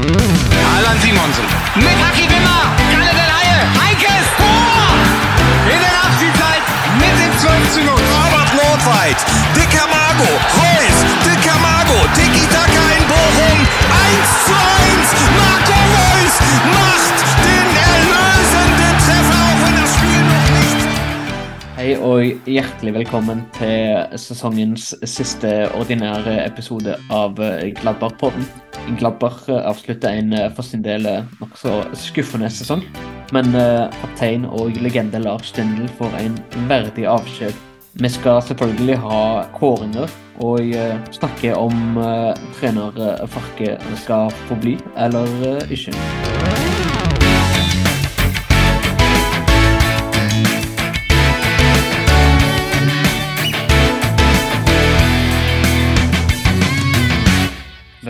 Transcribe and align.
Allan 0.00 0.98
Simonsen. 1.02 1.44
Mit 1.76 1.98
Haki 2.00 2.24
Wimmer. 2.24 2.64
Kalle 2.90 3.12
Del 3.12 3.30
Haie. 3.36 3.58
Heikes 3.76 4.28
Tor. 4.40 4.96
In 5.68 5.76
der 5.76 5.92
Nachspielzeit 5.92 6.64
mit 6.96 7.14
dem 7.20 7.32
12 7.36 7.72
zu 7.74 7.80
0. 7.84 7.92
Robert 7.92 8.50
Nordweit, 8.56 9.20
Dicker 9.52 9.84
Mago, 9.92 10.30
Reus, 10.56 10.96
Dicker 11.26 11.58
Mago, 11.60 11.98
Tiki 12.16 12.46
Taka 12.48 12.84
in 12.96 13.04
Bochum, 13.12 13.58
1 13.60 14.28
zu 14.46 14.54
1, 14.88 15.08
Marco 15.36 15.76
Reus 15.92 16.34
macht 16.76 17.16
den 17.44 17.68
erlösenden 17.92 18.94
Treffer, 19.04 19.40
auch 19.48 19.60
wenn 19.62 19.76
das 19.82 19.90
Spiel 19.96 20.22
noch 20.32 20.48
nicht... 20.56 20.80
Hei 21.76 21.98
og 21.98 22.48
hjertelig 22.48 22.94
velkommen 22.94 23.44
til 23.58 24.16
sesongens 24.16 24.94
siste 25.04 25.70
ordinære 25.74 26.44
episode 26.44 26.96
av 27.08 27.40
eh, 27.40 27.72
Gladbach-podden. 28.98 29.60
Eh, 29.60 29.68
avslutter 29.70 30.08
en 30.08 30.32
eh, 30.32 30.50
for 30.54 30.62
sin 30.62 30.82
del 30.82 31.06
eh, 31.06 31.24
nokså 31.40 31.82
skuffende 31.94 32.50
sesong. 32.50 32.84
Men 33.32 33.52
kaptein 34.00 34.44
og 34.44 34.74
legende 34.82 35.20
Lars 35.22 35.52
Stendel 35.52 35.86
får 36.00 36.16
en 36.18 36.38
verdig 36.68 37.06
avskjed. 37.06 37.54
Vi 38.02 38.10
skal 38.10 38.42
selvfølgelig 38.42 38.96
ha 39.04 39.20
kåringer 39.54 40.10
og 40.42 40.74
snakke 41.14 41.54
om 41.54 42.00
trener 42.58 43.26
Farke 43.30 43.76
skal 44.02 44.34
få 44.48 44.58
bli 44.62 44.78
eller 44.96 45.62
ikke. 45.70 45.94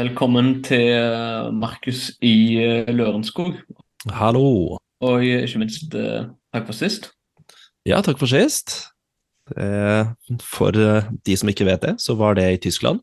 Velkommen 0.00 0.62
til 0.64 0.94
eh, 0.96 1.50
Markus 1.52 2.06
i 2.24 2.56
eh, 2.56 2.88
Lørenskog. 2.88 3.50
Hallo. 4.16 4.78
Og 5.04 5.24
ikke 5.26 5.60
minst 5.60 5.92
eh, 5.98 6.22
takk 6.54 6.64
for 6.70 6.76
sist. 6.78 7.10
Ja, 7.84 7.98
takk 8.00 8.16
for 8.16 8.30
sist. 8.30 8.72
Eh, 9.60 10.08
For 10.40 10.72
eh, 10.72 11.10
de 11.26 11.36
som 11.36 11.52
ikke 11.52 11.66
vet 11.68 11.84
det, 11.84 11.92
så 12.00 12.16
var 12.16 12.38
det 12.38 12.46
i 12.48 12.60
Tyskland. 12.64 13.02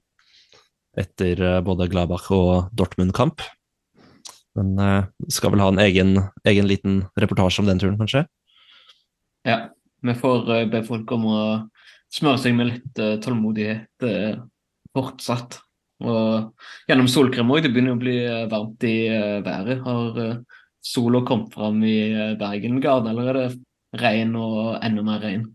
Etter 0.97 1.37
eh, 1.37 1.59
både 1.67 1.85
Gladbach 1.91 2.31
og 2.33 2.71
Dortmund-kamp. 2.73 3.45
Men 4.57 4.73
eh, 4.81 5.05
skal 5.29 5.53
vel 5.53 5.61
ha 5.61 5.69
en 5.75 5.83
egen, 5.85 6.15
egen 6.49 6.71
liten 6.71 7.03
reportasje 7.19 7.61
om 7.61 7.69
den 7.69 7.83
turen, 7.83 7.99
kanskje? 8.01 8.25
Ja, 9.45 9.67
vi 10.01 10.17
får 10.17 10.49
eh, 10.55 10.65
be 10.73 10.81
folk 10.87 11.13
om 11.13 11.29
å 11.29 11.39
smøre 12.09 12.41
seg 12.41 12.57
med 12.57 12.71
litt 12.73 13.05
eh, 13.05 13.19
tålmodighet 13.21 14.09
eh, 14.09 14.41
fortsatt. 14.97 15.61
Og 16.05 16.89
gjennom 16.89 17.09
solkrem 17.09 17.51
òg. 17.51 17.63
Det 17.65 17.71
begynner 17.73 17.95
å 17.95 18.01
bli 18.01 18.17
eh, 18.25 18.45
varmt 18.51 18.85
i 18.85 18.97
eh, 19.09 19.37
været. 19.45 19.81
Har 19.85 20.19
uh, 20.21 20.63
sola 20.85 21.23
kommet 21.25 21.53
fram 21.55 21.79
i 21.83 21.97
Bergengarden, 22.39 23.11
eller 23.11 23.31
er 23.31 23.39
det 23.39 24.01
regn 24.01 24.35
og 24.37 24.77
enda 24.85 25.05
mer 25.05 25.23
regn? 25.23 25.47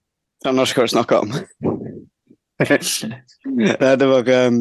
Ja, 0.43 0.51
nå 0.55 0.67
skal 0.67 0.89
du 0.89 0.95
snakke 0.97 1.20
om. 1.23 1.31
Nei, 2.63 3.77
det 4.01 4.09
var 4.09 4.29
um, 4.47 4.59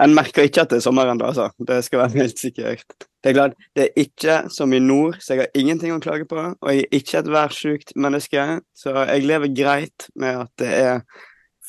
En 0.00 0.14
merker 0.16 0.46
ikke 0.46 0.64
at 0.64 0.72
det 0.72 0.80
er 0.80 0.84
sommer 0.84 1.10
ennå, 1.10 1.28
altså. 1.28 1.50
Det 1.66 1.80
skal 1.84 2.02
være 2.02 2.22
helt 2.24 2.38
sikkert. 2.40 2.94
Det 3.20 3.30
er 3.30 3.36
klart, 3.36 3.56
det 3.76 3.84
er 3.84 4.00
ikke 4.00 4.36
som 4.50 4.72
i 4.72 4.80
nord, 4.80 5.18
så 5.20 5.34
jeg 5.34 5.42
har 5.42 5.60
ingenting 5.60 5.92
å 5.92 6.00
klage 6.00 6.24
på. 6.28 6.40
Og 6.40 6.70
jeg 6.72 6.86
er 6.86 6.96
ikke 6.96 7.18
et 7.20 7.28
værsjukt 7.34 7.92
menneske, 8.00 8.46
så 8.72 8.94
jeg 9.04 9.26
lever 9.28 9.52
greit 9.52 10.08
med 10.16 10.46
at 10.46 10.52
det 10.62 10.70
er 10.72 11.02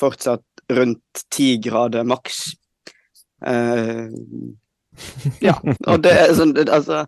fortsatt 0.00 0.64
rundt 0.72 1.24
ti 1.30 1.54
grader 1.62 2.08
maks. 2.08 2.54
Eh, 3.46 4.12
ja, 5.40 5.56
og 5.88 6.02
det 6.04 6.12
er 6.12 6.34
sånn 6.36 6.52
Altså, 6.62 7.04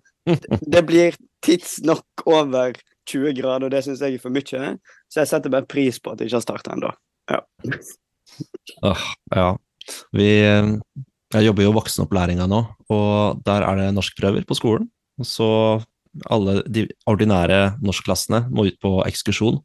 det 0.73 0.83
blir 0.89 1.17
tidsnok 1.45 2.25
over 2.25 2.77
20 3.11 3.37
grader, 3.37 3.67
og 3.67 3.75
det 3.75 3.83
syns 3.85 4.03
jeg 4.03 4.17
er 4.17 4.23
for 4.23 4.35
mye. 4.35 4.75
Så 5.13 5.23
jeg 5.23 5.31
setter 5.31 5.53
bare 5.53 5.69
pris 5.69 6.01
på 6.01 6.13
at 6.13 6.21
det 6.21 6.29
ikke 6.29 6.41
har 6.41 6.47
starta 6.47 6.75
ennå. 6.75 6.93
Ja. 7.31 7.41
Åh, 8.91 9.09
ja. 9.37 9.49
Vi 10.17 10.29
eh, 10.45 10.71
Jeg 11.35 11.49
jobber 11.49 11.67
jo 11.67 11.75
voksenopplæringa 11.75 12.47
nå, 12.49 12.61
og 12.95 13.41
der 13.45 13.65
er 13.67 13.81
det 13.81 13.95
norskprøver 13.97 14.47
på 14.47 14.57
skolen. 14.57 14.87
Så 15.23 15.83
alle 16.31 16.61
de 16.71 16.87
ordinære 17.11 17.77
norskklassene 17.83 18.45
må 18.55 18.69
ut 18.69 18.79
på 18.83 19.01
ekskursjon. 19.03 19.59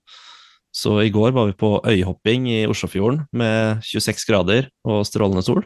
Så 0.74 1.00
i 1.02 1.12
går 1.13 1.34
var 1.34 1.50
vi 1.50 1.58
på 1.58 1.75
øyhopping 1.85 2.47
i 2.50 2.59
Oslofjorden 2.69 3.24
med 3.34 3.81
26 3.85 4.25
grader 4.29 4.69
og 4.85 5.06
strålende 5.06 5.46
sol. 5.46 5.63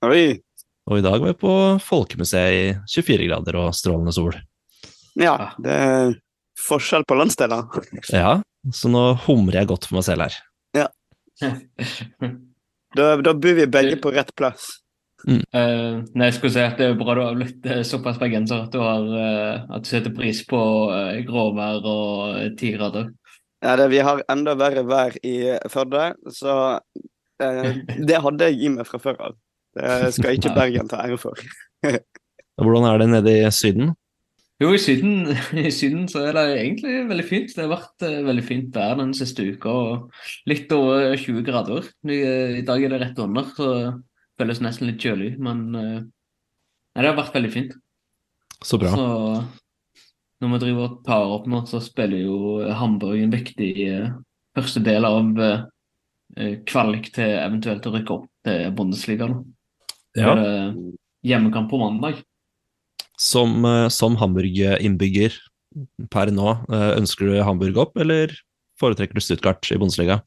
Oi. 0.00 0.40
Og 0.88 0.96
i 0.96 1.04
dag 1.04 1.18
var 1.20 1.28
vi 1.28 1.36
på 1.42 1.54
Folkemuseet 1.84 2.54
i 2.56 2.68
24 2.88 3.26
grader 3.28 3.58
og 3.60 3.74
strålende 3.76 4.14
sol. 4.16 4.32
Ja, 5.20 5.52
det 5.60 5.74
er 5.76 6.14
forskjell 6.60 7.04
på 7.08 7.18
landsdeler. 7.20 7.66
Ja, 8.14 8.38
så 8.72 8.90
nå 8.92 9.02
humrer 9.26 9.60
jeg 9.60 9.70
godt 9.70 9.88
for 9.88 9.98
meg 9.98 10.06
selv 10.08 10.26
her. 10.26 10.38
Da, 12.96 13.04
da 13.22 13.34
bor 13.36 13.54
vi 13.54 13.68
begge 13.70 13.98
på 14.00 14.12
rett 14.16 14.32
plass. 14.36 14.72
Eh, 15.28 16.00
nei, 16.16 16.30
jeg 16.30 16.36
skulle 16.38 16.52
si 16.54 16.62
at 16.64 16.80
det 16.80 16.88
er 16.90 16.96
bra 16.98 17.14
du 17.14 17.20
har 17.22 17.36
blitt 17.36 17.66
eh, 17.68 17.82
såpass 17.84 18.16
bergenser 18.20 18.64
at 18.64 18.72
du 18.72 18.80
har 18.80 19.04
uh, 19.04 19.76
at 19.76 19.84
du 19.84 19.90
setter 19.90 20.14
pris 20.16 20.40
på 20.48 20.60
uh, 20.88 21.20
gråvær 21.28 21.84
og 21.84 22.56
ti 22.60 22.72
grader. 22.72 23.10
Ja, 23.60 23.76
det, 23.76 23.90
vi 23.92 24.00
har 24.00 24.24
enda 24.32 24.56
verre 24.56 24.86
vær 24.88 25.20
i 25.20 25.36
Førde, 25.68 26.14
så 26.32 26.54
det 28.08 28.24
hadde 28.24 28.48
jeg 28.48 28.64
i 28.64 28.72
meg 28.72 28.88
fra 28.88 29.02
før 29.04 29.20
av. 29.28 29.38
Det 29.76 30.12
skal 30.16 30.36
ikke 30.36 30.54
Bergen 30.56 30.90
ta 30.90 31.04
ære 31.06 31.18
for. 31.20 31.38
Hvordan 32.60 32.86
er 32.88 33.02
det 33.02 33.08
nede 33.10 33.34
i 33.38 33.50
Syden? 33.54 33.92
Jo, 34.60 34.74
i 34.76 34.80
Syden, 34.82 35.30
i 35.66 35.70
syden 35.72 36.04
så 36.10 36.26
er 36.28 36.36
det 36.36 36.46
egentlig 36.58 36.96
veldig 37.08 37.26
fint. 37.28 37.54
Det 37.56 37.64
har 37.64 37.72
vært 37.72 38.04
uh, 38.04 38.18
veldig 38.26 38.44
fint 38.44 38.74
vær 38.76 38.98
den 39.00 39.14
siste 39.16 39.46
uka. 39.46 39.72
og 39.72 40.48
Litt 40.50 40.72
over 40.76 41.14
20 41.16 41.46
grader. 41.46 41.88
I, 42.04 42.18
I 42.60 42.64
dag 42.66 42.84
er 42.84 42.92
det 42.92 43.00
rett 43.04 43.22
under, 43.24 43.48
så 43.56 43.70
det 43.72 43.84
føles 44.42 44.60
nesten 44.64 44.90
litt 44.90 45.00
kjølig. 45.00 45.32
Men 45.40 45.62
uh, 45.72 46.00
nei, 46.02 47.00
det 47.00 47.08
har 47.08 47.16
vært 47.22 47.38
veldig 47.38 47.52
fint. 47.54 47.76
Så 48.60 48.76
bra. 48.76 48.92
Så 48.92 49.06
når 50.40 50.52
vi 50.52 50.60
driver 50.66 50.90
og 50.90 51.00
tar 51.06 51.32
opp 51.38 51.48
nå, 51.48 51.62
så 51.68 51.80
spiller 51.84 52.20
jo 52.26 52.60
Hamburg 52.76 53.22
en 53.22 53.32
viktig 53.32 53.72
uh, 53.88 54.10
første 54.56 54.82
del 54.84 55.06
av 55.06 55.40
eh, 55.40 55.62
eh, 56.36 56.54
kvalik 56.66 57.10
til 57.14 57.36
eventuelt 57.38 57.86
å 57.86 57.94
rykke 57.94 58.16
opp 58.16 58.28
til 58.46 58.70
Bundesliga. 58.76 59.30
nå. 59.30 59.44
Ja. 60.18 60.34
Er 60.34 60.74
hjemmekamp 61.26 61.70
på 61.70 61.78
mandag. 61.78 62.22
Som, 63.20 63.64
eh, 63.64 63.88
som 63.88 64.16
Hamburg-innbygger 64.16 65.36
per 66.10 66.32
nå, 66.32 66.56
eh, 66.72 66.96
ønsker 66.98 67.28
du 67.28 67.42
Hamburg 67.44 67.76
opp, 67.76 67.96
eller 67.96 68.32
foretrekker 68.80 69.14
du 69.14 69.20
Stuttgart 69.20 69.70
i 69.70 69.78
Bundesliga? 69.78 70.22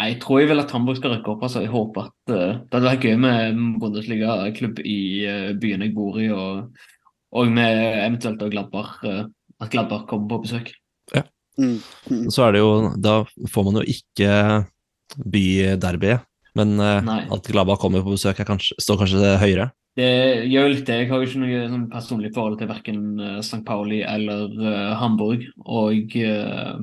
Nei, 0.00 0.12
Jeg 0.12 0.20
tror 0.22 0.40
jeg 0.40 0.48
vil 0.48 0.60
at 0.60 0.72
Hamburg 0.72 0.96
skal 0.98 1.14
rykke 1.14 1.30
opp. 1.34 1.42
altså 1.42 1.60
Jeg 1.60 1.70
håper 1.70 2.08
at 2.08 2.32
uh, 2.32 2.58
Det 2.64 2.72
hadde 2.72 2.88
vært 2.88 3.04
gøy 3.04 3.16
med 3.20 3.52
en 3.52 3.78
Bundesliga-klubb 3.78 4.80
i 4.80 5.26
uh, 5.28 5.52
byen 5.52 5.84
jeg 5.84 5.94
bor 5.94 6.18
i, 6.18 6.30
og, 6.32 6.72
og 7.32 7.52
med 7.52 7.76
eventuelt 8.00 8.42
og 8.42 8.50
Gladbar, 8.50 8.96
uh, 9.04 9.26
at 9.60 9.70
Gladbach 9.70 10.08
kommer 10.08 10.28
på 10.32 10.42
besøk. 10.46 10.72
Ja. 11.14 11.22
Mm. 11.60 11.78
Så 12.32 12.46
er 12.46 12.56
det 12.56 12.64
jo, 12.64 12.72
da 12.96 13.20
får 13.52 13.66
man 13.68 13.82
jo 13.82 13.84
ikke 13.84 14.64
byderby, 15.28 16.16
men 16.58 16.74
uh, 16.80 17.12
at 17.32 17.48
Glaba 17.52 17.76
kommer 17.80 18.04
på 18.04 18.14
besøk 18.14 18.42
kanskje, 18.46 18.76
står 18.82 19.02
kanskje 19.02 19.36
høyere. 19.42 19.70
Det 19.96 20.08
gjør 20.48 20.70
litt 20.72 20.86
det. 20.88 20.98
Jeg 21.02 21.08
har 21.10 21.20
jo 21.20 21.28
ikke 21.28 21.40
noe 21.42 21.62
sånn 21.68 21.88
personlig 21.92 22.30
forhold 22.32 22.58
til 22.60 22.70
verken 22.70 23.00
uh, 23.20 23.38
St. 23.44 23.60
Pauli 23.66 24.00
eller 24.08 24.48
uh, 24.56 24.92
Hamburg. 25.00 25.44
Og 25.64 26.16
uh, 26.16 26.80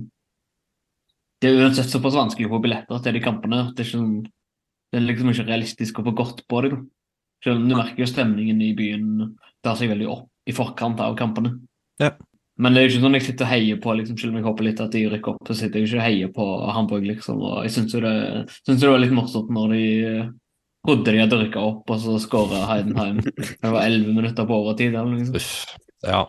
det 1.41 1.49
er 1.49 1.61
uansett 1.63 1.89
såpass 1.89 2.17
vanskelig 2.19 2.49
å 2.49 2.53
få 2.53 2.61
billetter 2.65 3.01
til 3.01 3.17
de 3.17 3.23
kampene 3.23 3.63
at 3.67 3.73
det 3.77 3.87
er, 3.87 3.91
sånn- 3.95 4.25
det 4.25 4.99
er 4.99 5.05
liksom 5.07 5.31
ikke 5.33 5.47
realistisk 5.47 6.01
å 6.01 6.05
få 6.09 6.13
godt 6.21 6.43
på 6.49 6.61
det. 6.65 6.73
Selv 7.45 7.61
om 7.61 7.69
du 7.69 7.77
merker 7.77 8.03
jo 8.03 8.09
stemningen 8.11 8.61
i 8.61 8.73
byen 8.77 9.35
tar 9.65 9.77
seg 9.79 9.93
veldig 9.93 10.09
opp 10.11 10.27
i 10.49 10.55
forkant 10.55 10.99
av 11.01 11.15
kampene. 11.17 11.55
Ja. 12.01 12.13
Men 12.59 12.75
det 12.75 12.81
er 12.81 12.85
jo 12.85 12.91
ikke 12.91 13.01
sånn 13.05 13.15
jeg 13.15 13.23
sitter 13.23 13.45
og 13.47 13.51
heier 13.53 13.77
på, 13.79 13.93
liksom, 13.95 14.17
selv 14.19 14.33
om 14.33 14.37
jeg 14.39 14.45
håper 14.49 14.65
litt 14.67 14.79
at 14.83 14.91
de 14.95 15.01
rykker 15.13 15.31
opp. 15.31 15.47
Så 15.47 15.55
sitter 15.55 15.79
jeg 15.79 15.87
ikke 15.87 15.99
og 16.01 16.03
heier 16.03 16.31
på 16.35 16.47
Hamburg, 16.75 17.05
liksom. 17.07 17.37
Og 17.39 17.61
jeg 17.63 17.71
syns 17.75 17.95
jo 17.95 18.01
det, 18.03 18.15
synes 18.67 18.81
det 18.83 18.89
var 18.91 18.99
litt 18.99 19.15
morsomt 19.15 19.53
når 19.55 19.75
de 19.75 19.83
eh, 20.09 20.25
trodde 20.87 21.13
de 21.15 21.21
hadde 21.21 21.39
rykka 21.39 21.63
opp, 21.63 21.93
og 21.93 22.01
så 22.03 22.17
skåra 22.19 22.65
Heidenheim. 22.73 23.21
Det 23.63 23.71
var 23.71 23.85
elleve 23.85 24.15
minutter 24.17 24.47
på 24.49 24.59
overtid. 24.59 24.91
eller 24.95 25.23
sånt. 25.23 25.39
Uff. 25.39 25.53
Ja, 26.03 26.25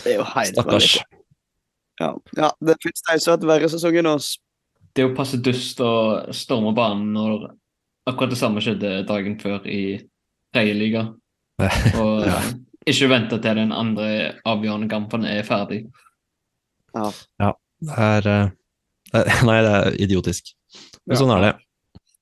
Det 0.00 0.14
er 0.14 0.18
jo 0.22 0.26
stakkars. 0.52 0.88
Ja. 2.00 2.08
ja, 2.36 2.48
det 2.58 2.74
finnes 2.82 3.04
de 3.06 3.18
som 3.20 3.30
har 3.30 3.36
hatt 3.36 3.46
verre 3.46 3.68
sesong 3.70 4.00
enn 4.00 4.08
oss. 4.10 4.32
Det 4.94 5.02
er 5.02 5.08
jo 5.08 5.14
passe 5.16 5.38
dust 5.42 5.78
å 5.84 5.92
storme 6.34 6.72
banen 6.74 7.12
når 7.14 7.44
akkurat 8.10 8.32
det 8.32 8.38
samme 8.40 8.62
skjedde 8.64 9.04
dagen 9.08 9.36
før 9.40 9.64
i 9.70 10.00
tredje 10.54 10.74
liga. 10.80 11.04
Og 12.00 12.24
Ja. 12.26 12.40
Ikke 12.90 13.08
vente 13.10 13.38
til 13.42 13.60
den 13.60 13.72
andre 13.74 14.08
avgjørende 14.48 14.88
kampen 14.92 15.24
er 15.28 15.44
ferdig. 15.46 15.84
Ja. 16.94 17.52
Det 17.84 17.98
er 17.98 18.28
eh, 18.30 18.50
eh, 19.20 19.44
Nei, 19.48 19.60
det 19.64 19.72
er 19.78 19.96
idiotisk. 20.06 20.52
Men 21.06 21.16
Ja. 21.16 21.20
sånn 21.20 21.32
er 21.36 21.40
det. 21.46 21.54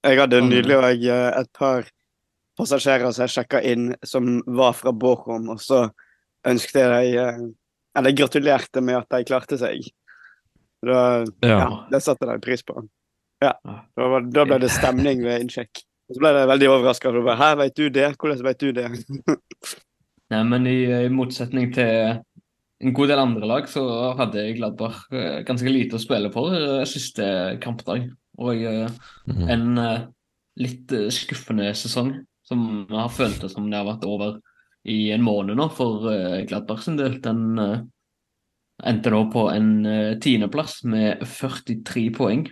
Jeg 0.02 0.18
hadde 0.18 0.40
Sånn 0.42 0.50
nylig 0.50 0.78
òg 0.78 1.04
et 1.12 1.50
par 1.54 1.86
passasjerer 2.58 3.12
som 3.12 3.22
jeg 3.22 3.34
sjekka 3.36 3.60
inn, 3.62 3.92
som 4.04 4.40
var 4.46 4.72
fra 4.74 4.90
Bochum, 4.92 5.48
og 5.52 5.60
så 5.62 5.84
ønsket 6.46 6.80
jeg 6.82 7.12
dem 7.14 7.52
Eller 7.94 8.14
gratulerte 8.16 8.80
med 8.80 8.96
at 8.96 9.08
de 9.12 9.24
klarte 9.28 9.58
seg. 9.60 9.84
Da, 10.82 11.24
ja. 11.44 11.58
Ja. 11.58 11.86
det 11.90 12.00
satte 12.02 12.24
de 12.26 12.38
pris 12.40 12.62
på. 12.64 12.80
Ja. 13.42 13.52
Ja. 13.64 13.74
Da, 13.96 14.08
var, 14.08 14.24
da 14.32 14.44
ble 14.48 14.58
det 14.62 14.70
stemning 14.72 15.20
ved 15.22 15.44
innsjekk. 15.44 15.82
Og 16.08 16.16
så 16.16 16.22
ble 16.22 16.32
de 16.32 16.46
veldig 16.48 16.70
overraska. 16.72 17.12
Her 17.36 17.58
vet 17.60 17.76
du 17.76 17.90
det? 17.92 18.14
Hvordan 18.16 18.42
vet 18.48 18.64
du 18.64 18.72
det? 18.72 18.88
Nei, 20.32 20.42
men 20.48 20.66
i, 20.70 20.78
i 21.04 21.10
motsetning 21.12 21.72
til 21.74 22.22
en 22.82 22.94
god 22.96 23.12
del 23.12 23.20
andre 23.22 23.46
lag, 23.48 23.68
så 23.70 23.82
hadde 24.18 24.48
Gladbach 24.56 25.04
eh, 25.14 25.42
ganske 25.46 25.70
lite 25.70 25.98
å 25.98 26.02
spille 26.02 26.32
for 26.34 26.54
eh, 26.56 26.84
siste 26.88 27.26
kampdag. 27.62 28.08
Og 28.42 28.62
eh, 28.64 28.88
Mhm. 29.28 29.48
en 29.52 30.08
litt 30.58 30.90
skuffende 31.14 31.68
sesong 31.78 32.14
som 32.44 32.86
har 32.90 33.12
føltes 33.12 33.52
som 33.54 33.68
det 33.70 33.78
har 33.78 33.86
vært 33.86 34.04
over 34.08 34.40
i 34.84 35.12
en 35.14 35.22
måned 35.22 35.56
nå 35.56 35.68
for 35.72 36.08
Gladbach 36.48 36.82
sin 36.82 36.96
del. 36.98 37.20
Den 37.22 37.54
endte 38.82 39.12
da 39.14 39.20
på 39.30 39.46
en 39.52 39.70
tiendeplass 40.20 40.82
med 40.84 41.22
43 41.22 42.10
poeng. 42.16 42.42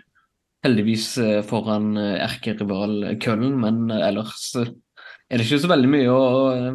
Heldigvis 0.65 1.09
foran 1.51 1.97
erkerival 1.99 3.17
Køllen, 3.21 3.59
men 3.61 3.91
ellers 3.91 4.55
er 5.31 5.39
det 5.39 5.47
ikke 5.47 5.63
så 5.63 5.71
veldig 5.71 5.91
mye 5.93 6.11
å, 6.11 6.21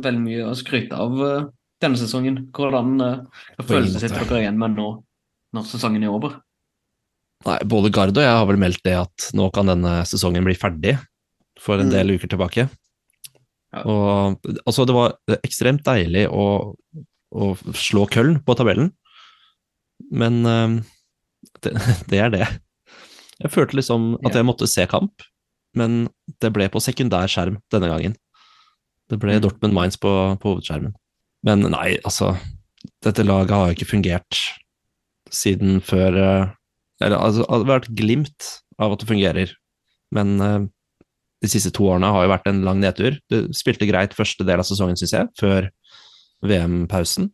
veldig 0.03 0.23
mye 0.23 0.47
å 0.47 0.55
skryte 0.57 0.95
av 0.95 1.21
eh, 1.25 1.47
denne 1.83 1.99
sesongen. 1.99 2.37
Hvordan 2.55 2.95
uh, 3.03 3.09
ingen 3.57 3.67
følelse 3.67 3.99
sitter 4.01 4.23
dere 4.29 4.45
igjen 4.45 4.59
med 4.61 4.77
nå 4.77 4.87
når 5.55 5.67
sesongen 5.69 6.05
er 6.05 6.13
over? 6.15 6.37
Nei, 7.45 7.59
både 7.67 7.91
Gard 7.93 8.15
og 8.15 8.23
jeg 8.23 8.31
har 8.39 8.47
vel 8.49 8.59
meldt 8.61 8.81
det 8.87 8.95
at 8.97 9.27
nå 9.37 9.49
kan 9.53 9.67
denne 9.69 9.99
sesongen 10.07 10.47
bli 10.47 10.55
ferdig 10.57 10.95
for 11.61 11.79
en 11.79 11.91
Mm. 11.91 11.93
del 11.93 12.15
uker 12.15 12.31
tilbake. 12.31 12.65
Ja. 13.75 13.83
Og 13.83 14.47
altså, 14.65 14.85
det 14.87 14.95
var 14.95 15.15
ekstremt 15.43 15.83
deilig 15.85 16.25
å, 16.31 16.73
å 17.35 17.51
slå 17.75 18.07
Køllen 18.11 18.39
på 18.47 18.55
tabellen, 18.57 18.93
men 20.11 20.41
eh, 20.47 20.77
det, 21.61 21.75
det 22.11 22.21
er 22.23 22.31
det. 22.33 22.47
Jeg 23.43 23.51
følte 23.51 23.75
liksom 23.81 24.13
at 24.25 24.35
jeg 24.35 24.47
måtte 24.47 24.67
se 24.71 24.87
kamp, 24.87 25.23
men 25.75 26.05
det 26.41 26.53
ble 26.55 26.69
på 26.71 26.79
sekundær 26.83 27.27
skjerm 27.31 27.59
denne 27.73 27.91
gangen. 27.91 28.15
Det 29.11 29.19
ble 29.21 29.37
Mm. 29.37 29.43
Dortmund-Minds 29.45 29.99
på, 30.01 30.11
på 30.41 30.55
hovedskjermen. 30.55 30.95
Men 31.45 31.65
nei, 31.69 31.97
altså 32.03 32.35
Dette 33.05 33.25
laget 33.25 33.53
har 33.53 33.69
jo 33.69 33.75
ikke 33.77 33.89
fungert 33.89 34.39
siden 35.33 35.79
før 35.83 36.17
eh, 36.21 36.53
Eller 37.03 37.17
altså, 37.17 37.45
det 37.45 37.51
har 37.51 37.69
vært 37.69 37.93
glimt 37.97 38.49
av 38.81 38.93
at 38.93 39.01
det 39.01 39.07
fungerer, 39.07 39.51
men 40.15 40.33
eh, 40.43 40.65
de 41.43 41.49
siste 41.51 41.71
to 41.75 41.87
årene 41.87 42.09
har 42.11 42.25
jo 42.25 42.31
vært 42.31 42.47
en 42.49 42.61
lang 42.65 42.79
nedtur. 42.81 43.17
Det 43.31 43.39
spilte 43.55 43.87
greit 43.87 44.15
første 44.15 44.43
del 44.47 44.59
av 44.59 44.67
sesongen, 44.67 44.97
syns 44.99 45.13
jeg, 45.13 45.29
før 45.39 45.67
VM-pausen. 46.47 47.29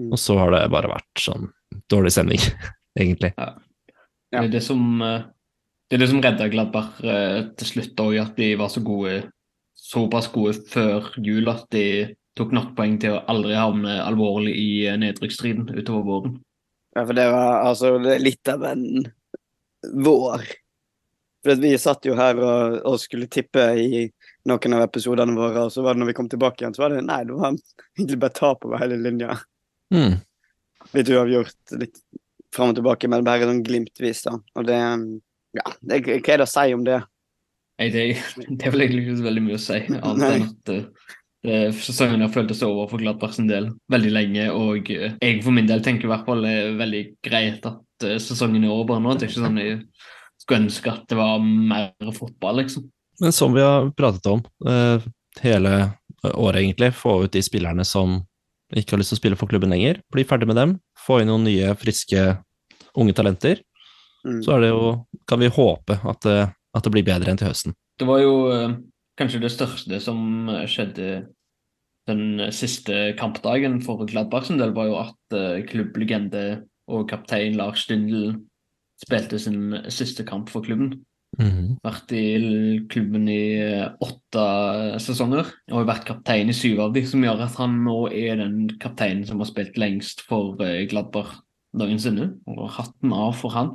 Mm. 0.00 0.10
Og 0.12 0.20
så 0.20 0.36
har 0.38 0.52
det 0.54 0.62
bare 0.72 0.92
vært 0.92 1.24
sånn 1.24 1.48
dårlig 1.92 2.12
stemning, 2.14 2.44
egentlig. 3.00 3.32
Ja. 3.36 3.50
Det 4.32 4.40
er 4.40 4.52
det 4.52 4.62
som, 4.64 4.84
eh, 5.04 5.24
det 5.88 5.98
er 5.98 6.04
det 6.04 6.10
som 6.12 6.22
redda 6.24 6.48
Gladbach 6.52 7.00
til 7.02 7.68
slutt 7.68 8.04
òg, 8.04 8.18
at 8.22 8.36
de 8.40 8.52
var 8.60 8.72
så 8.72 8.84
gode, 8.84 9.18
såpass 9.92 10.30
gode 10.32 10.56
før 10.72 11.12
jul 11.20 11.50
at 11.52 11.66
de 11.74 12.14
tok 12.38 12.54
nok 12.56 12.72
poeng 12.76 12.96
til 13.00 13.16
å 13.16 13.22
aldri 13.28 13.56
havne 13.58 13.98
alvorlig 14.02 14.54
i 14.56 14.70
eh, 14.88 14.98
nedrykksstriden 15.00 15.68
utover 15.76 16.08
våren. 16.08 16.38
Ja, 16.96 17.04
for 17.04 17.16
det 17.16 17.28
var 17.32 17.66
altså 17.68 17.96
det 18.04 18.18
litt 18.20 18.48
av 18.52 18.64
en 18.68 18.86
vår. 20.04 20.44
For 21.42 21.58
vi 21.58 21.72
satt 21.80 22.06
jo 22.06 22.16
her 22.16 22.38
og, 22.38 22.80
og 22.86 22.98
skulle 23.02 23.30
tippe 23.32 23.64
i 23.80 24.02
noen 24.48 24.76
av 24.76 24.84
episodene 24.86 25.34
våre, 25.36 25.66
og 25.66 25.72
så 25.74 25.84
var 25.84 25.96
det 25.96 26.02
når 26.02 26.12
vi 26.12 26.16
kom 26.18 26.28
tilbake 26.30 26.62
igjen, 26.62 26.76
så 26.76 26.84
var 26.84 26.94
det 26.94 27.04
nei, 27.06 27.22
det 27.26 27.36
var 27.36 27.56
egentlig 27.98 28.20
bare 28.22 28.36
tap 28.36 28.66
over 28.68 28.82
hele 28.82 28.98
linja. 29.02 29.36
Mm. 29.94 30.20
Litt 30.92 31.10
uavgjort, 31.12 31.56
litt 31.80 31.98
fram 32.54 32.72
og 32.72 32.78
tilbake, 32.78 33.10
men 33.10 33.26
bare 33.26 33.48
sånn 33.48 33.64
glimtvis, 33.66 34.24
da. 34.28 34.38
Og 34.56 34.68
det 34.68 34.80
Ja, 35.52 35.66
det, 35.84 35.98
hva 36.08 36.32
er 36.32 36.40
det 36.40 36.46
å 36.46 36.48
si 36.48 36.70
om 36.72 36.84
det? 36.86 37.02
Nei, 37.80 37.88
det, 37.92 38.04
det 38.48 38.66
er 38.66 38.74
vel 38.74 38.86
egentlig 38.86 39.06
ikke 39.06 39.18
så 39.20 39.28
veldig 39.28 39.44
mye 39.46 39.58
å 39.58 39.64
si, 39.66 39.80
annet 40.10 40.28
enn 40.28 40.48
at 40.48 40.72
eh, 40.76 41.68
sesongen 41.82 42.24
har 42.24 42.32
føltes 42.34 42.62
over 42.66 42.90
for 42.90 43.02
Gladbach 43.02 43.36
sin 43.36 43.50
del 43.50 43.70
veldig 43.92 44.12
lenge. 44.14 44.48
Og 44.54 44.90
eh, 44.94 45.16
jeg 45.22 45.42
for 45.44 45.56
min 45.56 45.70
del 45.70 45.84
tenker 45.84 46.08
i 46.08 46.12
hvert 46.12 46.26
fall 46.28 46.44
det 46.46 46.56
er 46.58 46.80
veldig 46.80 47.04
greit 47.24 47.70
at 47.70 48.08
eh, 48.08 48.18
sesongen 48.22 48.66
er 48.66 48.74
over 48.74 49.02
nå. 49.02 49.16
Det 49.16 49.28
er 49.28 49.32
ikke 49.32 49.46
sånn 49.46 49.62
jeg 49.62 49.78
skulle 50.42 50.64
ønske 50.64 50.90
at 50.90 51.06
det 51.10 51.18
var 51.18 51.38
mer 51.42 52.14
fotball, 52.16 52.64
liksom. 52.64 52.88
Men 53.22 53.34
som 53.34 53.52
vi 53.54 53.62
har 53.62 53.90
pratet 53.94 54.26
om 54.26 54.40
eh, 54.66 55.04
hele 55.44 55.74
året, 56.22 56.62
egentlig, 56.62 56.92
få 56.96 57.20
ut 57.24 57.34
de 57.34 57.42
spillerne 57.44 57.84
som 57.86 58.20
ikke 58.72 58.96
har 58.96 59.02
lyst 59.02 59.12
til 59.12 59.18
å 59.18 59.20
spille 59.20 59.38
for 59.38 59.50
klubben 59.50 59.72
lenger. 59.72 60.00
Bli 60.12 60.24
ferdig 60.26 60.48
med 60.48 60.58
dem. 60.58 60.72
Få 60.98 61.20
inn 61.20 61.28
noen 61.30 61.44
nye, 61.46 61.74
friske 61.78 62.24
unge 62.98 63.14
talenter. 63.16 63.60
Mm. 64.24 64.40
Så 64.44 64.54
er 64.54 64.64
det 64.64 64.70
jo, 64.72 64.92
kan 65.28 65.42
vi 65.42 65.50
håpe 65.52 65.98
at 66.08 66.24
det, 66.24 66.38
at 66.72 66.86
det 66.86 66.92
blir 66.94 67.06
bedre 67.06 67.32
enn 67.32 67.40
til 67.40 67.50
høsten. 67.50 67.76
Det 68.00 68.08
var 68.08 68.22
jo 68.22 68.34
eh, 68.52 68.74
kanskje 69.20 69.42
det 69.42 69.52
største 69.52 70.00
som 70.02 70.50
skjedde 70.70 71.26
den 72.10 72.52
siste 72.54 73.12
kampdagen 73.18 73.78
for 73.84 74.02
Gladbach 74.08 74.48
sin 74.48 74.58
del, 74.60 74.74
var 74.74 74.88
jo 74.88 74.98
at 75.04 75.36
eh, 75.38 75.62
klubblegende 75.68 76.62
og 76.90 77.06
kaptein 77.10 77.58
Lars 77.58 77.84
Stindl 77.86 78.32
spilte 79.02 79.38
sin 79.42 79.76
siste 79.92 80.26
kamp 80.26 80.50
for 80.52 80.64
klubben. 80.66 81.02
Vært 81.82 82.12
i 82.12 82.82
klubben 82.92 83.28
i 83.30 83.44
eh, 83.60 83.86
åtte 84.04 84.42
sesonger 85.00 85.46
og 85.70 85.78
har 85.78 85.88
vært 85.92 86.08
kaptein 86.10 86.50
i 86.52 86.56
syv 86.56 86.82
av 86.88 86.96
de, 86.96 87.04
som 87.08 87.22
gjør 87.24 87.46
at 87.46 87.56
han 87.60 87.78
nå 87.86 87.98
er 88.10 88.42
den 88.42 88.66
kapteinen 88.82 89.24
som 89.28 89.40
har 89.40 89.48
spilt 89.48 89.78
lengst 89.80 90.24
for 90.28 90.58
Gladbach 90.90 91.38
noensinne. 91.78 92.32
Og 92.50 92.66
hatten 92.76 93.14
av 93.16 93.36
for 93.38 93.54
han. 93.54 93.74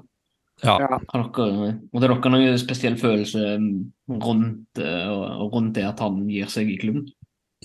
Ja. 0.64 0.78
Ja. 0.82 0.98
Har 1.12 1.28
dere, 1.36 1.76
og 1.94 2.02
det 2.02 2.08
er 2.08 2.14
dere 2.16 2.32
noen 2.34 2.58
spesiell 2.62 2.98
følelse 2.98 3.58
mm, 3.62 3.70
rundt, 4.24 4.82
eh, 4.82 5.12
rundt 5.54 5.76
det 5.78 5.86
at 5.86 6.02
han 6.02 6.24
gir 6.32 6.50
seg 6.50 6.72
i 6.74 6.80
klubben? 6.82 7.06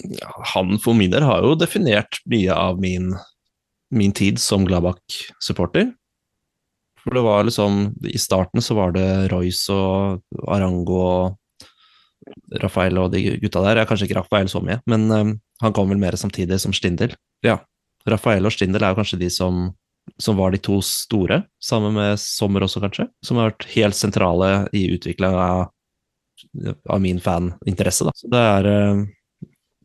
Ja, 0.03 0.33
han 0.55 0.79
for 0.81 0.97
min 0.97 1.13
del 1.13 1.25
har 1.25 1.45
jo 1.45 1.57
definert 1.59 2.21
mye 2.29 2.53
av 2.53 2.81
min, 2.81 3.13
min 3.93 4.13
tid 4.17 4.41
som 4.41 4.67
Gladbach-supporter. 4.69 5.93
For 7.03 7.17
det 7.17 7.25
var 7.27 7.45
liksom 7.49 7.89
I 8.07 8.19
starten 8.21 8.63
så 8.63 8.77
var 8.79 8.95
det 8.95 9.33
Royce 9.33 9.75
og 9.75 10.47
Arango 10.55 11.01
og 11.03 11.39
Rafael 12.63 12.99
og 13.03 13.11
de 13.15 13.25
gutta 13.43 13.63
der. 13.65 13.83
Ja, 13.83 13.89
kanskje 13.89 14.09
ikke 14.09 14.21
Rafael 14.21 14.51
så 14.51 14.63
mye, 14.65 14.79
men 14.87 15.09
um, 15.11 15.35
han 15.63 15.75
kom 15.75 15.91
vel 15.91 16.01
mer 16.01 16.17
samtidig 16.19 16.61
som 16.63 16.75
Stindel. 16.77 17.17
Ja, 17.45 17.59
Rafael 18.09 18.47
og 18.47 18.55
Stindel 18.55 18.85
er 18.85 18.95
jo 18.95 19.01
kanskje 19.01 19.19
de 19.25 19.31
som, 19.33 19.65
som 20.21 20.37
var 20.37 20.53
de 20.53 20.59
to 20.59 20.81
store, 20.85 21.43
sammen 21.63 21.95
med 21.97 22.21
Sommer 22.21 22.65
også, 22.67 22.81
kanskje. 22.85 23.09
Som 23.25 23.39
har 23.41 23.53
vært 23.53 23.69
helt 23.75 23.97
sentrale 23.99 24.51
i 24.77 24.87
utviklinga 24.95 25.47
av, 25.47 25.63
av 26.91 27.01
min 27.01 27.21
faninteresse, 27.23 28.05
da. 28.09 28.13
Så 28.17 28.31
det 28.33 28.43
er 28.43 28.69
um, 28.93 29.07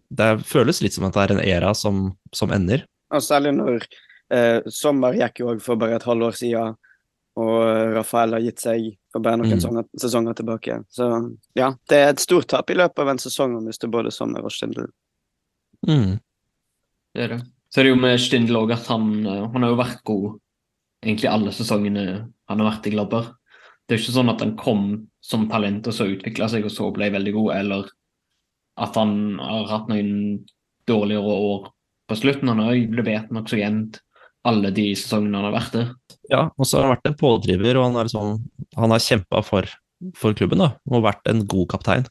det 0.10 0.28
føles 0.48 0.82
litt 0.82 0.96
som 0.96 1.08
at 1.08 1.16
det 1.16 1.24
er 1.26 1.34
en 1.36 1.44
æra 1.44 1.74
som, 1.76 2.12
som 2.36 2.52
ender. 2.56 2.86
Og 3.14 3.24
særlig 3.24 3.54
når 3.58 3.84
eh, 4.32 4.62
Sommer 4.72 5.18
gikk 5.20 5.42
jo 5.42 5.50
òg 5.54 5.64
for 5.64 5.80
bare 5.80 5.98
et 6.00 6.06
halvår 6.08 6.38
siden, 6.40 6.78
og 7.38 7.58
Rafael 7.94 8.34
har 8.34 8.42
gitt 8.42 8.64
seg 8.64 8.88
for 9.14 9.22
bare 9.22 9.38
noen 9.38 9.52
Mm. 9.52 9.60
sesonger, 9.60 9.86
sesonger 10.02 10.34
tilbake. 10.40 10.80
Så 10.90 11.10
ja, 11.54 11.74
det 11.90 11.98
er 11.98 12.10
et 12.10 12.24
stort 12.24 12.48
tap 12.50 12.72
i 12.74 12.78
løpet 12.80 13.04
av 13.04 13.12
en 13.12 13.22
sesong 13.22 13.54
å 13.60 13.62
miste 13.62 13.90
både 13.92 14.12
Sommer 14.16 14.48
og 14.48 14.52
Stindl. 14.56 14.88
Mm. 15.86 16.18
Det 17.14 17.24
er 17.28 17.36
det. 17.36 17.42
Så 17.68 17.82
er 17.82 17.88
det 17.88 17.94
jo 17.96 18.00
med 18.00 18.20
Stindl 18.22 18.60
òg 18.60 18.74
at 18.76 18.88
han, 18.92 19.10
eh, 19.28 19.46
han 19.54 19.64
har 19.64 19.74
jo 19.74 19.80
vært 19.80 20.04
god 20.08 20.28
egentlig 21.04 21.30
alle 21.30 21.54
sesongene 21.54 22.06
han 22.48 22.62
har 22.62 22.70
vært 22.72 22.88
i 22.90 22.94
Gladbach. 22.96 23.32
Det 23.86 23.96
er 23.96 24.00
jo 24.00 24.06
ikke 24.06 24.18
sånn 24.18 24.32
at 24.34 24.44
han 24.44 24.56
kom 24.60 24.84
som 25.24 25.48
talent 25.52 25.88
og 25.88 25.96
så 25.96 26.08
utvikla 26.10 26.50
seg 26.52 26.66
og 26.68 26.74
så 26.74 26.90
ble 26.96 27.10
veldig 27.14 27.34
god, 27.36 27.52
eller 27.56 27.88
at 28.84 29.00
han 29.00 29.14
har 29.42 29.70
hatt 29.72 29.88
noen 29.92 30.12
dårligere 30.88 31.38
år 31.52 31.70
på 32.08 32.18
slutten. 32.20 32.52
Han 32.52 32.64
har 32.64 32.76
jo 32.76 32.98
levert 32.98 33.32
nokså 33.36 33.60
jevnt 33.60 34.02
alle 34.48 34.72
de 34.76 34.90
sesongene 34.96 35.40
han 35.40 35.50
har 35.50 35.56
vært 35.56 35.76
der. 35.76 35.90
Ja, 36.32 36.44
og 36.56 36.68
så 36.68 36.78
har 36.78 36.88
han 36.88 36.96
vært 36.96 37.10
en 37.10 37.20
pådriver, 37.20 37.80
og 37.80 37.88
han, 37.88 37.98
er 38.00 38.12
sånn, 38.12 38.38
han 38.76 38.94
har 38.94 39.04
kjempa 39.04 39.42
for, 39.46 39.68
for 40.20 40.38
klubben 40.38 40.64
da, 40.64 40.74
og 40.92 41.04
vært 41.08 41.28
en 41.32 41.44
god 41.50 41.72
kaptein. 41.76 42.08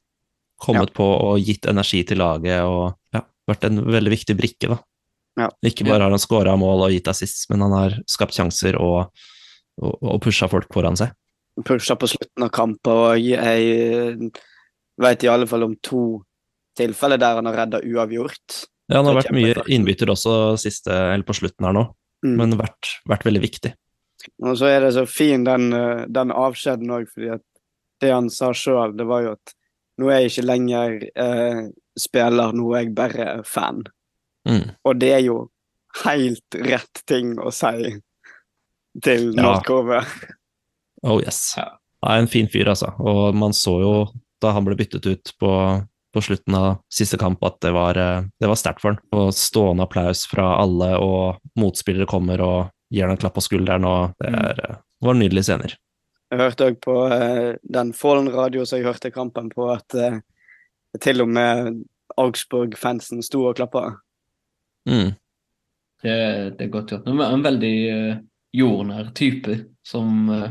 Kommet 0.60 0.92
på 0.96 1.04
og 1.04 1.40
gitt 1.44 1.68
energi 1.68 2.00
til 2.08 2.20
laget 2.22 2.64
og 2.64 2.96
ja, 3.12 3.20
vært 3.48 3.66
en 3.68 3.82
veldig 3.84 4.12
viktig 4.14 4.36
brikke. 4.38 4.72
da. 4.72 4.80
Ja. 5.36 5.50
Ikke 5.68 5.84
bare 5.84 6.06
har 6.06 6.12
han 6.14 6.22
skåra 6.22 6.54
mål 6.56 6.86
og 6.86 6.94
gitt 6.94 7.08
assist, 7.12 7.44
men 7.50 7.60
han 7.66 7.74
har 7.76 7.96
skapt 8.08 8.36
sjanser 8.36 8.78
og, 8.80 9.10
og, 9.82 9.96
og 10.00 10.20
pusha 10.24 10.48
folk 10.48 10.70
foran 10.72 10.96
seg. 10.96 11.12
Pusha 11.66 11.96
på 11.96 12.08
slutten 12.08 12.44
av 12.46 12.50
kamper, 12.56 13.02
og 13.12 13.20
jeg 13.20 14.30
vet 15.00 15.24
i 15.24 15.30
alle 15.32 15.48
fall 15.48 15.66
om 15.68 15.76
to 15.84 16.22
tilfeller 16.76 17.20
der 17.20 17.38
han 17.38 17.48
har 17.48 17.56
redda 17.62 17.80
uavgjort. 17.84 18.62
Ja, 18.88 19.00
han 19.00 19.08
har 19.10 19.18
vært 19.18 19.32
mye 19.34 19.64
innbytter 19.72 20.12
også 20.12 20.56
siste, 20.60 20.92
eller 20.92 21.24
på 21.26 21.36
slutten 21.36 21.68
her 21.68 21.76
nå, 21.76 21.86
Mm. 22.24 22.32
men 22.40 22.54
vært, 22.56 22.88
vært 23.06 23.26
veldig 23.28 23.40
viktig. 23.42 23.70
Og 24.40 24.54
så 24.56 24.70
er 24.72 24.80
det 24.86 24.94
så 24.96 25.02
fin 25.06 25.42
den, 25.44 25.66
den 26.10 26.30
avskjeden 26.32 26.88
òg, 26.96 27.04
fordi 27.12 27.28
at 27.34 27.42
det 28.00 28.08
han 28.10 28.30
sa 28.32 28.48
sjøl, 28.56 28.94
det 28.96 29.04
var 29.06 29.22
jo 29.22 29.34
at 29.36 29.52
nå 30.00 30.08
er 30.10 30.22
jeg 30.24 30.30
ikke 30.32 30.46
lenger 30.48 30.94
eh, 31.12 31.60
spiller, 32.00 32.56
nå 32.56 32.70
er 32.72 32.86
jeg 32.86 32.94
bare 32.96 33.26
fan. 33.46 33.84
Mm. 34.46 34.70
Og 34.86 34.98
det 35.00 35.12
er 35.16 35.24
jo 35.26 35.36
helt 36.04 36.58
rett 36.68 37.02
ting 37.08 37.36
å 37.40 37.50
si 37.54 37.96
til 39.02 39.32
Ja. 39.36 39.58
Oh 41.02 41.20
yes. 41.20 41.54
Ja. 41.56 41.70
Er 42.06 42.22
en 42.22 42.30
fin 42.30 42.48
fyr, 42.48 42.68
altså. 42.70 42.92
Og 43.00 43.34
man 43.34 43.52
så 43.56 43.80
jo 43.82 43.92
da 44.40 44.52
han 44.52 44.64
ble 44.66 44.76
byttet 44.76 45.06
ut 45.08 45.32
på, 45.40 45.50
på 46.14 46.22
slutten 46.22 46.54
av 46.54 46.78
siste 46.92 47.18
kamp, 47.20 47.42
at 47.44 47.58
det 47.64 47.72
var, 47.72 47.96
eh, 47.96 48.24
det 48.40 48.48
var 48.50 48.58
sterkt 48.60 48.82
for 48.84 48.94
han. 48.94 49.00
Og 49.16 49.32
stående 49.34 49.84
applaus 49.86 50.26
fra 50.28 50.54
alle, 50.60 50.92
og 51.00 51.40
motspillere 51.58 52.08
kommer 52.08 52.40
og 52.44 52.70
gir 52.92 53.06
han 53.06 53.16
en 53.16 53.20
klapp 53.20 53.34
på 53.38 53.44
skulderen, 53.44 53.84
og 53.88 54.14
det 54.20 54.30
Mm. 54.30 54.38
er, 54.44 54.60
mm. 54.70 54.76
var 55.08 55.14
nydelige 55.14 55.44
scener. 55.48 55.76
Jeg 56.30 56.40
hørte 56.40 56.70
òg 56.70 56.80
på 56.82 56.94
eh, 57.12 57.56
den 57.62 57.92
Fallen 57.92 58.28
radio 58.32 58.64
som 58.64 58.78
jeg 58.78 58.86
hørte 58.86 59.12
kampen 59.14 59.50
på, 59.50 59.68
at 59.72 60.22
til 61.00 61.20
og 61.22 61.28
med 61.28 61.84
Augsburg-fansen 62.16 63.22
sto 63.22 63.44
og 63.48 63.56
klappa. 63.56 63.96
Mm. 64.86 65.14
Det, 66.02 66.16
det 66.58 66.66
er 66.66 66.72
godt 66.72 66.92
gjort. 66.92 67.06
Han 67.08 67.22
en 67.24 67.44
veldig 67.44 67.76
uh, 67.90 68.18
jordnær 68.56 69.10
type 69.16 69.56
som 69.86 70.28
uh, 70.30 70.50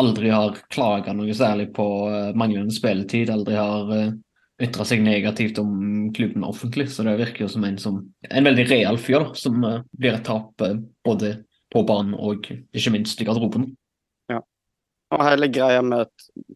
aldri 0.00 0.30
har 0.34 0.58
klaga 0.72 1.14
noe 1.14 1.34
særlig 1.36 1.70
på 1.76 1.86
uh, 2.10 2.32
manglende 2.38 2.74
spilletid. 2.74 3.30
Aldri 3.30 3.58
har 3.58 3.92
uh, 3.92 4.14
ytra 4.62 4.86
seg 4.88 5.04
negativt 5.04 5.60
om 5.62 6.10
klubben 6.16 6.46
offentlig. 6.46 6.88
Så 6.90 7.06
det 7.06 7.18
virker 7.20 7.46
jo 7.46 7.52
som 7.52 7.66
en 7.68 7.78
som 7.82 8.00
en 8.30 8.48
veldig 8.48 8.66
real 8.70 8.98
fyr, 8.98 9.20
da, 9.28 9.38
som 9.38 9.62
uh, 9.62 9.80
blir 9.92 10.16
et 10.16 10.26
tap 10.26 10.64
både 11.04 11.36
på 11.74 11.82
banen 11.86 12.14
og 12.14 12.46
ikke 12.46 12.94
minst 12.94 13.20
i 13.20 13.26
garderoben. 13.26 13.68
Ja. 14.30 14.40
Og 15.14 15.24
hele 15.26 15.50
greia 15.52 15.82
med 15.82 16.06
at 16.06 16.50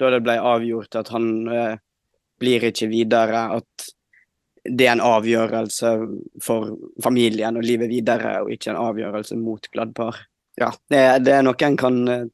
da 0.00 0.10
det 0.14 0.22
ble 0.24 0.38
avgjort 0.38 0.94
at 0.96 1.10
han 1.12 1.26
blir 2.40 2.64
ikke 2.70 2.86
videre, 2.88 3.42
at 3.58 3.90
det 4.64 4.86
er 4.86 4.92
en 4.96 5.00
avgjørelse 5.04 5.90
for 6.44 6.74
familien 7.02 7.56
og 7.56 7.64
livet 7.64 7.88
videre, 7.90 8.40
og 8.44 8.50
ikke 8.52 8.70
en 8.74 8.80
avgjørelse 8.80 9.36
mot 9.40 9.68
gladpar. 9.72 10.18
Ja, 10.60 10.72
det, 10.92 11.00
det 11.24 11.32
er 11.32 11.44
noe 11.46 11.56
en 11.64 11.76
kan 11.80 12.00
eh, 12.08 12.24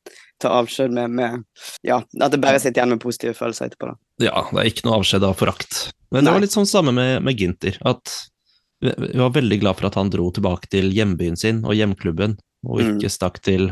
ta 0.43 0.51
avskjed 0.59 0.91
med, 0.97 1.11
med 1.15 1.45
Ja, 1.87 2.01
at 2.21 2.33
det 2.33 2.41
bare 2.43 2.59
sitter 2.59 2.81
igjen 2.83 2.95
med 2.97 3.03
positive 3.05 3.37
følelser 3.39 3.69
etterpå, 3.69 3.93
da. 3.93 3.99
Ja, 4.27 4.43
det 4.51 4.63
er 4.65 4.71
ikke 4.73 4.87
noe 4.89 4.99
avskjed 4.99 5.23
av 5.29 5.37
forakt. 5.39 5.91
Men 6.11 6.25
det 6.27 6.33
var 6.35 6.43
litt 6.43 6.55
sånn 6.57 6.67
samme 6.67 6.93
med, 6.97 7.21
med 7.23 7.39
Ginter. 7.39 7.77
At 7.87 8.11
vi 8.83 8.93
var 9.21 9.31
veldig 9.37 9.61
glad 9.63 9.79
for 9.79 9.87
at 9.89 9.95
han 10.01 10.11
dro 10.13 10.27
tilbake 10.35 10.69
til 10.73 10.91
hjembyen 10.93 11.37
sin 11.39 11.63
og 11.65 11.77
hjemklubben, 11.79 12.37
og 12.67 12.81
Mm. 12.83 12.97
ikke 12.97 13.11
stakk 13.13 13.39
til 13.47 13.71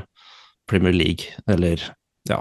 Premier 0.70 0.94
League, 0.94 1.26
eller 1.50 1.80
ja, 2.28 2.38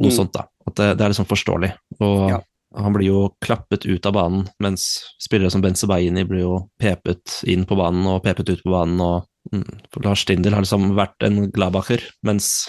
noe 0.00 0.08
Mm. 0.10 0.16
sånt, 0.16 0.32
da. 0.32 0.46
At 0.66 0.74
det, 0.80 0.88
det 0.98 1.04
er 1.04 1.12
liksom 1.12 1.28
forståelig. 1.28 1.72
Og 2.00 2.30
Ja. 2.30 2.40
Han 2.74 2.94
blir 2.94 3.08
jo 3.08 3.20
klappet 3.44 3.86
ut 3.86 4.06
av 4.06 4.16
banen, 4.16 4.46
mens 4.62 5.04
spillere 5.22 5.52
som 5.52 5.62
Ben 5.62 5.76
Sebaini 5.78 6.24
blir 6.26 6.42
jo 6.42 6.54
pepet 6.80 7.40
inn 7.50 7.66
på 7.68 7.78
banen 7.78 8.06
og 8.10 8.22
pepet 8.24 8.50
ut 8.50 8.64
på 8.64 8.72
banen, 8.72 9.00
og 9.00 9.54
mm, 9.54 10.02
Lars 10.04 10.24
Stindel 10.26 10.56
har 10.56 10.64
liksom 10.64 10.90
vært 10.98 11.26
en 11.26 11.48
Gladbacher, 11.54 12.02
mens, 12.26 12.68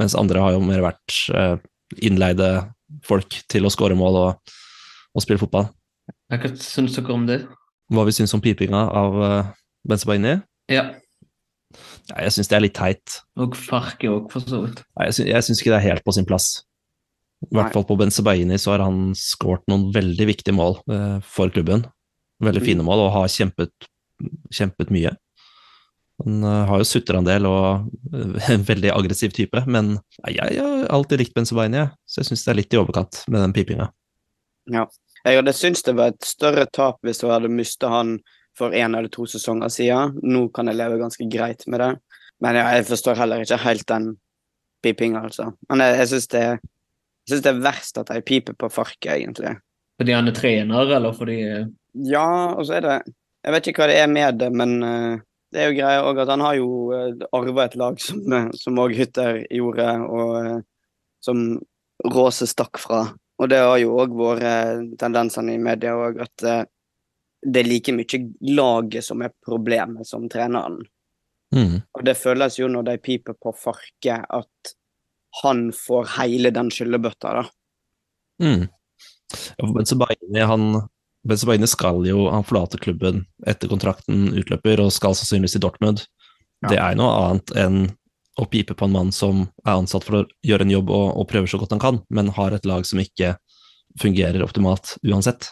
mens 0.00 0.16
andre 0.18 0.44
har 0.44 0.56
jo 0.56 0.64
mer 0.64 0.84
vært 0.86 1.18
eh, 1.36 1.56
innleide 2.00 2.50
folk 3.06 3.40
til 3.50 3.66
å 3.66 3.72
skåre 3.72 3.98
mål 3.98 4.20
og, 4.22 4.52
og 5.12 5.24
spille 5.24 5.42
fotball. 5.42 5.68
Hva 6.32 6.52
syns 6.62 6.96
dere 6.96 7.14
om 7.14 7.26
det? 7.28 7.40
Hva 7.92 8.06
vi 8.06 8.14
syns 8.14 8.34
om 8.34 8.42
pipinga 8.42 8.86
av 8.98 9.18
uh, 9.20 9.50
Benzebaini? 9.86 10.38
Ja. 10.72 10.88
Ja, 12.06 12.22
jeg 12.22 12.34
syns 12.34 12.50
det 12.50 12.56
er 12.56 12.64
litt 12.64 12.76
teit. 12.78 13.20
Og 13.42 13.56
Farke 13.58 14.10
òg, 14.10 14.30
for 14.32 14.42
så 14.42 14.62
vidt. 14.64 14.82
Nei, 14.98 15.10
jeg 15.10 15.46
syns 15.46 15.60
ikke 15.60 15.74
det 15.74 15.80
er 15.80 15.88
helt 15.90 16.06
på 16.06 16.14
sin 16.14 16.26
plass. 16.26 16.48
I 17.44 17.52
hvert 17.58 17.74
fall 17.74 17.84
på 17.84 17.98
Benzebaini 18.00 18.56
så 18.58 18.72
har 18.74 18.84
han 18.86 19.10
skåret 19.18 19.64
noen 19.70 19.90
veldig 19.94 20.26
viktige 20.30 20.56
mål 20.56 20.78
eh, 20.92 21.18
for 21.24 21.52
klubben. 21.52 21.84
Veldig 22.42 22.62
Mm. 22.62 22.66
fine 22.66 22.84
mål, 22.84 23.06
og 23.06 23.12
har 23.14 23.28
kjempet, 23.32 23.72
kjempet 24.52 24.90
mye. 24.92 25.12
Han 26.24 26.44
eh, 26.44 26.64
har 26.70 26.80
jo 26.80 26.88
sutra 26.88 27.20
en 27.20 27.28
del 27.28 27.46
og 27.48 27.90
eh, 28.12 28.50
en 28.54 28.64
veldig 28.64 28.92
aggressiv 28.94 29.34
type, 29.36 29.62
men 29.66 29.98
jeg 30.26 30.60
har 30.60 30.88
alltid 30.92 31.22
likt 31.22 31.34
Benzebaini, 31.36 31.84
jeg. 31.84 31.92
så 32.06 32.22
jeg 32.22 32.30
syns 32.30 32.44
det 32.46 32.52
er 32.54 32.60
litt 32.62 32.76
i 32.76 32.80
overkant 32.80 33.22
med 33.28 33.44
den 33.44 33.56
pipinga. 33.56 33.90
Jeg 34.66 35.38
hadde 35.38 35.54
syntes 35.54 35.84
det 35.86 35.94
var 35.98 36.14
et 36.14 36.26
større 36.26 36.66
tap 36.72 36.98
hvis 37.06 37.20
du 37.22 37.28
hadde 37.30 37.52
mista 37.52 37.90
han 37.92 38.16
for 38.56 38.72
én 38.74 38.96
eller 38.96 39.10
to 39.12 39.26
sesonger 39.28 39.68
siden. 39.70 40.16
Nå 40.24 40.48
kan 40.54 40.70
jeg 40.70 40.78
leve 40.78 40.98
ganske 41.00 41.26
greit 41.30 41.66
med 41.68 41.82
det. 41.82 41.92
Men 42.40 42.56
ja, 42.56 42.64
jeg 42.76 42.86
forstår 42.88 43.18
heller 43.20 43.44
ikke 43.44 43.60
helt 43.62 43.86
den 43.88 44.08
pipinga, 44.84 45.22
altså. 45.28 45.50
Men 45.68 45.84
jeg, 45.84 45.98
jeg 46.00 46.10
syns 46.12 46.28
det, 46.32 46.44
jeg 47.26 47.32
synes 47.32 47.42
det 47.42 47.50
er 47.50 47.62
verst 47.64 47.98
at 47.98 48.10
de 48.12 48.22
piper 48.22 48.54
på 48.54 48.70
Farke, 48.70 49.10
egentlig. 49.16 49.56
Fordi 49.98 50.14
han 50.14 50.30
er 50.30 50.36
trener, 50.36 50.92
eller 50.96 51.16
fordi 51.16 51.40
Ja, 52.06 52.54
og 52.54 52.66
så 52.68 52.76
er 52.76 52.84
det 52.84 52.96
Jeg 53.46 53.54
vet 53.54 53.66
ikke 53.70 53.82
hva 53.82 53.90
det 53.90 53.98
er 53.98 54.10
med 54.10 54.38
det, 54.38 54.50
men 54.54 54.76
uh, 54.82 55.18
det 55.54 55.62
er 55.62 55.68
jo 55.70 55.76
greia 55.78 56.06
òg 56.06 56.18
at 56.22 56.30
han 56.32 56.42
har 56.42 56.56
jo 56.58 56.70
uh, 56.90 57.26
arva 57.34 57.66
et 57.66 57.76
lag 57.78 58.00
som 58.02 58.80
òg 58.82 58.94
Hytter 58.98 59.44
gjorde, 59.54 59.86
og 60.06 60.32
uh, 60.42 60.56
som 61.22 61.44
Råse 62.04 62.46
stakk 62.50 62.78
fra. 62.78 63.04
Og 63.40 63.50
det 63.50 63.60
har 63.62 63.78
jo 63.80 63.94
òg 64.00 64.14
vært 64.16 64.44
eh, 64.44 64.82
tendensene 65.00 65.54
i 65.56 65.60
media 65.60 65.94
òg, 65.96 66.18
at 66.24 66.44
uh, 66.44 66.62
det 67.46 67.62
er 67.62 67.68
like 67.68 67.94
mye 67.94 68.20
laget 68.48 69.04
som 69.04 69.22
er 69.24 69.34
problemet 69.44 70.08
som 70.08 70.26
treneren. 70.28 70.80
Mm. 71.54 71.78
Og 71.94 72.04
det 72.04 72.16
føles 72.18 72.58
jo 72.58 72.68
når 72.72 72.88
de 72.90 72.96
piper 73.00 73.36
på 73.40 73.52
Farke, 73.56 74.18
at 74.24 74.74
han 75.42 75.68
får 75.76 76.10
hele 76.16 76.52
den 76.54 76.70
skyllebøtta, 76.72 77.32
da. 77.40 77.44
Mm. 78.42 78.66
Ja, 79.58 79.66
Benzebaini 81.26 81.66
skal 81.66 82.04
jo 82.06 82.26
Han 82.30 82.44
forlater 82.46 82.78
klubben 82.78 83.24
etter 83.48 83.70
kontrakten 83.70 84.28
utløper 84.36 84.82
og 84.84 84.92
skal 84.94 85.16
sannsynligvis 85.16 85.56
til 85.56 85.64
Dortmund. 85.64 86.04
Ja. 86.62 86.68
Det 86.70 86.78
er 86.78 86.98
noe 87.00 87.16
annet 87.24 87.54
enn 87.58 87.78
å 88.38 88.44
pipe 88.52 88.76
på 88.76 88.84
en 88.86 88.92
mann 88.92 89.12
som 89.16 89.46
er 89.64 89.78
ansatt 89.78 90.04
for 90.04 90.20
å 90.20 90.24
gjøre 90.44 90.66
en 90.68 90.74
jobb 90.76 90.92
og, 90.92 91.06
og 91.16 91.28
prøver 91.30 91.48
så 91.50 91.58
godt 91.58 91.72
han 91.72 91.82
kan, 91.82 92.02
men 92.12 92.28
har 92.36 92.52
et 92.52 92.68
lag 92.68 92.84
som 92.86 93.00
ikke 93.00 93.34
fungerer 94.00 94.44
optimalt 94.44 94.98
uansett. 95.02 95.48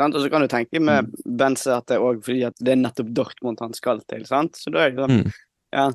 Sant? 0.00 0.16
Og 0.16 0.22
så 0.24 0.30
kan 0.32 0.40
du 0.40 0.48
tenke 0.48 0.80
med 0.80 1.10
Benze 1.26 1.74
at 1.76 1.90
det 1.90 1.98
er 1.98 2.04
også 2.04 2.24
fordi 2.30 2.44
at 2.48 2.60
det 2.62 2.72
er 2.72 2.78
nettopp 2.80 3.10
Dortmund 3.16 3.60
han 3.60 3.74
skal 3.76 4.00
til. 4.08 4.24
sant? 4.24 4.56
Så 4.56 4.72
da 4.72 4.86
er 4.86 4.94
det 4.94 5.02
sånn, 5.02 5.18
Mm. 5.18 5.32
ja, 5.76 5.90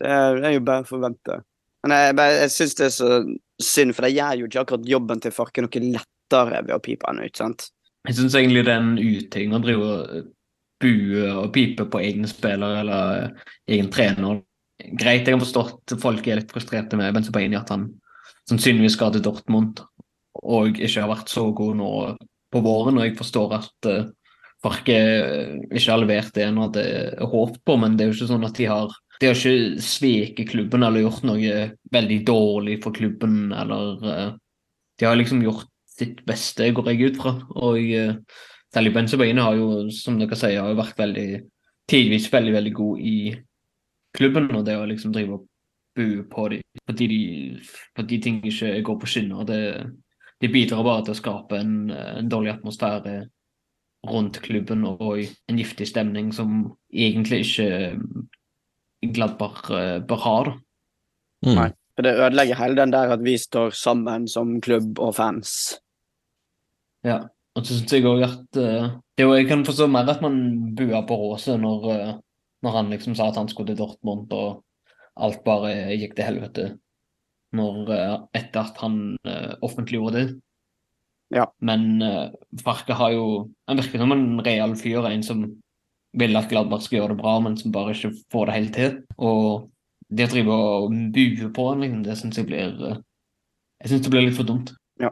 det 0.00 0.08
er 0.10 0.54
jo 0.56 0.60
bare 0.66 0.82
å 0.82 0.88
forvente. 0.88 1.36
Men 1.84 1.94
jeg, 1.96 2.16
jeg 2.40 2.52
syns 2.54 2.78
det 2.78 2.86
er 2.86 2.94
så 2.94 3.10
synd, 3.62 3.94
for 3.94 4.06
det 4.06 4.14
gjør 4.16 4.40
jo 4.40 4.48
ikke 4.48 4.62
akkurat 4.64 4.88
jobben 4.88 5.20
til 5.22 5.34
Farke 5.34 5.64
noe 5.64 5.82
lettere 5.84 6.62
ved 6.64 6.74
å 6.76 6.82
pipe 6.82 7.10
han 7.10 7.20
ut. 7.20 7.36
sant? 7.36 7.68
Jeg 8.08 8.18
syns 8.18 8.36
egentlig 8.36 8.64
det 8.66 8.72
er 8.72 8.82
en 8.82 8.96
uting 9.00 9.54
å 9.54 9.60
drive 9.64 9.90
og 9.90 10.32
bue 10.84 11.28
og 11.30 11.52
pipe 11.54 11.86
på 11.88 12.00
egne 12.02 12.28
spillere 12.28 12.82
eller 12.82 13.20
eh, 13.20 13.52
egen 13.76 13.90
trener. 13.92 14.42
Greit, 14.98 15.28
jeg 15.28 15.36
har 15.36 15.42
forstått 15.44 15.94
folk 16.02 16.26
er 16.26 16.40
litt 16.40 16.52
frustrerte 16.52 16.98
med 16.98 17.14
Benzebaini, 17.14 17.56
at 17.56 17.70
han 17.72 17.86
sannsynligvis 18.50 18.98
skal 18.98 19.14
til 19.14 19.22
Dortmund 19.24 19.80
og 20.42 20.76
ikke 20.76 21.04
har 21.04 21.12
vært 21.12 21.30
så 21.32 21.46
god 21.56 21.78
nå 21.78 21.90
på 22.52 22.62
våren. 22.64 22.98
Og 22.98 23.06
jeg 23.06 23.16
forstår 23.16 23.54
at 23.60 23.88
uh, 23.88 24.10
Farke 24.64 24.96
eh, 24.96 25.54
ikke 25.70 25.92
har 25.92 26.02
levert 26.02 26.34
det 26.36 26.48
en 26.48 26.60
hadde 26.64 26.84
håpet 27.20 27.62
på, 27.64 27.78
men 27.80 27.96
det 27.96 28.04
er 28.04 28.10
jo 28.10 28.18
ikke 28.18 28.32
sånn 28.32 28.46
at 28.48 28.58
de 28.58 28.68
har 28.68 28.92
de 29.20 29.30
har 29.30 29.38
ikke 29.38 29.82
sveket 29.82 30.50
klubben 30.50 30.82
eller 30.82 31.04
gjort 31.04 31.24
noe 31.28 31.60
veldig 31.94 32.18
dårlig 32.26 32.80
for 32.82 32.96
klubben, 32.96 33.52
eller 33.54 34.10
eh, 34.10 34.32
De 34.98 35.06
har 35.06 35.16
liksom 35.18 35.42
gjort 35.42 35.70
sitt 35.90 36.24
beste, 36.26 36.70
går 36.74 36.90
jeg 36.92 37.10
ut 37.10 37.16
fra. 37.22 37.32
Og 37.62 37.78
uh, 37.78 38.14
Sally 38.74 38.92
Benzebaini 38.94 39.42
har 39.42 39.56
jo, 39.58 39.88
som 39.94 40.18
dere 40.18 40.38
sier, 40.38 40.60
har 40.62 40.70
jo 40.70 40.78
vært 40.78 40.98
veldig 40.98 41.28
tidvis 41.90 42.28
veldig, 42.32 42.52
veldig 42.54 42.72
god 42.74 43.02
i 43.02 43.16
klubben. 44.14 44.48
Og 44.54 44.64
det 44.66 44.76
å 44.78 44.86
liksom 44.90 45.14
drive 45.14 45.38
og 45.38 45.48
bue 45.94 46.24
på 46.30 46.48
dem 46.50 46.62
fordi, 46.86 47.06
de, 47.10 47.20
fordi 47.94 48.20
ting 48.22 48.40
ikke 48.46 48.72
går 48.86 48.98
på 49.02 49.10
skinner, 49.10 49.46
det, 49.46 49.60
det 50.42 50.50
bidrar 50.54 50.86
bare 50.86 51.06
til 51.06 51.14
å 51.14 51.20
skape 51.20 51.58
en, 51.58 51.76
en 51.90 52.30
dårlig 52.30 52.56
atmosfære 52.56 53.16
rundt 54.10 54.40
klubben 54.44 54.82
og 54.90 55.22
en 55.22 55.58
giftig 55.58 55.86
stemning 55.88 56.32
som 56.34 56.74
egentlig 56.92 57.44
ikke 57.46 57.68
Gladbach 59.12 59.70
eh, 59.70 59.98
bør 60.04 60.20
ha. 60.24 60.34
da. 60.48 60.54
Mm. 61.44 61.56
Nei. 61.58 61.70
For 61.94 62.06
det 62.06 62.16
ødelegger 62.18 62.58
hele 62.58 62.78
den 62.80 62.92
der 62.94 63.12
at 63.14 63.22
vi 63.22 63.36
står 63.38 63.74
sammen 63.78 64.26
som 64.30 64.56
klubb 64.64 64.98
og 64.98 65.14
fans. 65.14 65.76
Ja, 67.06 67.20
og 67.54 67.66
så 67.66 67.76
synes 67.76 67.92
jeg 67.92 68.06
også 68.08 68.30
at 68.30 68.60
eh, 68.62 68.86
det 69.18 69.26
jo, 69.26 69.34
Jeg 69.34 69.48
kan 69.48 69.64
forstå 69.66 69.86
mer 69.86 70.08
at 70.10 70.22
man 70.24 70.74
bua 70.74 71.04
på 71.06 71.18
Råse 71.20 71.58
når, 71.60 71.90
eh, 71.92 72.14
når 72.66 72.78
han 72.78 72.90
liksom 72.90 73.14
sa 73.14 73.28
at 73.28 73.38
han 73.38 73.48
skulle 73.48 73.74
til 73.74 73.78
Dortmund, 73.78 74.32
og 74.32 74.64
alt 75.14 75.44
bare 75.44 75.94
gikk 75.94 76.16
til 76.16 76.26
helvete 76.26 76.70
når, 77.54 77.92
etter 78.34 78.64
at 78.64 78.80
han 78.82 79.14
uh, 79.28 79.52
offentliggjorde 79.62 80.16
det. 80.16 80.24
Ja. 81.30 81.44
Men 81.62 82.02
uh, 82.02 82.34
Farke 82.64 82.96
har 82.98 83.12
jo 83.14 83.26
Han 83.68 83.78
virker 83.78 84.02
som 84.02 84.10
en 84.10 84.42
real 84.42 84.74
fyr, 84.74 85.06
en 85.06 85.22
som 85.22 85.44
vil 86.18 86.38
at 86.38 86.50
Gladbach 86.50 86.84
skal 86.86 87.00
gjøre 87.00 87.14
det 87.14 87.20
bra, 87.22 87.38
men 87.42 87.56
som 87.58 87.72
bare 87.74 87.94
ikke 87.94 88.12
får 88.32 88.46
det 88.46 88.54
helt 88.58 88.74
til. 88.76 88.92
Og 89.18 89.70
det 90.14 90.28
å 90.28 90.32
drive 90.34 90.58
og 90.60 90.94
bue 91.14 91.50
på 91.56 91.66
han, 91.70 91.82
liksom, 91.82 92.04
det 92.06 92.16
syns 92.20 92.38
jeg 92.38 92.48
blir 92.50 92.86
eh, 92.90 93.00
Jeg 93.82 93.90
syns 93.90 94.06
det 94.06 94.12
blir 94.14 94.26
litt 94.28 94.36
for 94.38 94.48
dumt. 94.48 94.70
Ja, 95.02 95.10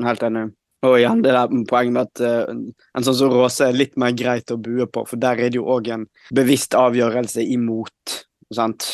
Helt 0.00 0.22
enig. 0.26 0.48
Og 0.86 0.96
igjen 0.96 1.20
det 1.20 1.34
der 1.36 1.50
poenget 1.68 1.92
med 1.92 2.06
at 2.08 2.20
uh, 2.24 2.54
en 2.96 3.04
sånn 3.04 3.16
som 3.18 3.32
Råse 3.34 3.66
er 3.68 3.76
litt 3.76 3.98
mer 4.00 4.14
greit 4.16 4.48
å 4.48 4.56
bue 4.56 4.86
på, 4.88 5.02
for 5.04 5.20
der 5.20 5.36
er 5.36 5.52
det 5.52 5.58
jo 5.58 5.66
òg 5.68 5.90
en 5.92 6.06
bevisst 6.32 6.72
avgjørelse 6.78 7.44
imot. 7.44 8.14
sant? 8.56 8.86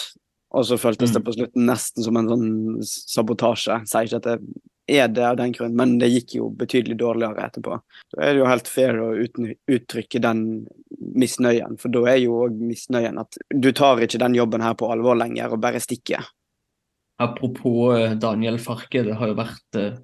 Og 0.50 0.64
så 0.66 0.76
føltes 0.80 1.12
det 1.14 1.20
Mm. 1.22 1.26
på 1.26 1.34
slutten 1.36 1.66
nesten 1.68 2.02
som 2.02 2.16
en 2.16 2.28
sånn 2.28 2.82
sabotasje. 2.82 3.78
Jeg 3.84 3.88
sier 3.92 4.08
ikke 4.08 4.16
at 4.16 4.26
det 4.26 4.98
er 4.98 5.08
det 5.08 5.24
av 5.24 5.36
den 5.36 5.52
grunn, 5.52 5.76
men 5.76 5.98
det 5.98 6.10
gikk 6.10 6.36
jo 6.36 6.50
betydelig 6.50 6.98
dårligere 6.98 7.46
etterpå. 7.46 7.78
Så 8.10 8.20
er 8.20 8.32
det 8.34 8.42
jo 8.42 8.50
helt 8.50 8.68
fair 8.68 9.00
å 9.02 9.08
uttrykke 9.68 10.20
den 10.22 10.66
misnøyen, 11.14 11.76
for 11.80 11.92
da 11.92 12.02
er 12.10 12.20
jo 12.22 12.40
òg 12.46 12.56
misnøyen 12.58 13.20
at 13.22 13.38
du 13.52 13.70
tar 13.76 14.00
ikke 14.02 14.20
den 14.22 14.36
jobben 14.38 14.64
her 14.64 14.74
på 14.78 14.88
alvor 14.92 15.18
lenger, 15.18 15.52
og 15.52 15.62
bare 15.62 15.82
stikker. 15.82 16.24
Apropos 17.22 17.96
eh, 17.96 18.16
Daniel 18.20 18.58
Farke, 18.60 19.04
det 19.06 19.16
har 19.16 19.30
jo 19.30 19.38
vært 19.38 19.78
eh, 19.80 19.94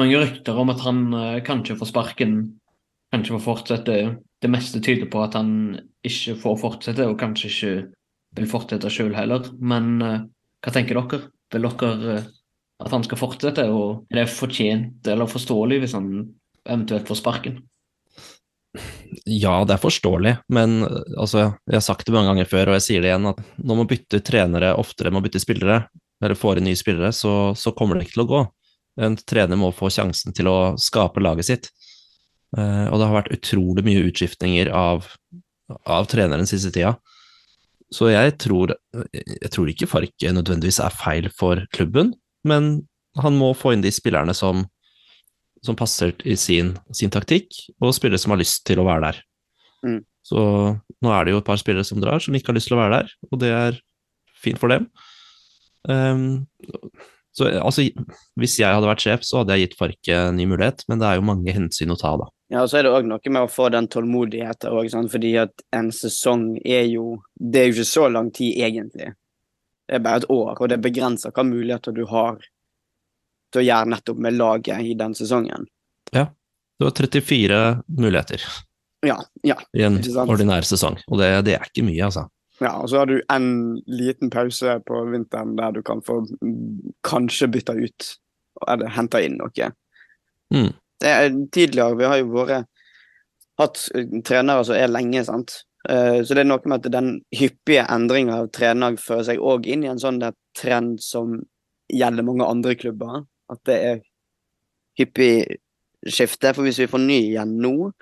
mange 0.00 0.18
rykter 0.18 0.58
om 0.58 0.72
at 0.72 0.82
han 0.82 1.04
eh, 1.14 1.42
kanskje 1.46 1.76
får 1.78 1.92
sparken, 1.92 2.34
kanskje 3.14 3.36
får 3.36 3.44
fortsette. 3.44 3.98
Det 4.42 4.50
meste 4.50 4.82
tyder 4.82 5.10
på 5.10 5.22
at 5.22 5.38
han 5.38 5.52
ikke 6.06 6.34
får 6.42 6.58
fortsette, 6.62 7.06
og 7.06 7.18
kanskje 7.20 7.52
ikke 7.52 7.76
vil 8.38 8.50
fortsette 8.50 8.90
sjøl 8.92 9.14
heller. 9.16 9.48
Men 9.58 9.96
hva 9.98 10.74
tenker 10.74 10.98
dere? 10.98 11.30
Vil 11.54 11.64
dere 11.64 12.18
at 12.78 12.92
han 12.94 13.06
skal 13.06 13.18
fortsette, 13.18 13.64
og 13.72 14.04
er 14.12 14.20
det 14.20 14.30
fortjent 14.30 15.08
eller 15.10 15.30
forståelig 15.30 15.80
hvis 15.82 15.96
han 15.98 16.10
eventuelt 16.68 17.08
får 17.10 17.18
sparken? 17.18 17.58
Ja, 19.24 19.62
det 19.66 19.76
er 19.76 19.82
forståelig, 19.82 20.34
men 20.54 20.82
eh, 20.86 21.14
altså, 21.18 21.48
jeg 21.68 21.78
har 21.78 21.84
sagt 21.84 22.06
det 22.06 22.14
mange 22.14 22.32
ganger 22.32 22.50
før, 22.50 22.70
og 22.70 22.78
jeg 22.78 22.86
sier 22.86 23.04
det 23.04 23.12
igjen, 23.12 23.30
at 23.30 23.40
når 23.58 23.80
man 23.80 23.90
bytter 23.90 24.22
trenere 24.24 24.74
oftere 24.78 25.10
enn 25.10 25.18
man 25.18 25.24
bytter 25.26 25.42
spillere, 25.42 25.80
eller 26.22 26.38
får 26.38 26.60
inn 26.60 26.68
nye 26.68 26.78
spillere, 26.78 27.12
så, 27.14 27.34
så 27.58 27.72
kommer 27.76 27.98
det 27.98 28.08
ikke 28.08 28.18
til 28.18 28.24
å 28.26 28.30
gå. 28.32 28.44
En 29.06 29.14
trener 29.30 29.60
må 29.60 29.70
få 29.74 29.90
sjansen 29.94 30.34
til 30.34 30.50
å 30.50 30.58
skape 30.82 31.22
laget 31.22 31.46
sitt. 31.46 31.68
Uh, 32.56 32.88
og 32.88 32.98
det 32.98 33.06
har 33.06 33.14
vært 33.20 33.34
utrolig 33.36 33.84
mye 33.86 34.06
utskiftninger 34.08 34.70
av, 34.74 35.06
av 35.86 36.08
treneren 36.10 36.48
siste 36.48 36.72
tida. 36.74 36.96
Så 37.94 38.10
jeg 38.10 38.34
tror, 38.42 38.74
jeg 39.14 39.50
tror 39.54 39.70
ikke 39.70 39.88
Farke 39.88 40.32
nødvendigvis 40.34 40.80
er 40.84 40.96
feil 40.96 41.28
for 41.32 41.62
klubben, 41.76 42.12
men 42.48 42.88
han 43.22 43.38
må 43.38 43.52
få 43.56 43.74
inn 43.74 43.84
de 43.84 43.92
spillerne 43.94 44.34
som, 44.36 44.66
som 45.64 45.76
passer 45.78 46.14
i 46.28 46.36
sin, 46.38 46.74
sin 46.94 47.12
taktikk, 47.12 47.50
og 47.82 47.94
spillere 47.96 48.20
som 48.22 48.34
har 48.34 48.40
lyst 48.40 48.64
til 48.68 48.80
å 48.82 48.86
være 48.86 49.08
der. 49.08 49.20
Mm. 49.86 50.00
Så 50.26 50.40
nå 51.04 51.12
er 51.14 51.24
det 51.24 51.34
jo 51.34 51.42
et 51.42 51.46
par 51.46 51.60
spillere 51.60 51.86
som 51.86 52.00
drar, 52.02 52.22
som 52.22 52.34
ikke 52.36 52.52
har 52.52 52.58
lyst 52.58 52.70
til 52.70 52.78
å 52.78 52.82
være 52.82 52.98
der, 53.00 53.12
og 53.30 53.42
det 53.42 53.52
er 53.54 53.78
fint 54.38 54.60
for 54.60 54.72
dem. 54.72 54.88
Um, 55.88 56.48
så 57.38 57.46
altså, 57.62 57.84
hvis 58.38 58.58
jeg 58.58 58.74
hadde 58.74 58.88
vært 58.90 59.04
sjef, 59.04 59.22
så 59.26 59.40
hadde 59.40 59.54
jeg 59.54 59.68
gitt 59.68 59.78
Farke 59.78 60.18
en 60.26 60.36
ny 60.38 60.48
mulighet, 60.50 60.82
men 60.90 61.00
det 61.00 61.06
er 61.08 61.20
jo 61.20 61.28
mange 61.28 61.54
hensyn 61.54 61.94
å 61.94 61.98
ta, 61.98 62.16
da. 62.18 62.28
Ja, 62.48 62.62
og 62.64 62.70
så 62.72 62.80
er 62.80 62.86
det 62.86 62.92
òg 62.96 63.06
noe 63.06 63.30
med 63.30 63.44
å 63.44 63.50
få 63.52 63.68
den 63.72 63.86
tålmodigheten 63.92 64.72
òg, 64.72 64.88
fordi 65.12 65.34
at 65.42 65.64
en 65.76 65.90
sesong 65.92 66.54
er 66.64 66.86
jo 66.88 67.18
Det 67.36 67.60
er 67.60 67.66
jo 67.68 67.76
ikke 67.76 67.90
så 67.92 68.06
lang 68.08 68.30
tid, 68.34 68.56
egentlig. 68.64 69.12
Det 69.88 69.98
er 69.98 70.04
bare 70.04 70.22
et 70.22 70.30
år, 70.32 70.54
og 70.56 70.68
det 70.72 70.80
begrenser 70.84 71.32
hva 71.32 71.44
muligheter 71.46 71.94
du 71.96 72.04
har 72.10 72.40
til 73.52 73.62
å 73.62 73.66
gjøre 73.66 73.90
nettopp 73.94 74.18
med 74.24 74.36
laget 74.38 74.80
i 74.84 74.94
den 74.98 75.14
sesongen. 75.18 75.66
Ja, 76.12 76.26
Det 76.78 76.84
var 76.84 76.90
34 76.94 77.82
muligheter 77.98 78.42
Ja, 79.06 79.16
ja. 79.42 79.56
i 79.74 79.82
en 79.82 79.98
ordinær 80.28 80.62
sesong, 80.66 80.96
og 81.08 81.18
det, 81.18 81.30
det 81.46 81.54
er 81.58 81.66
ikke 81.68 81.84
mye, 81.86 82.04
altså. 82.06 82.26
ja 82.60 82.72
og 82.80 82.88
så 82.90 82.98
har 83.02 83.06
du 83.10 83.20
en 83.30 83.48
liten 83.86 84.30
pause 84.30 84.78
på 84.86 85.02
vinteren 85.12 85.56
der 85.58 85.72
du 85.76 85.82
kan 85.82 86.00
få 86.02 86.20
kanskje 87.06 87.48
bytta 87.54 87.74
ut 87.78 88.08
eller 88.66 88.90
henta 88.90 89.20
inn 89.22 89.36
noe. 89.38 89.70
Mm. 90.54 90.72
Det 90.98 91.08
er 91.12 91.28
tidligere 91.54 91.94
Vi 91.98 92.04
har 92.10 92.18
jo 92.18 92.30
vært 92.32 92.66
hatt 93.58 93.84
eh, 93.94 94.08
trenere 94.26 94.64
som 94.66 94.74
er 94.78 94.90
lenge, 94.90 95.22
sant. 95.26 95.60
Eh, 95.88 96.22
Så 96.26 96.34
det 96.34 96.42
er 96.42 96.48
noe 96.50 96.62
med 96.66 96.80
at 96.86 96.92
den 96.92 97.12
hyppige 97.34 97.84
endringa 97.90 98.40
av 98.42 98.50
trener 98.54 98.96
fører 98.98 99.28
seg 99.30 99.38
òg 99.38 99.66
inn 99.70 99.84
i 99.84 99.90
en 99.92 99.98
sånn 100.02 100.18
trend 100.58 100.98
som 101.02 101.36
gjelder 101.92 102.26
mange 102.26 102.46
andre 102.46 102.74
klubber. 102.74 103.22
At 103.52 103.62
det 103.68 103.78
er 103.90 104.00
hyppig 104.98 105.32
skifte. 106.06 106.52
For 106.54 106.66
hvis 106.66 106.80
vi 106.82 106.90
får 106.90 107.04
ny 107.04 107.20
igjen 107.32 107.56
nå, 107.62 107.92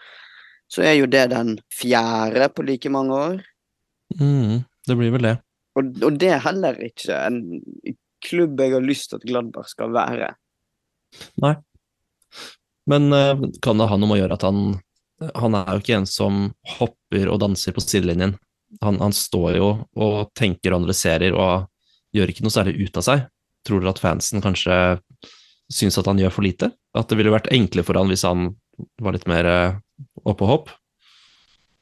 så 0.70 0.82
er 0.86 0.96
jo 0.98 1.10
det 1.10 1.28
den 1.32 1.56
fjerde 1.72 2.48
på 2.54 2.64
like 2.66 2.90
mange 2.92 3.20
år. 3.28 3.44
Mm, 4.18 4.64
det 4.86 4.96
blir 4.98 5.14
vel 5.14 5.30
det. 5.30 5.36
Og, 5.76 5.92
og 6.06 6.18
det 6.18 6.32
er 6.32 6.44
heller 6.44 6.78
ikke 6.86 7.20
en 7.26 7.40
klubb 8.24 8.60
jeg 8.60 8.74
har 8.74 8.84
lyst 8.84 9.10
til 9.10 9.20
at 9.20 9.28
Gladbach 9.28 9.70
skal 9.70 9.92
være. 9.94 10.32
Nei. 11.42 11.54
Men 12.90 13.12
eh, 13.14 13.46
kan 13.62 13.78
det 13.78 13.88
ha 13.90 13.98
noe 13.98 14.08
med 14.08 14.18
å 14.18 14.20
gjøre 14.22 14.36
at 14.38 14.44
han 14.46 14.60
Han 15.40 15.54
er 15.56 15.70
jo 15.72 15.80
ikke 15.80 15.94
en 15.96 16.06
som 16.10 16.42
hopper 16.76 17.30
og 17.32 17.38
danser 17.40 17.72
på 17.72 17.80
sidelinjen. 17.80 18.34
Han, 18.84 18.98
han 19.00 19.14
står 19.16 19.54
jo 19.56 19.68
og 19.96 20.16
tenker 20.36 20.74
og 20.74 20.82
analyserer 20.82 21.32
og 21.32 21.70
gjør 22.12 22.32
ikke 22.32 22.44
noe 22.44 22.52
særlig 22.52 22.74
ut 22.82 22.98
av 23.00 23.06
seg. 23.06 23.22
Tror 23.66 23.82
dere 23.82 23.94
at 23.94 24.02
fansen 24.02 24.44
kanskje 24.44 24.76
syns 25.72 25.98
at 25.98 26.06
han 26.06 26.20
gjør 26.20 26.34
for 26.34 26.46
lite? 26.46 26.70
At 26.96 27.10
det 27.10 27.18
ville 27.18 27.34
vært 27.34 27.50
enklere 27.54 27.86
for 27.86 27.98
han 27.98 28.10
hvis 28.12 28.26
han 28.26 28.50
var 29.02 29.16
litt 29.16 29.26
mer 29.30 29.48
eh, 29.50 29.78
opp 30.24 30.44
og 30.44 30.52
hopp? 30.52 30.74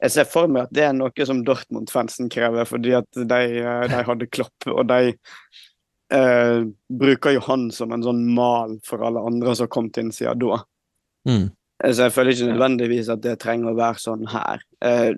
Jeg 0.05 0.12
ser 0.12 0.29
for 0.29 0.51
meg 0.51 0.66
at 0.66 0.75
det 0.75 0.85
er 0.85 0.94
noe 0.97 1.27
som 1.27 1.40
Dortmund-fansen 1.47 2.29
krever, 2.33 2.66
fordi 2.68 2.94
at 2.99 3.09
de, 3.16 3.42
eh, 3.62 3.85
de 3.90 4.01
hadde 4.09 4.29
Klopp, 4.33 4.68
og 4.68 4.87
de 4.90 5.14
eh, 6.12 6.64
bruker 7.03 7.37
jo 7.37 7.44
han 7.49 7.68
som 7.75 7.94
en 7.94 8.05
sånn 8.05 8.25
mal 8.37 8.79
for 8.87 9.05
alle 9.07 9.23
andre 9.25 9.55
som 9.55 9.68
har 9.68 9.75
kommet 9.75 10.01
inn 10.01 10.12
siden 10.14 10.42
da. 10.44 10.61
Mm. 11.29 11.47
Så 11.85 12.07
jeg 12.07 12.14
føler 12.14 12.35
ikke 12.35 12.51
nødvendigvis 12.53 13.09
at 13.12 13.23
det 13.25 13.38
trenger 13.42 13.73
å 13.73 13.79
være 13.79 14.03
sånn 14.03 14.29
her. 14.31 14.62
Eh, 14.85 15.14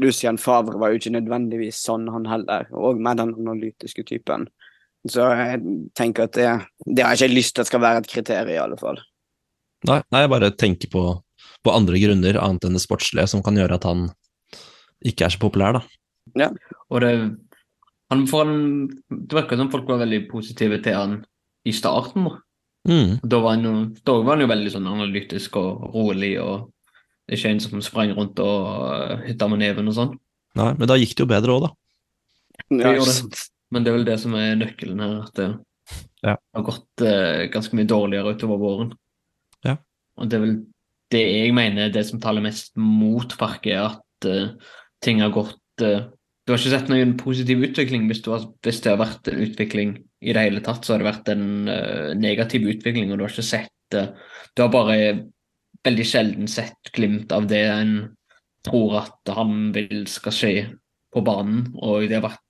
Lucien 0.00 0.38
Favre 0.40 0.78
var 0.80 0.92
jo 0.92 1.00
ikke 1.00 1.12
nødvendigvis 1.14 1.82
sånn, 1.84 2.08
han 2.12 2.26
heller, 2.28 2.68
og 2.72 3.00
med 3.02 3.20
den 3.20 3.34
analytiske 3.36 4.04
typen. 4.08 4.48
Så 5.10 5.26
jeg 5.34 5.62
tenker 5.98 6.28
at 6.28 6.36
det, 6.36 6.48
det 6.86 7.04
har 7.04 7.16
jeg 7.16 7.32
ikke 7.32 7.40
lyst 7.40 7.56
til 7.56 7.64
at 7.64 7.70
skal 7.70 7.82
være 7.82 8.02
et 8.04 8.10
kriterium, 8.10 8.52
i 8.54 8.60
alle 8.62 8.78
fall. 8.78 9.00
Nei, 9.88 9.98
nei, 10.14 10.20
jeg 10.22 10.30
bare 10.30 10.52
tenker 10.54 10.90
på, 10.92 11.02
på 11.66 11.74
andre 11.74 11.98
grunner, 11.98 12.38
annet 12.38 12.68
enn 12.68 12.78
det 12.78 12.84
sportslige, 12.84 13.26
som 13.32 13.42
kan 13.42 13.58
gjøre 13.58 13.80
at 13.80 13.88
han 13.88 14.06
ikke 15.02 15.26
er 15.26 15.34
så 15.34 15.42
populær, 15.42 15.80
da. 15.80 15.82
Ja. 16.38 16.52
Og 16.94 17.02
det, 17.02 17.12
han, 18.12 18.24
for 18.30 18.46
han, 18.46 18.86
det 19.10 19.34
virker 19.34 19.58
som 19.58 19.72
folk 19.72 19.90
var 19.90 20.04
veldig 20.04 20.22
positive 20.30 20.78
til 20.84 20.98
han 20.98 21.16
i 21.66 21.74
starten. 21.74 22.28
Mm. 22.88 23.18
Da 23.26 23.40
var 23.42 23.56
han 23.56 23.66
jo, 23.66 23.74
da 24.06 24.18
var 24.20 24.36
han 24.36 24.44
jo 24.46 24.52
veldig 24.52 24.74
sånn 24.76 24.90
analytisk 24.90 25.58
og 25.58 25.88
rolig, 25.96 26.36
og 26.42 26.70
det 27.26 27.38
ikke 27.38 27.54
en 27.54 27.62
som 27.62 27.82
sprang 27.84 28.14
rundt 28.16 28.38
og 28.42 28.66
uh, 28.68 29.22
hytta 29.26 29.48
med 29.50 29.62
neven 29.62 29.90
og 29.90 29.98
sånn. 29.98 30.14
Nei, 30.58 30.72
men 30.78 30.90
da 30.90 30.98
gikk 31.00 31.16
det 31.16 31.24
jo 31.24 31.30
bedre 31.30 31.56
òg, 31.56 31.66
da. 31.66 31.72
Ja, 32.82 32.94
det. 32.98 33.46
Men 33.72 33.84
det 33.84 33.90
er 33.92 33.96
vel 33.98 34.08
det 34.08 34.18
som 34.20 34.34
er 34.38 34.58
nøkkelen 34.60 35.00
her, 35.02 35.14
at 35.24 35.38
det 35.38 35.50
Ja. 36.22 36.36
har 36.54 36.62
gått 36.62 37.02
eh, 37.02 37.48
ganske 37.50 37.74
mye 37.74 37.88
dårligere 37.88 38.36
utover 38.36 38.60
våren. 38.60 38.92
Ja. 39.66 39.76
Og 40.20 40.28
det 40.30 40.36
er 40.38 40.44
vel 40.44 40.56
det 41.12 41.22
jeg 41.26 41.54
mener 41.56 41.86
er 41.88 41.94
det 41.94 42.04
som 42.08 42.20
taler 42.22 42.44
mest 42.44 42.76
mot 42.76 43.34
Parket, 43.38 43.72
er 43.74 43.88
at 43.90 44.28
eh, 44.28 44.52
ting 45.02 45.20
har 45.24 45.32
gått 45.34 45.58
eh, 45.82 46.06
Du 46.42 46.50
har 46.52 46.58
ikke 46.58 46.72
sett 46.72 46.88
noen 46.90 47.12
positiv 47.16 47.60
utvikling. 47.62 48.08
Hvis, 48.10 48.22
du 48.24 48.32
har, 48.32 48.46
hvis 48.66 48.80
det 48.82 48.90
har 48.90 48.98
vært 48.98 49.28
en 49.30 49.42
utvikling 49.44 49.92
i 50.22 50.32
det 50.34 50.42
hele 50.42 50.62
tatt, 50.64 50.82
så 50.82 50.94
har 50.94 51.02
det 51.02 51.06
vært 51.06 51.28
en 51.30 51.68
eh, 51.70 52.14
negativ 52.18 52.66
utvikling, 52.66 53.12
og 53.12 53.18
du 53.20 53.24
har 53.26 53.30
ikke 53.34 53.46
sett 53.46 53.94
eh, 53.98 54.08
Du 54.56 54.64
har 54.64 54.72
bare 54.74 54.96
veldig 55.86 56.06
sjelden 56.06 56.50
sett 56.50 56.90
glimt 56.94 57.30
av 57.34 57.46
det 57.50 57.62
en 57.70 57.94
tror 58.66 58.96
at 59.00 59.32
han 59.34 59.70
vil 59.74 60.04
skal 60.10 60.34
skje 60.34 60.52
på 61.14 61.22
banen, 61.26 61.72
og 61.78 62.06
det 62.08 62.18
har 62.18 62.26
vært 62.26 62.42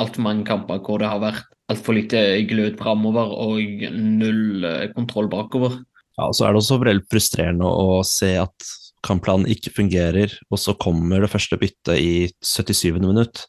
altfor 0.00 0.24
mange 0.24 0.46
kamper 0.48 0.80
hvor 0.84 1.00
det 1.02 1.10
har 1.10 1.22
vært 1.22 1.46
altfor 1.70 1.96
lite 1.96 2.20
glød 2.50 2.78
framover 2.80 3.32
og 3.44 3.86
null 3.94 4.66
eh, 4.66 4.90
kontroll 4.96 5.30
bakover. 5.30 5.78
Ja, 6.18 6.28
og 6.28 6.36
så 6.36 6.46
er 6.46 6.52
det 6.52 6.62
også 6.62 6.80
veldig 6.82 7.06
frustrerende 7.10 7.68
å 7.68 8.00
se 8.06 8.34
at 8.40 8.70
kampplanen 9.06 9.48
ikke 9.48 9.72
fungerer, 9.72 10.32
og 10.52 10.60
så 10.60 10.74
kommer 10.76 11.22
det 11.22 11.30
første 11.32 11.56
byttet 11.60 11.96
i 11.96 12.14
77. 12.44 12.98
minutt, 12.98 13.46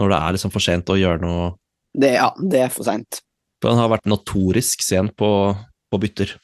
når 0.00 0.12
det 0.12 0.18
er 0.18 0.36
liksom 0.36 0.52
for 0.52 0.64
sent 0.64 0.92
å 0.92 0.98
gjøre 0.98 1.22
noe 1.22 1.52
Det, 1.92 2.14
ja, 2.16 2.30
det 2.36 2.66
er 2.66 2.72
for 2.72 2.88
seint. 2.88 3.20
For 3.62 3.72
han 3.72 3.80
har 3.80 3.92
vært 3.92 4.08
notorisk 4.10 4.82
sent 4.84 5.14
på, 5.16 5.28
på 5.92 6.00
bytter. 6.02 6.34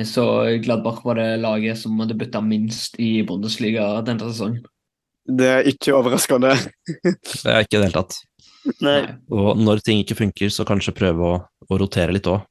Jeg 0.00 0.08
så 0.08 0.24
Gladbach 0.64 1.02
var 1.04 1.20
det 1.20 1.42
laget 1.42 1.78
som 1.82 1.98
hadde 2.00 2.16
bytta 2.16 2.40
minst 2.44 2.96
i 3.00 3.20
Bundesliga 3.28 4.00
denne 4.04 4.24
sesongen. 4.30 4.64
Det 5.26 5.48
er 5.48 5.68
ikke 5.70 5.94
overraskende. 5.94 6.54
Det 7.02 7.46
er 7.46 7.62
ikke 7.62 7.78
i 7.78 7.80
det 7.80 7.86
hele 7.86 8.00
tatt. 8.00 8.16
Nei. 8.82 8.98
Og 9.34 9.58
når 9.58 9.82
ting 9.86 10.00
ikke 10.02 10.18
funker, 10.18 10.50
så 10.54 10.66
kanskje 10.66 10.94
prøve 10.94 11.28
å, 11.28 11.36
å 11.70 11.78
rotere 11.78 12.14
litt 12.14 12.26
òg. 12.30 12.42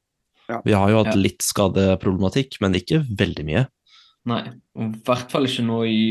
Ja. 0.52 0.60
Vi 0.66 0.74
har 0.76 0.90
jo 0.92 1.02
hatt 1.04 1.14
Ja. 1.14 1.20
litt 1.20 1.44
skadeproblematikk, 1.46 2.58
men 2.64 2.76
ikke 2.76 3.02
veldig 3.08 3.46
mye. 3.48 3.66
Nei, 4.28 4.42
og 4.78 4.84
i 4.84 5.04
hvert 5.08 5.32
fall 5.32 5.48
ikke 5.50 5.68
nå 5.68 5.84
i 5.90 6.02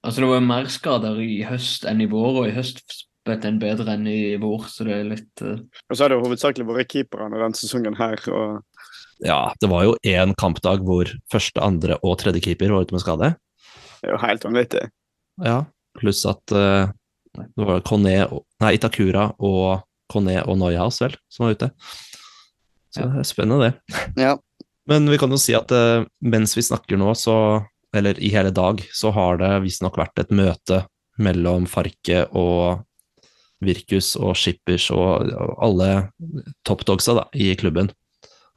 Altså, 0.00 0.22
det 0.22 0.28
var 0.30 0.38
jo 0.38 0.46
mer 0.48 0.68
skader 0.72 1.18
i 1.20 1.42
høst 1.44 1.82
enn 1.84 1.98
i 2.00 2.06
vår, 2.08 2.36
og 2.40 2.46
i 2.48 2.54
høst 2.56 2.78
spilte 2.88 3.50
en 3.50 3.58
bedre 3.60 3.84
enn 3.92 4.06
i 4.08 4.36
vår, 4.40 4.62
så 4.72 4.86
det 4.88 4.94
er 4.96 5.10
litt 5.10 5.42
uh... 5.44 5.58
Og 5.60 5.92
så 5.92 6.06
har 6.06 6.08
det 6.08 6.16
jo 6.16 6.22
hovedsakelig 6.24 6.64
vært 6.70 6.88
keeperne 6.94 7.36
denne 7.36 7.58
sesongen 7.58 7.98
her, 7.98 8.16
og 8.32 8.62
Ja, 9.20 9.52
det 9.60 9.68
var 9.68 9.84
jo 9.84 9.98
én 10.08 10.32
kampdag 10.40 10.80
hvor 10.88 11.10
første, 11.28 11.60
andre 11.60 11.98
og 12.00 12.16
tredje 12.22 12.40
keeper 12.46 12.72
var 12.72 12.88
ute 12.88 12.96
med 12.96 13.04
skade. 13.04 13.28
Det 14.00 14.08
er 14.08 14.14
jo 14.14 14.22
helt 14.24 14.46
vanvittig. 14.48 14.86
Ja, 15.44 15.58
pluss 15.98 16.22
at 16.28 16.54
uh, 16.54 16.90
det 17.40 17.66
var 17.66 17.82
Kone, 17.86 18.14
nei, 18.62 18.72
Itakura 18.76 19.30
og 19.38 19.82
Kone 20.10 20.40
og 20.42 20.58
Neuhaus, 20.58 21.00
vel, 21.02 21.14
som 21.30 21.46
var 21.46 21.56
ute. 21.56 21.70
Så 22.90 23.06
det 23.06 23.22
er 23.22 23.28
spennende, 23.28 23.70
det. 23.70 23.98
Ja. 24.18 24.36
Men 24.90 25.06
vi 25.06 25.20
kan 25.20 25.30
jo 25.30 25.38
si 25.38 25.54
at 25.54 25.70
uh, 25.70 26.06
mens 26.24 26.56
vi 26.58 26.66
snakker 26.66 26.98
nå, 26.98 27.12
så, 27.14 27.36
eller 27.94 28.18
i 28.18 28.32
hele 28.34 28.50
dag, 28.54 28.82
så 28.94 29.12
har 29.14 29.38
det 29.42 29.52
visstnok 29.66 30.00
vært 30.00 30.24
et 30.24 30.32
møte 30.34 30.84
mellom 31.20 31.68
Farke 31.70 32.24
og 32.36 32.82
Virkus 33.60 34.14
og 34.16 34.34
Shippers 34.40 34.88
og 34.94 35.30
alle 35.60 35.90
toppdogsa 36.66 37.16
da, 37.18 37.26
i 37.36 37.52
klubben. 37.60 37.92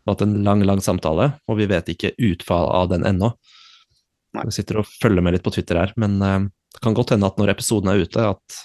Vi 0.04 0.10
har 0.10 0.16
hatt 0.16 0.26
en 0.26 0.40
lang, 0.44 0.64
lang 0.68 0.82
samtale, 0.84 1.34
og 1.48 1.60
vi 1.60 1.68
vet 1.70 1.92
ikke 1.92 2.16
utfall 2.32 2.70
av 2.72 2.90
den 2.92 3.06
ennå. 3.08 3.34
Vi 4.34 4.56
sitter 4.56 4.82
og 4.82 4.90
følger 4.90 5.24
med 5.24 5.36
litt 5.36 5.46
på 5.46 5.54
Twitter 5.54 5.80
her, 5.80 5.94
men 6.00 6.18
eh, 6.26 6.40
det 6.74 6.82
kan 6.84 6.96
godt 6.98 7.14
hende 7.14 7.30
at 7.30 7.40
når 7.40 7.54
episoden 7.54 7.92
er 7.92 8.04
ute, 8.04 8.28
at, 8.34 8.60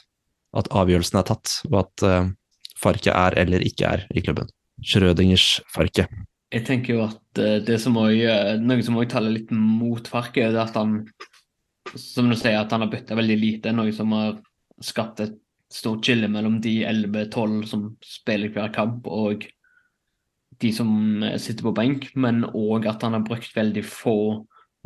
at 0.56 0.70
avgjørelsen 0.72 1.20
er 1.20 1.28
tatt, 1.28 1.58
og 1.70 1.80
at 1.82 2.06
uh, 2.06 2.30
Farke 2.78 3.12
er 3.12 3.36
eller 3.40 3.64
ikke 3.66 3.88
er 3.90 4.06
i 4.14 4.22
klubben. 4.24 4.48
Schrødingers 4.84 5.58
Farke. 5.74 6.06
Jeg 6.54 6.64
tenker 6.64 6.94
jo 6.94 7.00
at 7.04 7.40
eh, 7.42 7.58
det 7.66 7.76
som 7.82 7.96
også, 7.98 8.36
noe 8.62 8.84
som 8.86 8.96
også 8.96 9.10
taler 9.16 9.34
litt 9.34 9.50
mot 9.52 10.06
Farke, 10.08 10.46
er 10.46 10.56
at 10.62 10.78
han 10.78 11.02
som 11.98 12.28
du 12.28 12.36
sier, 12.36 12.58
at 12.60 12.72
han 12.72 12.84
har 12.84 12.92
bytta 12.92 13.16
veldig 13.16 13.36
lite, 13.40 13.72
noe 13.74 13.92
som 13.96 14.12
har 14.16 14.38
skapt 14.84 15.22
et 15.24 15.36
stort 15.72 16.06
skille 16.06 16.28
mellom 16.32 16.58
de 16.64 16.80
11-12 16.88 17.62
som 17.68 17.84
spiller 18.04 18.52
hver 18.54 18.70
kamp, 18.74 19.08
og 19.08 19.44
de 20.62 20.72
som 20.74 21.22
eh, 21.22 21.36
sitter 21.42 21.68
på 21.68 21.74
benk, 21.76 22.10
men 22.16 22.44
òg 22.48 22.88
at 22.90 23.04
han 23.06 23.16
har 23.18 23.26
brukt 23.26 23.54
veldig 23.56 23.84
få 23.86 24.18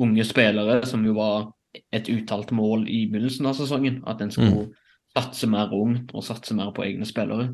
unge 0.03 0.25
spillere, 0.27 0.81
som 0.89 1.05
jo 1.07 1.15
var 1.19 1.51
et 1.93 2.09
uttalt 2.13 2.53
mål 2.55 2.87
i 2.91 3.05
begynnelsen 3.11 3.49
av 3.49 3.57
sesongen. 3.59 4.01
At 4.09 4.23
en 4.23 4.33
skulle 4.35 4.71
satse 5.17 5.49
mer 5.51 5.73
ungt 5.77 6.13
og 6.17 6.25
satse 6.25 6.57
mer 6.57 6.73
på 6.75 6.85
egne 6.87 7.09
spillere 7.09 7.53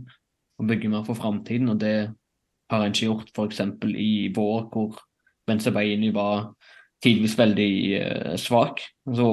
og 0.58 0.68
bygge 0.68 0.90
mer 0.92 1.04
for 1.06 1.18
framtiden. 1.18 1.70
Og 1.72 1.80
det 1.80 1.96
har 2.70 2.84
en 2.84 2.94
ikke 2.94 3.08
gjort 3.08 3.32
f.eks. 3.34 3.62
i 3.94 4.12
vår, 4.34 4.68
hvor 4.72 5.00
Benzebaini 5.48 6.12
var 6.14 6.52
tidvis 7.02 7.38
veldig 7.38 7.72
eh, 7.98 8.36
svak. 8.40 8.82
Så 9.06 9.28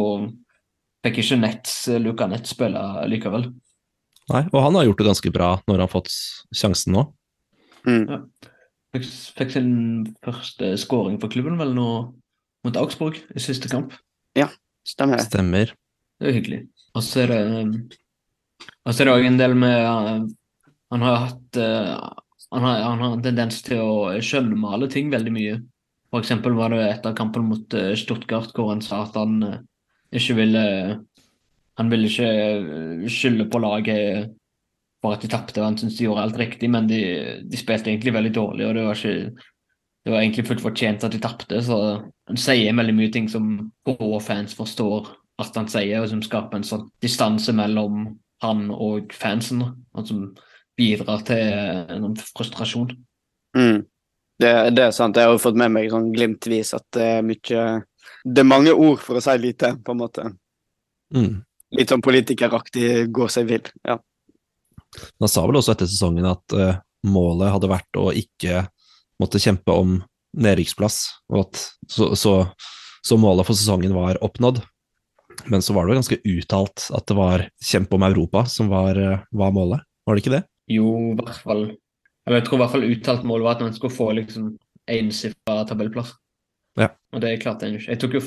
fikk 1.06 1.22
ikke 1.22 1.40
Nets, 1.42 1.78
Luka 2.02 2.28
Nets 2.30 2.56
spille 2.56 2.82
likevel. 3.12 3.50
Nei, 4.32 4.42
og 4.50 4.60
han 4.64 4.78
har 4.78 4.88
gjort 4.88 5.02
det 5.02 5.10
ganske 5.12 5.32
bra 5.34 5.50
når 5.68 5.76
han 5.76 5.86
har 5.86 5.92
fått 5.92 6.14
sjansen 6.56 6.96
nå. 6.98 7.06
Mm. 7.86 8.26
Fikk, 8.96 9.10
fikk 9.38 9.52
sin 9.54 9.74
første 10.26 10.72
scoring 10.82 11.20
for 11.22 11.30
klubben 11.30 11.60
vel 11.62 11.76
nå 11.78 11.90
mot 12.66 12.80
Augsburg 12.82 13.20
i 13.36 13.44
siste 13.44 13.70
kamp. 13.70 13.94
Stemmer 14.86 15.20
det. 15.20 15.28
Stemmer. 15.28 15.72
Det 16.20 16.28
er 16.28 16.32
jo 16.32 16.40
hyggelig. 16.40 16.60
Og 16.96 17.04
så 17.04 17.26
er 17.26 17.34
det 17.34 17.40
Og 18.86 18.94
så 18.94 19.02
er 19.02 19.10
det 19.10 19.16
òg 19.16 19.26
en 19.28 19.40
del 19.40 19.56
med 19.60 19.80
eh, 19.82 20.28
Han 20.94 21.06
har 21.06 21.18
hatt 21.28 21.60
eh, 21.60 21.96
han 22.54 22.64
har, 22.64 22.82
han 22.86 23.02
har 23.02 23.16
en 23.16 23.24
tendens 23.26 23.58
til 23.66 23.82
å 23.82 23.96
skjønnmale 24.24 24.88
ting 24.94 25.10
veldig 25.12 25.32
mye. 25.34 25.56
For 26.14 26.22
eksempel 26.22 26.54
var 26.56 26.72
det 26.72 26.86
etter 26.86 27.16
kampen 27.18 27.50
mot 27.50 27.74
eh, 27.76 27.96
Stuttgart 28.00 28.54
hvor 28.56 28.70
han 28.72 28.84
sa 28.86 29.02
at 29.04 29.18
han 29.20 29.42
ikke 30.16 30.38
ville 30.38 30.66
Han 31.76 31.92
ville 31.92 32.08
ikke 32.08 33.10
skylde 33.12 33.50
på 33.52 33.60
laget 33.60 34.32
for 35.04 35.14
at 35.14 35.26
de 35.26 35.30
tapte, 35.30 35.62
han 35.62 35.76
syntes 35.78 36.00
de 36.00 36.08
gjorde 36.08 36.24
alt 36.24 36.38
riktig, 36.40 36.70
men 36.72 36.88
de, 36.90 37.02
de 37.46 37.60
spilte 37.60 37.92
egentlig 37.92 38.14
veldig 38.16 38.32
dårlig, 38.34 38.64
og 38.66 38.78
det 38.78 38.86
var 38.88 39.02
ikke 39.02 39.44
det 40.06 40.12
var 40.14 40.22
egentlig 40.22 40.46
fullt 40.46 40.62
fortjent 40.62 41.04
at 41.04 41.14
de 41.16 41.20
tapte, 41.22 41.60
så 41.66 41.78
han 42.30 42.38
sier 42.38 42.76
veldig 42.78 42.94
mye 42.94 43.14
ting 43.14 43.26
som 43.32 43.72
få 43.88 44.20
fans 44.22 44.54
forstår 44.54 45.10
at 45.42 45.58
han 45.58 45.68
sier, 45.72 46.04
og 46.04 46.12
som 46.12 46.22
skaper 46.24 46.60
en 46.60 46.68
sånn 46.68 46.86
distanse 47.02 47.54
mellom 47.58 48.06
han 48.46 48.68
og 48.70 49.16
fansen, 49.18 49.64
og 49.66 50.06
som 50.06 50.28
bidrar 50.78 51.24
til 51.26 51.42
en 51.96 52.16
frustrasjon. 52.22 52.94
Mm. 53.58 53.82
Det, 54.38 54.54
det 54.76 54.84
er 54.84 54.94
sant. 54.94 55.18
Jeg 55.18 55.26
har 55.26 55.34
jo 55.34 55.42
fått 55.42 55.58
med 55.58 55.74
meg 55.74 55.90
sånn 55.90 56.12
glimtvis 56.14 56.74
at 56.76 56.84
det 56.94 57.06
er 57.18 57.22
mye 57.24 57.62
Det 58.28 58.42
er 58.42 58.48
mange 58.50 58.74
ord 58.74 59.00
for 59.02 59.18
å 59.18 59.24
si 59.24 59.36
lite, 59.40 59.74
på 59.82 59.96
en 59.96 60.02
måte. 60.02 60.28
Mm. 61.16 61.40
Litt 61.80 61.90
sånn 61.90 62.04
politikeraktig 62.06 63.08
går 63.16 63.32
seg 63.32 63.50
vill. 63.50 63.74
Ja. 63.88 63.98
Han 65.24 65.32
sa 65.32 65.46
vel 65.48 65.58
også 65.58 65.74
etter 65.74 65.90
sesongen 65.90 66.28
at 66.30 66.56
uh, 66.58 66.78
målet 67.08 67.54
hadde 67.56 67.72
vært 67.72 68.02
å 68.02 68.12
ikke 68.14 68.68
måtte 69.22 69.42
kjempe 69.42 69.74
om 69.74 70.00
nedrykksplass, 70.36 71.00
og 71.32 71.46
at 71.46 71.62
så, 71.92 72.12
så, 72.20 72.34
så 73.06 73.18
målet 73.20 73.48
for 73.48 73.56
sesongen 73.56 73.96
var 73.96 74.20
oppnådd. 74.26 74.60
Men 75.52 75.64
så 75.64 75.76
var 75.76 75.86
det 75.86 75.94
jo 75.94 76.00
ganske 76.00 76.20
uttalt 76.32 76.90
at 76.96 77.08
det 77.08 77.16
var 77.18 77.46
kjempe 77.64 77.98
om 77.98 78.06
Europa 78.08 78.46
som 78.52 78.70
var, 78.72 79.00
eh, 79.00 79.24
var 79.36 79.56
målet, 79.56 79.84
var 80.08 80.16
det 80.16 80.24
ikke 80.24 80.36
det? 80.38 80.44
Jo, 80.72 80.92
i 81.14 81.18
hvert 81.20 81.42
fall 81.44 81.66
jeg 82.26 82.46
tror 82.46 82.58
i 82.58 82.62
hvert 82.64 82.74
fall 82.74 82.88
uttalt 82.90 83.26
mål 83.28 83.44
var 83.46 83.58
at 83.58 83.64
man 83.68 83.76
skulle 83.76 83.94
få 83.94 84.10
liksom 84.18 84.56
ensifra 84.90 85.60
tabellplass. 85.70 86.16
Ja. 86.80 86.90
Og 87.14 87.22
det 87.22 87.38
klarte 87.44 87.68
jeg 87.68 87.80
ikke. 87.80 87.92
Jeg 87.92 88.02
tok 88.02 88.18
jo 88.18 88.22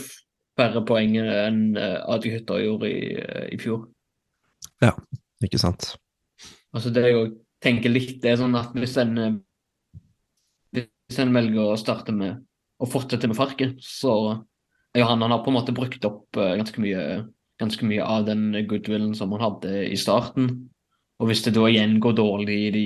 færre 0.58 0.82
poeng 0.86 1.16
enn 1.18 1.62
uh, 1.78 2.06
Adi 2.14 2.32
Hytta 2.34 2.60
gjorde 2.62 2.90
i, 2.90 3.16
eh, 3.18 3.48
i 3.54 3.58
fjor. 3.60 3.88
Ikke 5.44 5.60
sant? 5.60 5.92
Altså 6.74 6.90
det 6.94 7.04
jeg 7.06 7.28
tenker 7.62 7.92
litt, 7.92 8.16
det 8.22 8.32
er 8.32 8.40
sånn 8.40 8.56
at 8.58 8.74
hvis 8.78 8.96
en 9.02 9.12
eh, 9.18 9.36
hvis 11.08 11.22
en 11.22 11.32
velger 11.34 11.72
å 11.72 11.80
starte 11.80 12.12
med 12.12 12.44
å 12.78 12.86
fortsette 12.88 13.28
med 13.30 13.38
Farke, 13.38 13.72
så 13.82 14.12
er 14.94 15.02
jo 15.02 15.08
han 15.08 15.24
han 15.24 15.32
har 15.34 15.42
på 15.44 15.50
en 15.50 15.58
måte 15.58 15.74
brukt 15.76 16.04
opp 16.06 16.36
eh, 16.38 16.56
ganske 16.60 16.82
mye 16.82 17.02
ganske 17.58 17.86
mye 17.90 18.04
av 18.04 18.26
den 18.28 18.52
goodwillen 18.70 19.16
som 19.18 19.32
han 19.34 19.42
hadde 19.42 19.88
i 19.90 19.96
starten. 19.98 20.50
Og 21.18 21.30
hvis 21.30 21.42
det 21.42 21.56
da 21.56 21.64
igjen 21.66 21.96
går 22.02 22.14
dårlig 22.20 22.58
i 22.68 22.70
de 22.70 22.84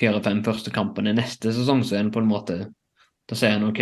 fire-fem 0.00 0.40
første 0.46 0.72
kampene 0.72 1.12
neste 1.12 1.52
sesong, 1.52 1.82
så 1.84 1.98
er 1.98 2.06
han 2.06 2.14
på 2.14 2.22
en 2.22 2.30
måte 2.30 2.62
Da 3.28 3.36
sier 3.38 3.52
han 3.54 3.68
OK, 3.68 3.78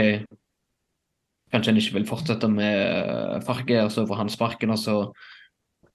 kanskje 1.54 1.72
han 1.72 1.78
ikke 1.80 1.94
vil 1.94 2.08
fortsette 2.08 2.50
med 2.52 2.74
eh, 2.82 3.38
Farke, 3.46 3.78
og 3.86 3.92
så 3.94 4.04
får 4.08 4.18
han 4.20 4.32
sparken, 4.32 4.74
og 4.74 4.80
så 4.82 4.96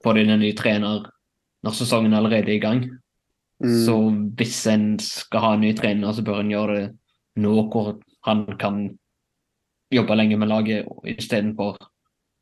får 0.01 0.17
de 0.17 0.23
en 0.23 0.41
ny 0.41 0.53
trener 0.57 1.03
når 1.63 1.75
sesongen 1.77 2.15
er 2.15 2.23
allerede 2.23 2.49
er 2.49 2.55
i 2.55 2.63
gang. 2.63 2.81
Mm. 3.62 3.75
Så 3.86 3.97
hvis 4.39 4.57
en 4.71 4.88
skal 5.03 5.43
ha 5.43 5.51
en 5.53 5.62
ny 5.67 5.69
trener, 5.77 6.15
så 6.15 6.25
bør 6.25 6.41
en 6.41 6.49
gjøre 6.55 6.79
det 6.79 6.88
nå 7.39 7.53
hvor 7.73 7.95
han 8.27 8.45
kan 8.59 8.83
jobbe 9.93 10.17
lenge 10.17 10.37
med 10.41 10.49
laget 10.49 10.87
istedenfor 11.07 11.77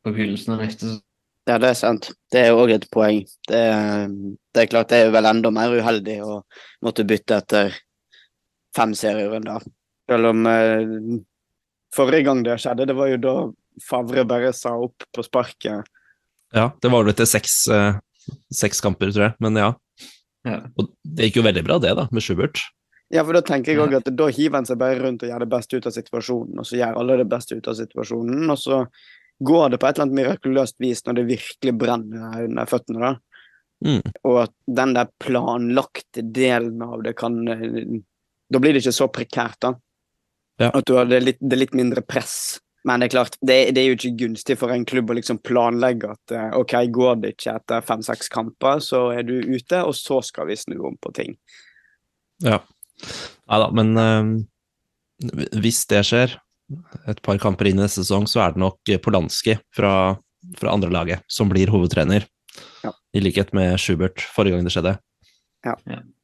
på 0.03 0.13
begynnelsen 0.13 0.55
av 0.55 0.65
neste 0.65 0.87
sesong. 0.87 1.07
Ja, 1.49 1.57
det 1.57 1.71
er 1.71 1.77
sant. 1.77 2.11
Det 2.31 2.43
er 2.45 2.55
òg 2.55 2.69
et 2.75 2.85
poeng. 2.93 3.23
Det 3.49 3.57
er, 3.57 4.11
det 4.53 4.61
er 4.61 4.69
klart 4.69 4.91
det 4.91 4.99
er 5.01 5.13
vel 5.13 5.25
enda 5.25 5.49
mer 5.53 5.73
uheldig 5.73 6.19
å 6.21 6.35
måtte 6.85 7.05
bytte 7.07 7.39
etter 7.41 7.73
fem 8.77 8.93
serierunder. 8.95 9.65
Selv 10.09 10.31
om 10.31 10.45
eh, 10.49 10.93
forrige 11.95 12.27
gang 12.29 12.43
det 12.45 12.59
skjedde, 12.61 12.87
det 12.91 12.97
var 12.97 13.11
jo 13.13 13.23
da 13.23 13.35
Favre 13.81 14.25
bare 14.27 14.51
sa 14.53 14.73
opp 14.83 15.05
på 15.15 15.23
sparket. 15.23 15.87
Ja, 16.53 16.65
det 16.83 16.89
var 16.91 17.05
vel 17.05 17.13
etter 17.13 17.25
seks, 17.29 17.55
eh, 17.71 17.95
seks 18.53 18.83
kamper, 18.83 19.13
tror 19.15 19.29
jeg, 19.29 19.35
men 19.41 19.57
ja. 19.57 19.71
Ja. 20.45 20.57
Og 20.75 20.91
det 21.07 21.29
gikk 21.29 21.39
jo 21.39 21.45
veldig 21.47 21.63
bra, 21.65 21.77
det, 21.81 21.93
da, 21.97 22.05
med 22.11 22.25
Schubert. 22.25 22.59
Ja, 23.11 23.23
for 23.27 23.35
da 23.35 23.41
tenker 23.43 23.73
jeg 23.73 23.81
òg 23.83 23.97
at 23.97 24.07
da 24.15 24.27
hiver 24.31 24.61
en 24.61 24.67
seg 24.67 24.79
bare 24.79 24.99
rundt 25.01 25.25
og 25.25 25.31
gjør 25.31 25.43
det 25.43 25.51
beste 25.51 25.79
ut 25.79 25.87
av 25.89 25.95
situasjonen, 25.95 26.61
og 26.61 26.67
så 26.67 26.77
gjør 26.79 27.01
alle 27.01 27.17
det 27.19 27.27
beste 27.31 27.57
ut 27.57 27.67
av 27.67 27.75
situasjonen, 27.75 28.45
og 28.53 28.59
så 28.59 28.85
går 29.43 29.73
det 29.73 29.79
på 29.81 29.89
et 29.89 29.97
eller 29.97 30.07
annet 30.07 30.19
mirakuløst 30.19 30.77
vis 30.79 31.03
når 31.05 31.17
det 31.17 31.27
virkelig 31.31 31.73
brenner 31.81 32.45
under 32.45 32.69
føttene, 32.69 33.09
da. 33.09 33.13
Mm. 33.81 34.01
Og 34.29 34.35
at 34.43 34.53
den 34.69 34.91
der 34.93 35.09
planlagte 35.19 36.21
delen 36.21 36.83
av 36.85 37.01
det 37.01 37.15
kan 37.17 37.39
eh, 37.49 37.95
Da 38.53 38.59
blir 38.61 38.75
det 38.75 38.83
ikke 38.83 38.93
så 38.93 39.07
prekært, 39.09 39.57
da. 39.63 39.71
Ja. 40.61 40.69
At 40.69 40.85
du 40.85 40.93
har 40.99 41.07
det, 41.09 41.21
litt, 41.23 41.39
det 41.39 41.57
litt 41.57 41.73
mindre 41.73 42.03
press. 42.05 42.59
Men 42.85 43.01
det 43.01 43.07
er 43.07 43.13
klart, 43.15 43.37
det, 43.41 43.55
det 43.73 43.81
er 43.81 43.87
jo 43.89 43.95
ikke 43.97 44.17
gunstig 44.19 44.57
for 44.59 44.73
en 44.73 44.85
klubb 44.85 45.09
å 45.09 45.15
liksom 45.17 45.39
planlegge 45.45 46.11
at 46.13 46.33
eh, 46.35 46.51
OK, 46.59 46.75
går 46.93 47.23
det 47.23 47.33
ikke 47.35 47.55
etter 47.57 47.85
fem-seks 47.85 48.29
kamper, 48.33 48.83
så 48.83 49.07
er 49.15 49.25
du 49.25 49.35
ute, 49.39 49.81
og 49.81 49.95
så 49.97 50.19
skal 50.25 50.49
vi 50.49 50.59
snu 50.59 50.77
om 50.91 50.97
på 51.01 51.13
ting. 51.17 51.35
Ja. 52.43 52.59
Nei 53.51 53.59
da, 53.59 53.67
men 53.75 53.91
eh, 53.99 54.31
hvis 55.61 55.83
det 55.91 56.03
skjer, 56.07 56.37
et 57.09 57.19
par 57.25 57.39
kamper 57.41 57.67
inn 57.69 57.79
i 57.79 57.83
neste 57.83 58.03
sesong, 58.03 58.27
så 58.29 58.45
er 58.45 58.53
det 58.53 58.61
nok 58.63 58.91
Polanski 59.03 59.57
fra, 59.75 60.15
fra 60.57 60.73
andre 60.73 60.91
laget 60.93 61.25
som 61.31 61.49
blir 61.51 61.71
hovedtrener. 61.71 62.25
Ja. 62.85 62.93
I 63.13 63.23
likhet 63.23 63.51
med 63.55 63.77
Schubert 63.81 64.23
forrige 64.33 64.55
gang 64.55 64.67
det 64.67 64.73
skjedde. 64.73 64.95
Ja. 65.67 65.75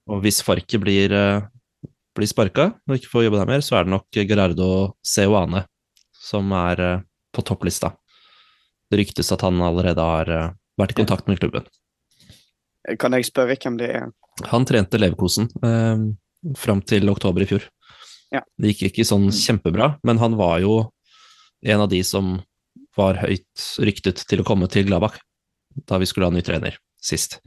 Og 0.08 0.24
hvis 0.24 0.40
Farke 0.46 0.80
blir, 0.82 1.14
eh, 1.14 1.90
blir 2.16 2.30
sparka 2.30 2.72
og 2.88 2.96
ikke 2.96 3.12
får 3.12 3.28
jobbe 3.28 3.42
der 3.42 3.50
mer, 3.52 3.66
så 3.66 3.78
er 3.78 3.86
det 3.86 3.94
nok 3.94 4.22
Gerardo 4.24 4.70
Ceoane 5.06 5.66
som 6.16 6.52
er 6.56 6.84
eh, 6.84 7.04
på 7.36 7.44
topplista. 7.46 7.94
Det 8.88 9.02
ryktes 9.02 9.34
at 9.36 9.44
han 9.44 9.60
allerede 9.62 10.02
har 10.02 10.30
vært 10.80 10.94
i 10.94 11.02
kontakt 11.02 11.28
med 11.28 11.42
klubben. 11.42 11.68
Kan 13.02 13.12
jeg 13.18 13.28
spørre 13.28 13.58
hvem 13.60 13.76
det 13.82 13.90
er? 13.92 14.08
Han 14.48 14.64
trente 14.64 14.96
Leverkosen 14.96 15.50
fram 16.58 16.82
til 16.86 17.10
oktober 17.12 17.44
i 17.44 17.50
fjor. 17.50 17.66
Ja. 18.34 18.44
Det 18.60 18.74
gikk 18.74 18.90
ikke 18.90 19.08
sånn 19.08 19.30
kjempebra, 19.34 19.96
men 20.08 20.20
han 20.22 20.38
var 20.40 20.60
jo 20.64 20.80
en 21.66 21.86
av 21.86 21.90
de 21.92 22.02
som 22.06 22.38
var 22.98 23.20
høyt 23.22 23.66
ryktet 23.86 24.24
til 24.30 24.42
å 24.42 24.48
komme 24.48 24.70
til 24.72 24.88
Gladbach 24.88 25.18
da 25.88 26.00
vi 26.02 26.08
skulle 26.10 26.30
ha 26.30 26.34
ny 26.34 26.42
trener 26.46 26.78
sist. 27.04 27.40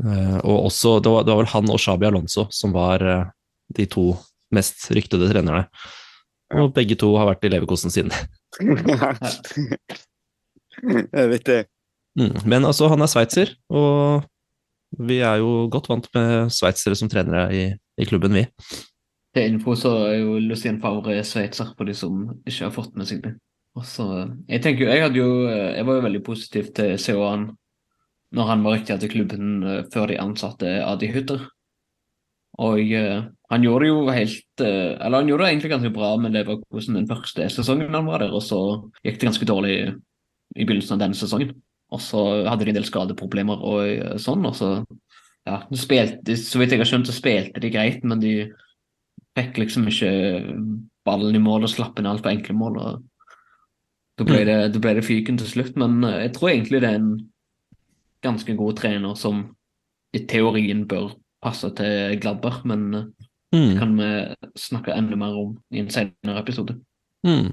Eh, 0.00 0.38
og 0.42 0.70
også, 0.70 0.98
det 1.04 1.12
var, 1.12 1.24
det 1.24 1.32
var 1.32 1.40
vel 1.42 1.52
han 1.52 1.72
og 1.72 1.80
Shabi 1.80 2.08
Alonso 2.08 2.46
som 2.52 2.74
var 2.76 3.04
eh, 3.04 3.28
de 3.76 3.84
to 3.90 4.06
mest 4.54 4.88
ryktede 4.94 5.30
trenerne. 5.30 5.66
Og 6.56 6.72
begge 6.74 6.96
to 6.98 7.08
har 7.18 7.26
vært 7.28 7.44
i 7.46 7.50
Leverkosten 7.50 7.92
siden. 7.92 8.12
Jeg 11.16 11.26
vet 11.32 11.46
det. 11.48 11.62
Mm. 12.16 12.36
Men 12.48 12.64
altså, 12.68 12.88
han 12.92 13.02
er 13.02 13.10
sveitser, 13.10 13.48
og 13.72 14.24
vi 14.98 15.18
er 15.24 15.40
jo 15.42 15.66
godt 15.72 15.90
vant 15.90 16.06
med 16.14 16.52
sveitsere 16.54 16.98
som 16.98 17.10
trenere 17.12 17.48
i, 17.54 17.64
i 17.74 18.06
klubben, 18.08 18.36
vi. 18.36 18.46
Til 19.36 19.52
info 19.52 19.74
så 19.76 19.92
er 20.06 20.20
jo 20.22 20.38
Lucien 20.40 20.80
Favre 20.80 21.18
sveitser, 21.26 21.74
på 21.76 21.84
de 21.88 21.94
som 21.96 22.24
ikke 22.46 22.68
har 22.68 22.74
fått 22.74 22.96
med 22.96 23.08
seg 23.08 23.20
det. 23.26 23.34
Så, 23.84 24.06
jeg 24.48 24.62
tenker 24.64 24.88
jeg 24.88 25.12
jo, 25.18 25.28
jeg 25.50 25.84
var 25.84 25.98
jo 25.98 26.04
veldig 26.06 26.22
positiv 26.24 26.70
til 26.76 26.94
COA-en 26.96 27.50
når 28.36 28.48
han 28.50 28.64
var 28.64 28.76
riktig 28.76 28.96
til 29.00 29.12
klubben 29.12 29.60
eh, 29.64 29.84
før 29.92 30.10
de 30.10 30.18
ansatte 30.20 30.72
Adi 30.84 31.10
Hutter. 31.14 31.44
Og 32.64 32.80
eh, 32.80 33.26
han 33.52 33.64
gjorde 33.64 33.84
det 33.84 33.90
jo 33.90 34.00
helt 34.08 34.64
eh, 34.64 34.96
Eller 34.96 35.20
han 35.20 35.28
gjorde 35.28 35.44
det 35.44 35.50
egentlig 35.50 35.70
ganske 35.74 35.92
bra 35.92 36.14
med 36.20 36.32
Leverkosen 36.32 36.96
den 36.96 37.08
første 37.08 37.48
sesongen 37.52 37.94
han 37.94 38.08
var 38.08 38.24
der, 38.24 38.32
og 38.32 38.42
så 38.44 38.60
gikk 39.04 39.20
det 39.20 39.28
ganske 39.28 39.48
dårlig 39.48 39.76
i 40.56 40.64
begynnelsen 40.64 40.96
av 40.96 41.04
denne 41.04 41.18
sesongen. 41.18 41.52
Og 41.94 42.00
så 42.02 42.20
hadde 42.48 42.64
de 42.66 42.72
en 42.72 42.78
del 42.80 42.86
skadeproblemer 42.88 43.60
og 43.62 43.80
eh, 43.86 44.16
sånn, 44.22 44.44
og 44.48 44.56
så 44.58 44.70
ja, 45.46 45.60
spilte, 45.78 46.34
Så 46.34 46.58
vidt 46.58 46.72
jeg 46.74 46.80
har 46.82 46.88
skjønt, 46.90 47.06
så 47.06 47.14
spilte 47.14 47.60
de 47.62 47.70
greit, 47.70 48.02
men 48.04 48.18
de 48.22 48.32
fikk 49.38 49.60
liksom 49.62 49.86
ikke 49.86 50.10
ballen 51.06 51.36
i 51.38 51.42
mål 51.42 51.68
og 51.68 51.70
slapp 51.70 52.00
inn 52.00 52.08
altfor 52.10 52.32
enkle 52.32 52.56
mål. 52.58 52.80
og 52.82 53.04
Da 54.18 54.24
ble 54.26 54.40
det, 54.48 54.56
da 54.74 54.80
ble 54.82 54.94
det 54.98 55.04
fyken 55.06 55.38
til 55.38 55.46
slutt, 55.46 55.76
men 55.78 56.02
eh, 56.04 56.24
jeg 56.26 56.34
tror 56.34 56.50
egentlig 56.50 56.82
det 56.82 56.90
er 56.90 56.98
en 56.98 57.12
ganske 58.26 58.56
god 58.58 58.76
trener 58.80 59.14
som 59.14 59.44
i 60.16 60.24
teorien 60.26 60.86
bør 60.88 61.12
passe 61.44 61.68
til 61.78 62.16
Gladbach, 62.22 62.64
men 62.66 62.86
eh, 62.94 63.06
det 63.06 63.32
Mm. 63.56 63.78
kan 63.78 63.92
vi 63.96 64.06
snakke 64.58 64.92
enda 64.92 65.16
mer 65.16 65.36
om 65.38 65.52
i 65.72 65.78
en 65.78 65.88
senere 65.88 66.40
episode. 66.42 66.74
Mm. 67.24 67.52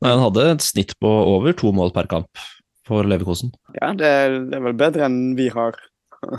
Nei, 0.00 0.08
han 0.10 0.22
hadde 0.22 0.46
et 0.54 0.64
snitt 0.64 0.94
på 0.98 1.06
over 1.06 1.52
to 1.52 1.70
mål 1.70 1.92
per 1.92 2.08
kamp 2.10 2.40
for 2.88 3.06
Leverkosen. 3.08 3.52
Ja, 3.78 3.92
det 3.96 4.08
er, 4.08 4.38
det 4.50 4.58
er 4.58 4.64
vel 4.68 4.78
bedre 4.78 5.08
enn 5.08 5.34
vi 5.38 5.48
har 5.54 5.78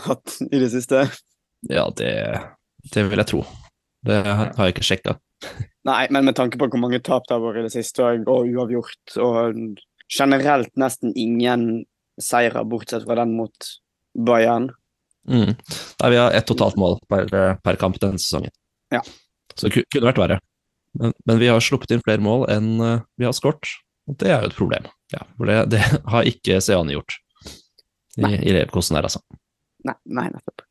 hatt 0.06 0.38
i 0.46 0.60
det 0.62 0.72
siste. 0.74 1.06
Ja, 1.70 1.88
det, 1.98 2.12
det 2.94 3.06
vil 3.10 3.22
jeg 3.22 3.32
tro. 3.32 3.44
Det 4.06 4.22
har 4.26 4.54
jeg 4.54 4.76
ikke 4.76 4.86
sjekka. 4.86 5.18
Nei, 5.86 6.06
men 6.14 6.28
med 6.28 6.38
tanke 6.38 6.60
på 6.62 6.68
hvor 6.70 6.82
mange 6.82 7.02
tap 7.06 7.28
det 7.28 7.36
har 7.36 7.44
vært 7.44 7.64
i 7.64 7.68
det 7.68 7.74
siste, 7.74 8.06
og 8.06 8.50
uavgjort, 8.50 9.18
og 9.22 9.60
generelt 10.10 10.72
nesten 10.80 11.14
ingen 11.18 11.86
seire, 12.22 12.64
bortsett 12.70 13.06
fra 13.06 13.18
den 13.20 13.36
mot 13.38 13.72
Bayern. 14.16 14.70
Mm. 15.30 15.56
Nei, 15.58 16.10
vi 16.14 16.20
har 16.22 16.36
ett 16.38 16.48
totalt 16.48 16.78
mål 16.80 17.00
per, 17.10 17.30
per 17.62 17.80
kamp 17.82 17.98
denne 18.02 18.22
sesongen. 18.22 18.54
Ja. 18.94 19.02
Så 19.56 19.68
det 19.68 19.86
kunne 19.90 20.10
vært 20.12 20.22
verre. 20.22 20.40
Men, 20.96 21.16
men 21.28 21.42
vi 21.42 21.50
har 21.52 21.64
sluppet 21.64 21.92
inn 21.92 22.04
flere 22.06 22.24
mål 22.24 22.46
enn 22.54 22.70
eh, 22.84 23.02
vi 23.20 23.28
har 23.28 23.36
skåret. 23.36 23.74
Og 24.08 24.18
det 24.22 24.32
er 24.32 24.44
jo 24.44 24.52
et 24.52 24.58
problem. 24.58 24.86
Ja, 25.14 25.22
for 25.38 25.50
det, 25.50 25.58
det 25.76 25.82
har 26.14 26.28
ikke 26.28 26.62
Seane 26.64 26.96
gjort 26.96 27.18
i, 28.18 28.24
Nei. 28.24 28.38
i 28.40 28.54
Leverkosten 28.56 28.98
der, 28.98 29.08
altså. 29.10 29.22
Nei, 29.86 29.98
nei, 30.06 30.30
nettopp. 30.34 30.64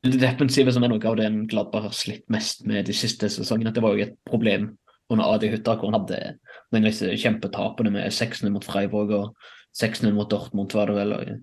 Det 0.00 0.16
defensive 0.20 0.72
som 0.72 0.84
er 0.86 0.92
noe 0.92 1.08
av 1.10 1.16
det 1.18 1.26
en 1.28 1.42
Gladbar 1.48 1.88
har 1.88 1.96
slitt 1.96 2.24
mest 2.32 2.62
med 2.68 2.86
de 2.88 2.94
siste 2.96 3.28
sesongene, 3.28 3.72
det 3.76 3.82
var 3.84 3.96
jo 3.96 4.06
et 4.06 4.16
problem 4.28 4.70
under 5.10 5.34
Adi 5.34 5.50
Hutta, 5.52 5.74
hvor 5.76 5.90
han 5.90 5.98
hadde 5.98 6.36
den 6.72 6.86
disse 6.86 7.10
kjempetapene 7.20 7.92
med 7.92 8.14
6-0 8.14 8.52
mot 8.54 8.64
Freiburg 8.64 9.12
og 9.16 9.48
6-0 9.76 10.14
mot 10.14 10.30
Dortmund, 10.30 10.72
var 10.72 10.90
det 10.90 11.00
vel. 11.02 11.16
og 11.18 11.38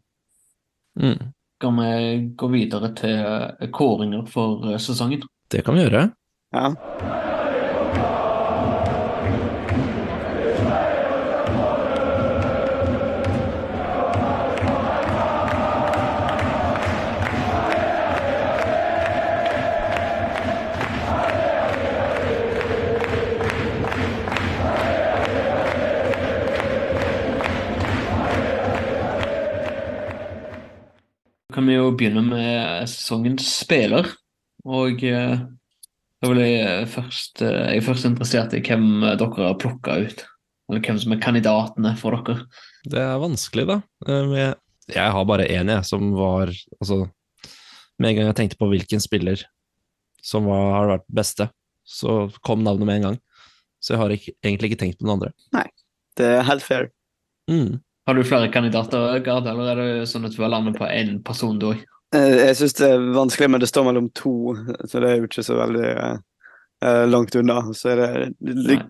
Mm. 0.97 1.33
Kan 1.61 1.77
vi 1.77 2.19
gå 2.35 2.47
videre 2.47 2.89
til 2.97 3.19
eh, 3.19 3.69
kåringer 3.69 4.25
for 4.25 4.71
eh, 4.71 4.79
sesongen? 4.81 5.21
Det 5.51 5.63
kan 5.65 5.77
vi 5.77 5.85
gjøre. 5.85 6.07
Ja. 6.53 7.26
Kan 31.57 31.65
vi 31.65 31.73
jo 31.73 31.89
begynne 31.97 32.21
med 32.21 32.85
sesongens 32.85 33.47
spiller. 33.63 34.05
Og 34.69 35.01
eh, 35.01 35.39
da 36.21 36.29
vil 36.29 36.41
jeg 36.43 36.57
eh, 36.61 36.89
først 36.91 37.41
eh, 37.41 37.55
Jeg 37.71 37.79
er 37.79 37.87
først 37.87 38.05
interessert 38.05 38.53
i 38.53 38.61
hvem 38.61 39.01
dere 39.01 39.47
har 39.47 39.57
plukka 39.57 39.95
ut. 40.05 40.21
Eller 40.69 40.83
hvem 40.85 40.99
som 41.01 41.15
er 41.15 41.21
kandidatene 41.23 41.95
for 41.97 42.13
dere. 42.13 42.45
Det 42.85 43.01
er 43.01 43.23
vanskelig, 43.23 43.65
da. 43.71 43.79
Jeg, 44.05 44.51
jeg 44.93 45.15
har 45.15 45.25
bare 45.31 45.47
én, 45.49 45.73
jeg, 45.73 45.87
som 45.89 46.11
var 46.13 46.53
Altså, 46.77 46.99
med 47.97 48.11
en 48.11 48.19
gang 48.19 48.29
jeg 48.29 48.37
tenkte 48.43 48.61
på 48.61 48.69
hvilken 48.69 49.01
spiller 49.01 49.41
som 50.21 50.45
var, 50.45 50.69
har 50.75 50.91
vært 50.91 51.09
beste, 51.09 51.49
så 51.87 52.27
kom 52.45 52.61
navnet 52.67 52.85
med 52.85 52.99
en 52.99 53.07
gang. 53.07 53.19
Så 53.81 53.95
jeg 53.95 54.03
har 54.03 54.13
ikke, 54.13 54.37
egentlig 54.43 54.69
ikke 54.69 54.83
tenkt 54.83 55.01
på 55.01 55.07
noen 55.07 55.17
andre. 55.17 55.33
Nei, 55.57 55.65
Det 56.21 56.29
er 56.37 56.45
helt 56.51 56.65
fair. 56.65 56.91
Mm. 57.49 57.79
Har 58.07 58.15
du 58.15 58.23
flere 58.23 58.47
kandidater, 58.53 59.19
Gard, 59.25 59.47
eller 59.51 59.73
er 59.73 59.81
det 59.99 60.07
sånn 60.07 60.25
at 60.27 60.35
du 60.35 60.41
har 60.45 60.53
landet 60.53 60.77
på 60.79 60.87
én 60.87 61.17
person, 61.27 61.57
du 61.59 61.73
òg? 61.73 61.81
Eh, 62.15 62.37
Jeg 62.47 62.55
syns 62.61 62.77
det 62.79 62.87
er 62.93 63.03
vanskelig, 63.17 63.49
men 63.51 63.59
det 63.63 63.67
står 63.67 63.83
mellom 63.89 64.07
to, 64.15 64.55
så 64.87 65.01
det 65.03 65.09
er 65.11 65.17
jo 65.19 65.27
ikke 65.27 65.43
så 65.43 65.57
veldig 65.59 65.89
eh, 65.97 67.03
langt 67.11 67.35
unna. 67.35 67.59
Så 67.75 67.97
det, 67.99 68.07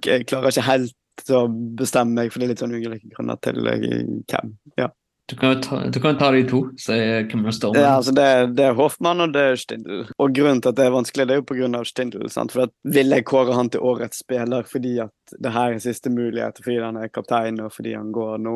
Jeg 0.05 0.27
klarer 0.29 0.53
ikke 0.53 0.67
helt 0.69 0.93
å 1.33 1.47
bestemme 1.49 2.13
meg, 2.13 2.29
for 2.31 2.39
det 2.39 2.45
er 2.45 2.53
litt 2.53 2.61
sånn 2.61 2.77
ulike 2.77 3.09
grunner 3.15 3.41
til 3.41 3.65
eh, 3.73 3.89
hvem. 4.29 4.53
Ja, 4.77 4.91
Du 5.27 5.35
kan 5.35 5.57
ta, 5.65 5.81
du 5.91 5.97
kan 5.99 6.15
ta 6.21 6.29
de 6.31 6.43
to, 6.47 6.61
se 6.79 6.93
hvem 7.27 7.41
det 7.49 7.55
står 7.57 7.73
ja 7.75 7.81
med. 7.81 7.89
altså 7.97 8.13
det, 8.15 8.27
det 8.55 8.63
er 8.69 8.77
Hoffmann 8.77 9.19
og 9.25 9.33
det 9.33 9.41
er 9.49 9.57
Stindl. 9.59 10.05
Og 10.23 10.31
grunnen 10.37 10.61
til 10.61 10.69
at 10.71 10.77
det 10.77 10.85
er 10.85 10.93
vanskelig, 10.93 11.25
det 11.27 11.33
er 11.35 11.41
jo 11.41 11.47
på 11.49 11.57
grunn 11.57 11.75
av 11.75 11.89
Stindl. 11.89 12.29
Sant? 12.31 12.53
For 12.53 12.69
at 12.69 12.71
vil 12.85 13.11
jeg 13.11 13.25
kåre 13.27 13.57
han 13.57 13.67
til 13.73 13.81
årets 13.83 14.21
spiller 14.23 14.63
fordi 14.69 14.93
at 15.03 15.35
det 15.43 15.51
her 15.57 15.73
er 15.73 15.81
siste 15.83 16.13
mulighet, 16.13 16.61
fordi 16.63 16.77
han 16.85 17.01
er 17.01 17.09
kaptein 17.11 17.59
og 17.65 17.73
fordi 17.75 17.97
han 17.97 18.13
går 18.15 18.37
nå. 18.45 18.55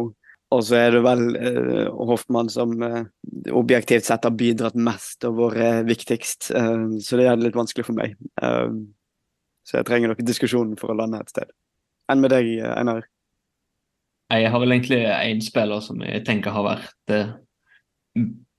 Og 0.52 0.66
så 0.68 0.76
er 0.82 0.96
det 0.96 1.02
vel 1.06 1.22
eh, 1.40 1.88
Hoffmann 2.10 2.50
som 2.52 2.74
eh, 2.84 3.06
objektivt 3.56 4.08
sett 4.08 4.26
har 4.28 4.36
bidratt 4.36 4.76
mest 4.76 5.24
og 5.28 5.38
vært 5.38 5.64
eh, 5.64 5.80
viktigst. 5.88 6.52
Så 6.52 7.20
det 7.20 7.30
er 7.30 7.40
litt 7.40 7.56
vanskelig 7.56 7.88
for 7.88 7.98
meg. 7.98 8.18
Så 9.62 9.78
jeg 9.78 9.88
trenger 9.88 10.12
nok 10.12 10.24
diskusjonen 10.28 10.76
for 10.80 10.92
å 10.92 10.98
lande 11.00 11.22
et 11.22 11.32
sted. 11.32 11.52
Enn 12.12 12.24
med 12.24 12.34
deg, 12.34 12.50
Einar? 12.76 13.06
Jeg 14.32 14.52
har 14.52 14.64
vel 14.64 14.74
egentlig 14.74 15.02
én 15.08 15.42
spiller 15.44 15.84
som 15.84 16.02
jeg 16.04 16.24
tenker 16.28 16.56
har 16.56 16.66
vært 16.66 17.16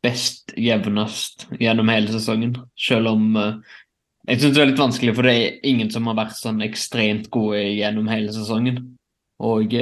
best 0.05 0.53
jevnest 0.57 1.47
gjennom 1.61 1.93
hele 1.93 2.13
sesongen. 2.13 2.57
Selv 2.79 3.13
om 3.13 3.37
jeg 3.37 4.41
syns 4.41 4.57
det 4.57 4.63
er 4.63 4.71
litt 4.71 4.81
vanskelig, 4.81 5.17
for 5.17 5.29
det 5.29 5.35
er 5.35 5.69
ingen 5.69 5.91
som 5.93 6.09
har 6.09 6.17
vært 6.23 6.39
sånn 6.39 6.63
ekstremt 6.65 7.29
gode 7.35 7.61
gjennom 7.75 8.09
hele 8.13 8.33
sesongen. 8.33 8.81
Og 9.43 9.75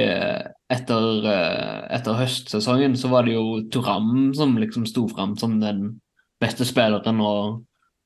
etter, 0.71 1.25
eh, 1.27 1.81
etter 1.97 2.15
høstsesongen 2.19 2.95
så 2.99 3.11
var 3.11 3.27
det 3.27 3.35
jo 3.35 3.61
Turam 3.73 4.31
som 4.37 4.55
liksom 4.59 4.85
sto 4.87 5.07
fram 5.11 5.35
som 5.39 5.59
den 5.59 5.99
beste 6.41 6.65
spilleren 6.67 7.19
og 7.21 7.61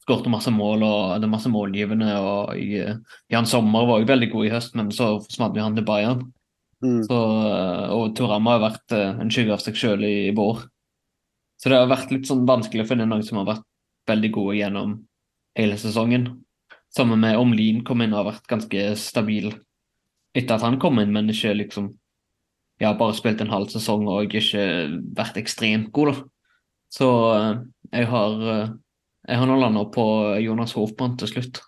skåret 0.06 0.30
masse 0.30 0.52
mål 0.54 0.86
og 0.86 0.98
hadde 1.16 1.30
masse 1.30 1.50
målgivende. 1.52 2.10
Og 2.22 2.56
i, 2.62 2.82
Jan 3.32 3.50
Sommer 3.50 3.88
var 3.90 4.02
jo 4.02 4.10
veldig 4.10 4.32
god 4.34 4.48
i 4.48 4.54
høst, 4.54 4.78
men 4.78 4.92
så 4.94 5.16
forsvant 5.24 5.60
han 5.62 5.78
til 5.78 5.88
Bayern. 5.88 6.26
Mm. 6.84 7.02
Så, 7.08 7.20
eh, 7.50 7.92
og 7.96 8.16
Turam 8.18 8.50
har 8.52 8.64
vært 8.64 8.96
eh, 8.96 9.14
en 9.22 9.32
skygge 9.34 9.56
av 9.56 9.64
seg 9.64 9.78
sjøl 9.80 10.06
i, 10.06 10.16
i 10.30 10.36
vår. 10.36 10.66
Så 11.62 11.72
det 11.72 11.80
har 11.80 11.90
vært 11.90 12.12
litt 12.12 12.28
sånn 12.30 12.46
vanskelig 12.50 12.84
å 12.84 12.90
finne 12.90 13.08
noen 13.10 13.24
som 13.26 13.40
har 13.42 13.54
vært 13.54 13.68
veldig 14.10 14.32
gode 14.36 14.58
gjennom 14.60 14.98
hele 15.58 15.78
sesongen. 15.82 16.28
Sammen 16.96 17.22
med 17.24 17.40
Omlin 17.40 17.82
kom 17.88 18.04
inn 18.04 18.14
og 18.14 18.22
har 18.22 18.34
vært 18.34 18.50
ganske 18.52 18.90
stabil 19.00 19.54
etter 20.36 20.58
at 20.58 20.66
han 20.66 20.78
kom 20.82 21.00
inn, 21.00 21.14
men 21.16 21.32
ikke 21.32 21.54
liksom 21.56 21.94
Ja, 22.82 22.92
bare 22.98 23.16
spilt 23.16 23.40
en 23.40 23.52
halv 23.54 23.70
sesong 23.72 24.04
og 24.12 24.34
ikke 24.36 24.66
vært 25.16 25.38
ekstremt 25.40 25.92
god, 25.96 26.12
da. 26.12 26.24
Så 26.96 27.08
eh, 27.36 27.54
jeg 28.02 28.10
har 28.12 28.42
eh, 28.56 28.74
Jeg 29.26 29.40
har 29.42 29.48
nå 29.50 29.56
landa 29.58 29.82
på 29.90 30.04
Jonas 30.44 30.76
Hofmann 30.78 31.16
til 31.18 31.32
slutt. 31.32 31.62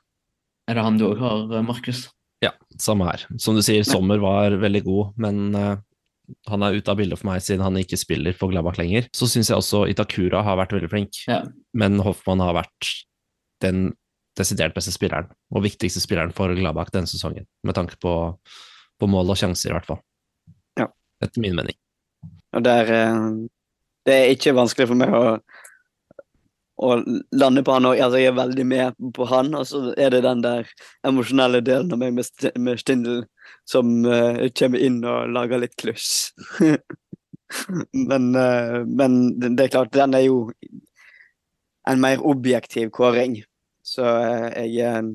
Er 0.69 0.77
det 0.77 0.83
han 0.85 0.99
du 0.99 1.07
òg 1.07 1.21
har, 1.23 1.45
eh, 1.57 1.63
Markus? 1.65 2.03
Ja, 2.43 2.51
samme 2.77 3.07
her. 3.07 3.23
Som 3.41 3.55
du 3.57 3.63
sier, 3.65 3.81
Sommer 3.87 4.19
var 4.21 4.53
veldig 4.61 4.83
god, 4.85 5.15
men 5.17 5.55
han 5.57 6.61
er 6.63 6.75
ute 6.77 6.91
av 6.91 6.99
bildet 6.99 7.17
for 7.17 7.31
meg 7.31 7.41
siden 7.41 7.63
han 7.65 7.79
ikke 7.79 7.97
spiller 7.97 8.35
for 8.37 8.51
Gladbach 8.51 8.77
lenger. 8.77 9.07
Så 9.15 9.25
syns 9.31 9.49
jeg 9.49 9.57
også 9.57 9.87
Itakura 9.89 10.43
har 10.45 10.59
vært 10.59 10.75
veldig 10.75 10.89
flink, 10.91 11.17
Ja. 11.25 11.39
men 11.73 11.97
Hoffmann 12.05 12.43
har 12.43 12.53
vært 12.59 12.91
den 13.65 13.95
desidert 14.37 14.75
beste 14.77 14.93
spilleren, 14.93 15.31
og 15.49 15.63
viktigste 15.65 16.03
spilleren 16.03 16.35
for 16.35 16.53
Gladbach 16.53 16.91
denne 16.93 17.09
sesongen, 17.09 17.47
med 17.65 17.73
tanke 17.73 17.97
på, 17.97 18.13
på 19.01 19.09
mål 19.09 19.33
og 19.33 19.39
sjanser, 19.41 19.71
i 19.71 19.73
hvert 19.79 19.89
fall. 19.89 20.03
Etter 21.23 21.41
min 21.41 21.55
mening. 21.57 21.77
Og 22.55 22.63
der 22.65 22.91
eh, 22.93 23.29
Det 24.07 24.15
er 24.15 24.33
ikke 24.33 24.55
vanskelig 24.55 24.87
for 24.87 24.99
meg 24.99 25.13
å, 25.13 25.23
å 26.79 26.91
lande 27.35 27.63
på 27.65 27.73
han 27.75 27.89
òg. 27.89 27.99
Altså, 27.99 28.21
jeg 28.21 28.31
er 28.31 28.37
veldig 28.37 28.65
med 28.69 29.01
på 29.17 29.27
han, 29.27 29.51
og 29.57 29.65
så 29.67 29.81
er 29.99 30.13
det 30.13 30.23
den 30.23 30.43
der 30.45 30.69
emosjonelle 31.07 31.59
delen 31.65 31.91
av 31.91 31.99
meg 31.99 32.15
med, 32.15 32.27
St 32.27 32.53
med 32.55 32.79
Stindl 32.79 33.25
som 33.67 34.05
uh, 34.07 34.47
kommer 34.55 34.83
inn 34.83 35.01
og 35.03 35.33
lager 35.35 35.59
litt 35.59 35.75
kluss. 35.79 36.31
men, 38.11 38.31
uh, 38.31 38.79
men 38.87 39.19
det 39.41 39.67
er 39.67 39.73
klart, 39.75 39.91
den 39.95 40.15
er 40.15 40.23
jo 40.29 40.39
en 41.87 41.99
mer 42.03 42.23
objektiv 42.23 42.93
kåring. 42.95 43.41
Så 43.83 44.07
uh, 44.07 44.47
jeg, 44.63 45.11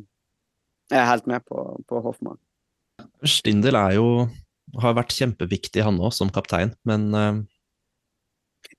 jeg 0.92 1.00
er 1.00 1.10
helt 1.14 1.32
med 1.32 1.48
på, 1.48 1.64
på 1.88 2.04
Hoffmann. 2.04 2.40
Stindl 3.24 3.78
er 3.78 3.96
jo 3.96 4.08
har 4.80 4.94
vært 4.96 5.12
kjempeviktig, 5.16 5.82
han 5.84 6.00
òg, 6.00 6.12
som 6.16 6.30
kaptein, 6.32 6.74
men 6.88 7.08
eh, 7.14 7.42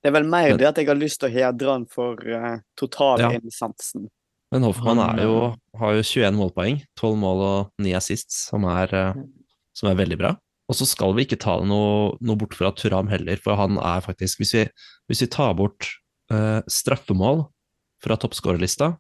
Det 0.02 0.10
er 0.10 0.16
vel 0.18 0.28
mer 0.28 0.50
Men- 0.50 0.58
det 0.58 0.68
at 0.68 0.78
jeg 0.82 0.88
har 0.88 1.00
lyst 1.00 1.20
til 1.22 1.30
å 1.30 1.34
hedre 1.34 1.72
han 1.72 1.86
for 1.86 2.16
uh, 2.16 2.60
totalinnsatsen. 2.80 4.10
Men 4.54 4.64
Hoffmann 4.68 5.00
er 5.02 5.24
jo, 5.24 5.38
har 5.80 5.94
jo 5.98 6.04
21 6.04 6.36
målpoeng, 6.38 6.82
12 7.00 7.16
mål 7.18 7.40
og 7.42 7.72
9 7.82 7.94
assists, 7.98 8.50
som 8.52 8.66
er, 8.70 8.92
uh, 8.94 9.14
som 9.74 9.90
er 9.90 9.98
veldig 9.98 10.18
bra. 10.20 10.36
Og 10.70 10.78
så 10.78 10.88
skal 10.88 11.16
vi 11.16 11.26
ikke 11.26 11.40
ta 11.42 11.58
noe, 11.66 12.14
noe 12.24 12.40
bort 12.40 12.56
fra 12.56 12.72
Turam 12.72 13.10
heller, 13.12 13.40
for 13.42 13.60
han 13.60 13.78
er 13.78 14.04
faktisk 14.06 14.40
Hvis 14.40 14.54
vi, 14.56 14.68
hvis 15.12 15.24
vi 15.26 15.32
tar 15.32 15.56
bort 15.60 15.90
uh, 16.32 16.62
straffemål 16.68 17.48
fra 18.04 18.18
toppskårerlista, 18.20 18.94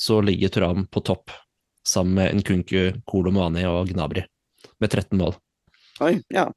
så 0.00 0.20
ligger 0.24 0.48
Turam 0.48 0.86
på 0.88 1.02
topp, 1.04 1.30
sammen 1.86 2.14
med 2.14 2.40
Nkunku, 2.40 3.02
Kolomani 3.08 3.64
og 3.68 3.90
Gnabry, 3.92 4.24
med 4.80 4.90
13 4.90 5.18
mål. 5.18 5.34
Oi, 6.00 6.14
ja. 6.32 6.48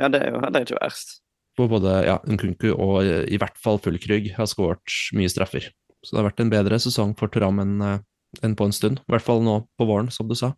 Ja, 0.00 0.08
det 0.08 0.22
er 0.22 0.32
jo 0.32 0.40
heller 0.40 0.64
ikke 0.64 0.80
verst. 0.80 1.18
Hvor 1.58 1.68
både 1.68 1.98
ja, 2.06 2.16
Nkunku 2.24 2.70
og 2.72 3.02
eh, 3.04 3.26
i 3.28 3.38
hvert 3.40 3.58
fall 3.60 3.80
Fullkrygg 3.82 4.30
har 4.38 4.48
skåret 4.48 5.12
mye 5.16 5.28
straffer. 5.28 5.68
Så 6.02 6.14
det 6.14 6.22
har 6.22 6.30
vært 6.30 6.40
en 6.42 6.52
bedre 6.52 6.78
sesong 6.80 7.12
for 7.18 7.32
Turam 7.32 7.60
enn 7.62 7.74
eh, 7.84 7.98
enn 8.40 8.56
på 8.56 8.64
en 8.64 8.72
stund. 8.72 9.02
I 9.04 9.12
hvert 9.12 9.26
fall 9.26 9.42
nå 9.44 9.58
på 9.76 9.84
våren, 9.84 10.08
som 10.08 10.30
du 10.30 10.32
sa. 10.38 10.54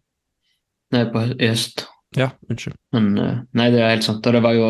Nei, 0.95 1.03
på 1.11 1.25
i 1.35 1.49
høst. 1.51 1.89
Ja, 2.15 2.31
unnskyld. 2.47 2.79
Men 2.95 3.09
eh, 3.19 3.41
nei, 3.59 3.73
det 3.75 3.83
er 3.83 3.97
helt 3.97 4.07
sant. 4.07 4.23
Og 4.23 4.37
det 4.37 4.45
var 4.45 4.55
jo 4.55 4.69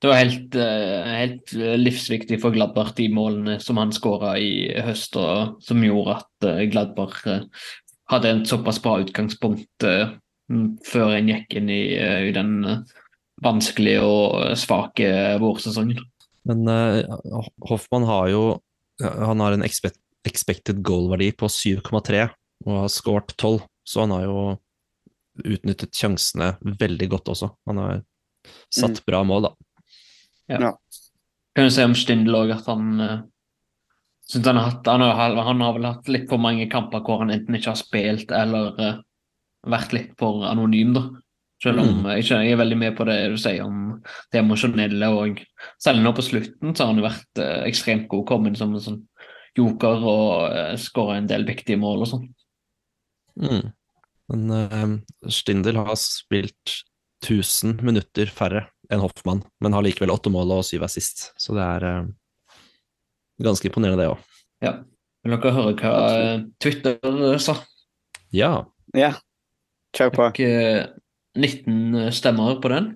det 0.00 0.10
var 0.10 0.20
helt, 0.20 0.56
helt 0.56 1.52
livsviktig 1.80 2.36
for 2.42 2.52
Gladbach, 2.52 2.90
de 2.96 3.06
målene 3.12 3.54
som 3.62 3.78
han 3.80 3.92
skåra 3.94 4.34
i 4.36 4.66
høst, 4.84 5.16
og 5.16 5.62
som 5.64 5.80
gjorde 5.80 6.18
at 6.18 6.48
Gladbach 6.72 7.22
hadde 7.24 8.32
en 8.34 8.42
såpass 8.44 8.82
bra 8.84 8.98
utgangspunkt 9.00 9.86
før 10.84 11.16
en 11.16 11.30
gikk 11.30 11.56
inn 11.58 11.70
i, 11.72 11.82
eh, 11.96 12.28
i 12.28 12.32
den 12.36 12.56
eh, 12.68 12.82
vanskelige 13.44 14.02
og 14.04 14.58
svake 14.60 15.08
vårsesongen. 15.42 16.02
Men 16.44 16.68
uh, 16.68 17.00
Hoffmann 17.64 18.04
har 18.04 18.28
jo 18.28 18.42
Han 19.00 19.40
har 19.40 19.54
en 19.56 19.64
expect, 19.64 19.96
expected 20.28 20.82
goal-verdi 20.84 21.32
på 21.34 21.48
7,3 21.50 22.28
og 22.68 22.76
har 22.78 22.90
skåret 22.92 23.32
12, 23.34 23.64
så 23.82 24.04
han 24.04 24.12
har 24.14 24.26
jo 24.28 24.36
utnyttet 25.42 25.96
sjansene 25.98 26.52
veldig 26.62 27.08
godt 27.16 27.32
også. 27.32 27.48
Han 27.66 27.80
har 27.82 27.96
satt 28.70 29.00
bra 29.08 29.24
mål, 29.26 29.48
da. 29.48 29.50
Ja. 30.52 30.70
Kan 31.56 31.66
jo 31.66 31.74
se 31.74 31.88
om 31.88 31.96
Stindl 31.98 32.38
òg 32.38 32.54
at 32.54 32.70
han 32.70 33.02
uh, 33.02 33.16
han, 34.32 34.56
har 34.56 34.64
hatt, 34.64 34.86
han, 34.86 35.00
har, 35.00 35.36
han 35.36 35.60
har 35.60 35.72
vel 35.76 35.84
hatt 35.84 36.08
litt 36.08 36.28
for 36.30 36.40
mange 36.40 36.66
kamper 36.72 37.02
hvor 37.04 37.20
han 37.22 37.32
enten 37.34 37.58
ikke 37.58 37.74
har 37.74 37.80
spilt 37.80 38.32
eller 38.32 38.80
eh, 38.80 39.00
vært 39.70 39.92
litt 39.96 40.10
for 40.20 40.44
anonym, 40.48 40.94
da. 40.96 41.04
Selv 41.62 41.80
om 41.80 42.02
Mm. 42.02 42.06
jeg, 42.16 42.24
jeg 42.28 42.52
er 42.52 42.58
veldig 42.60 42.76
med 42.76 42.96
på 42.98 43.04
det 43.08 43.30
du 43.32 43.36
sier 43.40 43.62
om 43.64 44.02
det 44.32 44.40
emosjonelle. 44.42 45.08
og 45.08 45.38
Selv 45.80 46.02
nå 46.02 46.12
på 46.12 46.22
slutten 46.26 46.74
så 46.74 46.84
har 46.84 46.92
han 46.92 47.00
jo 47.00 47.06
vært 47.06 47.40
eh, 47.40 47.62
ekstremt 47.70 48.08
god, 48.08 48.26
kommet 48.28 48.58
som 48.58 48.74
en 48.74 48.80
sånn 48.84 48.98
joker 49.56 50.02
og 50.04 50.50
eh, 50.52 50.74
skåra 50.76 51.16
en 51.16 51.28
del 51.30 51.46
viktige 51.48 51.78
mål 51.80 52.02
og 52.04 52.10
sånn. 52.10 52.26
Mm. 53.40 53.72
Men 54.34 54.50
eh, 54.50 55.30
Stindl 55.32 55.78
har 55.80 55.94
spilt 56.00 56.82
1000 57.24 57.80
minutter 57.86 58.26
færre 58.28 58.66
enn 58.92 59.00
Hoffmann, 59.00 59.40
men 59.64 59.72
har 59.72 59.86
likevel 59.86 60.12
åtte 60.12 60.28
mål 60.34 60.58
og 60.58 60.64
syv 60.68 60.84
assist, 60.84 61.30
så 61.40 61.54
det 61.56 61.64
er 61.64 61.86
eh, 61.88 62.10
ganske 63.46 63.70
imponerende, 63.70 64.02
det 64.04 64.10
òg. 64.12 64.18
Ja. 64.60 64.74
Vil 65.24 65.32
dere 65.38 65.54
høre 65.56 65.72
hva 65.80 65.92
Twitter 66.60 67.38
sa? 67.40 67.54
Ja. 68.34 68.66
Ja, 68.92 69.14
kjør 69.96 70.12
på. 70.14 70.28
Fikk 70.34 70.44
eh, 70.46 70.84
19 71.38 72.12
stemmer 72.14 72.60
på 72.62 72.70
den. 72.72 72.92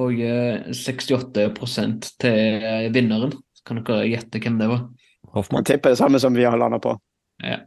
Og 0.00 0.18
eh, 0.22 0.70
68 0.76 2.14
til 2.20 2.64
eh, 2.64 2.88
vinneren. 2.94 3.34
Kan 3.66 3.82
dere 3.84 4.08
gjette 4.08 4.40
hvem 4.40 4.58
det 4.60 4.70
var? 4.70 4.86
Hoffmann. 5.34 5.64
Jeg 5.66 5.76
tipper 5.76 5.94
det 5.94 6.00
samme 6.00 6.20
som 6.22 6.34
vi 6.34 6.46
har 6.46 6.58
landa 6.58 6.80
på. 6.82 6.96
Ja, 7.44 7.62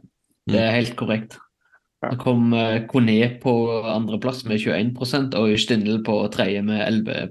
det 0.50 0.60
er 0.60 0.76
helt 0.76 0.96
korrekt. 0.98 1.38
Da 2.04 2.12
kom 2.20 2.52
eh, 2.56 2.82
Kone 2.90 3.30
på 3.42 3.54
andreplass 3.88 4.42
med 4.48 4.60
21% 4.60 5.36
og 5.38 5.54
Stindl 5.60 6.02
på 6.04 6.18
tredje 6.34 6.62
med 6.66 6.82
11 6.84 7.30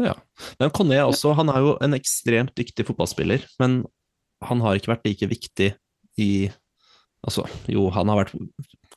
Ja. 0.00 0.14
Men 0.58 0.70
Kone 0.70 1.02
også, 1.04 1.34
han 1.36 1.52
er 1.52 1.60
jo 1.60 1.76
en 1.84 1.94
ekstremt 1.98 2.54
dyktig 2.56 2.86
fotballspiller, 2.88 3.44
men 3.60 3.82
han 4.42 4.62
har 4.64 4.78
ikke 4.78 4.94
vært 4.94 5.06
like 5.06 5.28
viktig 5.28 5.72
i 6.18 6.30
Altså, 7.22 7.46
jo, 7.70 7.86
han 7.94 8.10
har 8.10 8.24
vært 8.24 8.34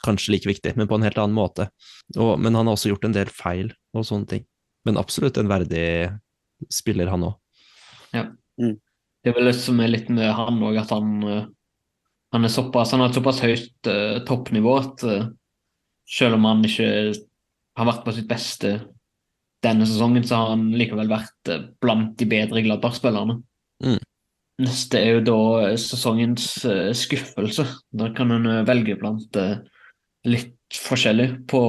kanskje 0.05 0.35
like 0.35 0.49
viktig, 0.49 0.73
men 0.77 0.89
på 0.89 0.97
en 0.97 1.05
helt 1.05 1.19
annen 1.21 1.37
måte. 1.37 1.69
Og, 2.17 2.35
men 2.41 2.57
han 2.57 2.67
har 2.67 2.77
også 2.77 2.91
gjort 2.91 3.07
en 3.07 3.15
del 3.15 3.31
feil 3.33 3.71
og 3.95 4.05
sånne 4.07 4.29
ting. 4.31 4.45
Men 4.85 4.99
absolutt 5.01 5.37
en 5.41 5.49
verdig 5.49 5.85
spiller, 6.73 7.09
han 7.11 7.25
òg. 7.29 7.37
Det 9.25 9.31
er 9.31 9.37
vel 9.39 9.49
det 9.49 9.55
som 9.57 9.79
er 9.81 9.89
litt 9.89 10.09
med 10.13 10.29
han 10.37 10.61
òg, 10.63 10.77
at 10.77 10.91
han, 10.93 11.15
eh, 11.25 11.47
han 12.35 12.45
er 12.45 12.53
såpass 12.53 12.93
Han 12.93 13.01
har 13.01 13.09
et 13.09 13.17
såpass 13.17 13.41
høyt 13.41 13.89
uh, 13.89 14.19
toppnivå 14.27 14.75
at 14.77 15.05
uh, 15.07 15.31
selv 16.05 16.37
om 16.37 16.45
han 16.45 16.61
ikke 16.67 16.89
har 17.75 17.89
vært 17.89 18.03
på 18.05 18.13
sitt 18.13 18.29
beste 18.29 18.75
denne 19.65 19.87
sesongen, 19.89 20.23
så 20.27 20.37
har 20.37 20.53
han 20.53 20.67
likevel 20.77 21.09
vært 21.09 21.51
uh, 21.51 21.65
blant 21.81 22.13
de 22.19 22.27
bedre 22.29 22.61
Gladbach-spillerne. 22.65 23.39
Neste 24.63 25.01
er 25.03 25.17
jo 25.17 25.23
da 25.27 25.39
sesongens 25.79 26.47
eh, 26.63 26.91
skuffelse. 26.95 27.65
Da 27.91 28.07
kan 28.15 28.31
en 28.31 28.47
eh, 28.47 28.61
velge 28.67 28.95
blant 29.01 29.35
eh, 29.39 29.57
litt 30.29 30.79
forskjellig. 30.79 31.27
På 31.51 31.59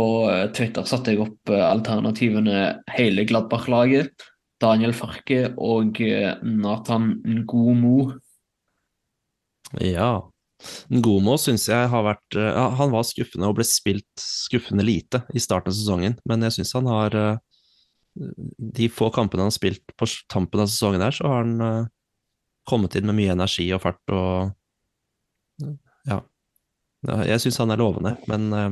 Twitter 0.57 0.87
satte 0.89 1.13
jeg 1.13 1.21
opp 1.25 1.51
alternativene 1.53 2.61
hele 2.95 3.27
Gladbach-laget. 3.29 4.15
Daniel 4.63 4.95
Farke 4.97 5.51
og 5.61 5.99
Nathan 6.01 7.11
Ngomo. 7.43 8.15
Ja. 9.83 10.25
Ngomo 10.89 11.35
syns 11.37 11.67
jeg 11.69 11.91
har 11.93 12.07
vært 12.07 12.39
Han 12.79 12.95
var 12.95 13.05
skuffende 13.05 13.51
og 13.51 13.59
ble 13.59 13.67
spilt 13.69 14.09
skuffende 14.17 14.87
lite 14.87 15.21
i 15.37 15.43
starten 15.43 15.69
av 15.69 15.77
sesongen, 15.77 16.17
men 16.25 16.47
jeg 16.47 16.57
syns 16.57 16.73
han 16.79 16.89
har 16.89 17.19
De 18.17 18.89
få 18.89 19.11
kampene 19.13 19.45
han 19.45 19.53
har 19.53 19.59
spilt 19.59 19.85
på 20.01 20.09
tampen 20.33 20.65
av 20.65 20.73
sesongen 20.73 21.05
her, 21.05 21.13
så 21.13 21.29
har 21.29 21.45
han 21.45 21.91
kommet 22.67 22.97
inn 22.99 23.07
med 23.07 23.17
mye 23.19 23.33
energi 23.37 23.69
og 23.75 23.83
fart 23.85 24.13
og 24.15 24.53
Ja. 26.07 26.21
jeg 27.25 27.41
syns 27.43 27.59
han 27.63 27.71
er 27.71 27.81
lovende, 27.81 28.17
men 28.29 28.53
eh, 28.53 28.71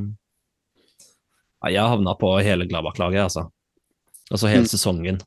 ja, 1.64 1.70
jeg 1.80 1.90
havna 1.94 2.14
på 2.18 2.32
hele 2.44 2.66
Gladbach-laget, 2.68 3.24
altså. 3.28 3.46
Altså 4.30 4.48
hele 4.48 4.64
Mm. 4.64 4.72
sesongen. 4.72 5.20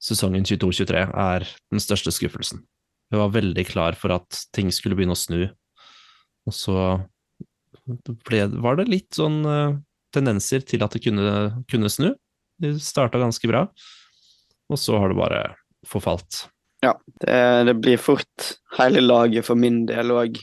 Sesongen 0.00 0.44
22-23 0.44 1.10
er 1.14 1.44
den 1.70 1.80
største 1.80 2.10
skuffelsen. 2.12 2.62
Jeg 3.12 3.18
var 3.20 3.30
veldig 3.34 3.66
klar 3.66 3.92
for 3.98 4.12
at 4.12 4.44
ting 4.52 4.70
skulle 4.70 4.96
begynne 4.96 5.12
å 5.16 5.18
snu, 5.18 5.50
og 6.46 6.52
så 6.54 6.76
ble, 8.24 8.46
var 8.62 8.76
det 8.76 8.88
litt 8.88 9.10
sånn 9.18 9.40
eh, 9.46 9.76
tendenser 10.14 10.64
til 10.66 10.82
at 10.82 10.92
det 10.94 11.02
kunne, 11.04 11.64
kunne 11.70 11.90
snu. 11.90 12.14
Det 12.60 12.74
starta 12.80 13.18
ganske 13.18 13.46
bra, 13.48 13.66
og 14.70 14.78
så 14.78 14.98
har 15.00 15.08
det 15.12 15.16
bare 15.18 15.42
forfalt. 15.88 16.48
Det, 16.80 17.64
det 17.68 17.74
blir 17.74 18.00
fort 18.00 18.52
hele 18.78 19.02
laget 19.04 19.46
for 19.46 19.58
min 19.60 19.82
del 19.88 20.14
òg. 20.14 20.38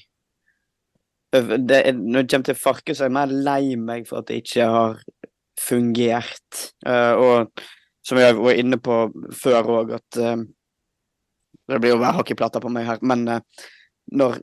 Når 1.34 1.64
det 1.66 2.28
kommer 2.30 2.46
til 2.48 2.60
Farke, 2.60 2.96
så 2.96 3.06
er 3.06 3.10
jeg 3.10 3.18
mer 3.18 3.34
lei 3.34 3.76
meg 3.80 4.06
for 4.10 4.22
at 4.22 4.30
det 4.30 4.42
ikke 4.44 4.68
har 4.72 5.00
fungert. 5.60 6.62
Eh, 6.86 7.14
og 7.14 7.64
som 8.06 8.20
jeg 8.22 8.38
var 8.38 8.60
inne 8.60 8.80
på 8.80 9.00
før 9.36 9.74
òg, 9.82 9.98
at 9.98 10.22
eh, 10.22 10.38
Det 11.68 11.82
blir 11.84 11.92
jo 11.92 12.00
hver 12.00 12.16
hockeyplate 12.16 12.62
på 12.64 12.70
meg 12.72 12.86
her, 12.88 13.02
men 13.04 13.26
eh, 13.28 13.66
når 14.16 14.38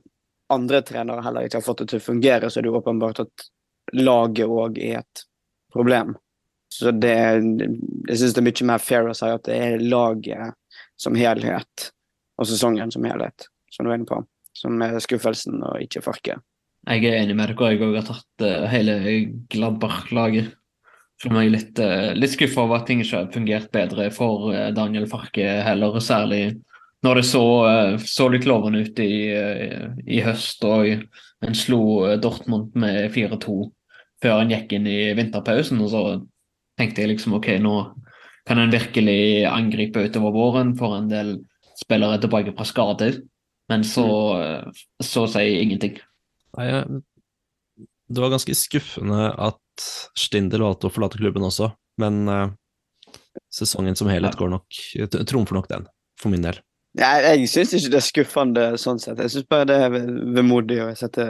andre 0.53 0.83
trenere 0.85 1.23
heller 1.25 1.47
ikke 1.47 1.57
har 1.57 1.65
fått 1.65 1.79
det 1.81 1.87
til 1.89 1.97
å 1.97 2.05
fungere, 2.05 2.51
så 2.51 2.59
er 2.59 2.65
det 2.65 2.69
jo 2.69 2.77
åpenbart 2.77 3.23
at 3.23 3.45
laget 3.97 4.45
òg 4.45 4.77
er 4.77 4.99
et 4.99 5.23
problem. 5.73 6.13
Så 6.69 6.91
det 6.91 7.15
Jeg 7.15 8.19
syns 8.19 8.35
det 8.35 8.43
er 8.43 8.45
mye 8.45 8.67
mer 8.69 8.83
fair 8.83 9.09
å 9.09 9.15
si 9.17 9.25
at 9.31 9.47
det 9.47 9.57
er 9.57 9.81
laget 9.81 10.53
som 10.99 11.17
helhet 11.17 11.89
og 12.39 12.49
sesongen 12.49 12.91
som 12.91 13.05
helhet, 13.07 13.47
som 13.71 13.85
du 13.85 13.91
er 13.91 13.99
inne 13.99 14.09
på, 14.09 14.19
som 14.55 14.81
er 14.83 14.99
skuffelsen 15.03 15.63
og 15.63 15.79
ikke 15.83 16.03
Farke. 16.05 16.39
Jeg 16.85 17.07
er 17.07 17.23
enig 17.23 17.35
med 17.37 17.49
dere. 17.49 17.71
Jeg 17.73 17.95
har 17.95 18.05
tatt 18.05 18.45
eh, 18.45 18.67
hele 18.69 18.95
Gladbach-laget. 19.51 20.53
Selv 21.21 21.31
om 21.31 21.39
jeg 21.39 21.47
er 21.47 21.53
litt, 21.53 21.79
uh, 21.79 22.09
litt 22.13 22.33
skuffa 22.33 22.65
over 22.65 22.81
at 22.81 22.89
ting 22.89 22.99
ikke 23.01 23.21
har 23.21 23.29
fungert 23.31 23.69
bedre 23.73 24.09
for 24.13 24.51
eh, 24.51 24.67
Daniel 24.75 25.07
Farke 25.09 25.47
heller. 25.63 25.95
Særlig 26.03 26.43
når 27.05 27.15
det 27.15 27.25
så, 27.29 27.45
eh, 27.69 27.97
så 27.97 28.27
litt 28.29 28.47
lovende 28.49 28.81
ut 28.85 28.99
i, 28.99 29.29
eh, 29.29 29.89
i 30.07 30.21
høst 30.25 30.63
og 30.65 30.87
en 31.45 31.57
slo 31.57 32.05
eh, 32.07 32.17
Dortmund 32.21 32.73
med 32.73 33.11
4-2 33.13 33.57
før 34.23 34.41
en 34.41 34.53
gikk 34.53 34.73
inn 34.73 34.87
i 34.89 35.13
vinterpausen. 35.17 35.81
Og 35.85 35.91
så 35.93 36.03
tenkte 36.79 37.03
jeg 37.03 37.13
liksom 37.13 37.37
OK, 37.37 37.51
nå 37.61 37.75
kan 38.45 38.59
en 38.61 38.73
virkelig 38.73 39.45
angripe 39.49 40.03
utover 40.05 40.33
våren, 40.35 40.75
for 40.77 40.97
en 40.97 41.07
del 41.09 41.35
spillere 41.79 42.19
tilbake 42.23 42.53
fra 42.57 42.65
skade. 42.69 43.11
Men 43.71 43.81
så, 43.87 44.05
så 45.01 45.23
sier 45.31 45.47
jeg 45.49 45.63
ingenting. 45.65 45.95
Nei, 46.59 46.67
det 48.05 48.21
var 48.21 48.29
ganske 48.35 48.53
skuffende 48.55 49.31
at 49.41 49.87
Stindel 50.15 50.61
valgte 50.61 50.87
å 50.87 50.93
forlate 50.93 51.17
klubben 51.17 51.43
også, 51.47 51.71
men 51.99 52.21
eh, 52.29 52.53
sesongen 53.49 53.97
som 53.97 54.07
helhet 54.13 54.37
går 54.37 54.53
nok 54.53 54.77
trumfer 55.27 55.57
nok 55.57 55.67
den, 55.71 55.87
for 56.21 56.29
min 56.31 56.45
del. 56.45 56.61
Nei, 56.95 57.15
jeg 57.41 57.49
syns 57.51 57.73
ikke 57.75 57.91
det 57.91 57.99
er 57.99 58.05
skuffende 58.05 58.67
sånn 58.79 59.01
sett. 59.03 59.19
Jeg 59.19 59.33
syns 59.33 59.49
bare 59.51 59.67
det 59.67 59.79
er 59.87 59.89
ve- 59.97 60.29
vemodig 60.37 60.77
å 60.85 60.91
sette 60.95 61.25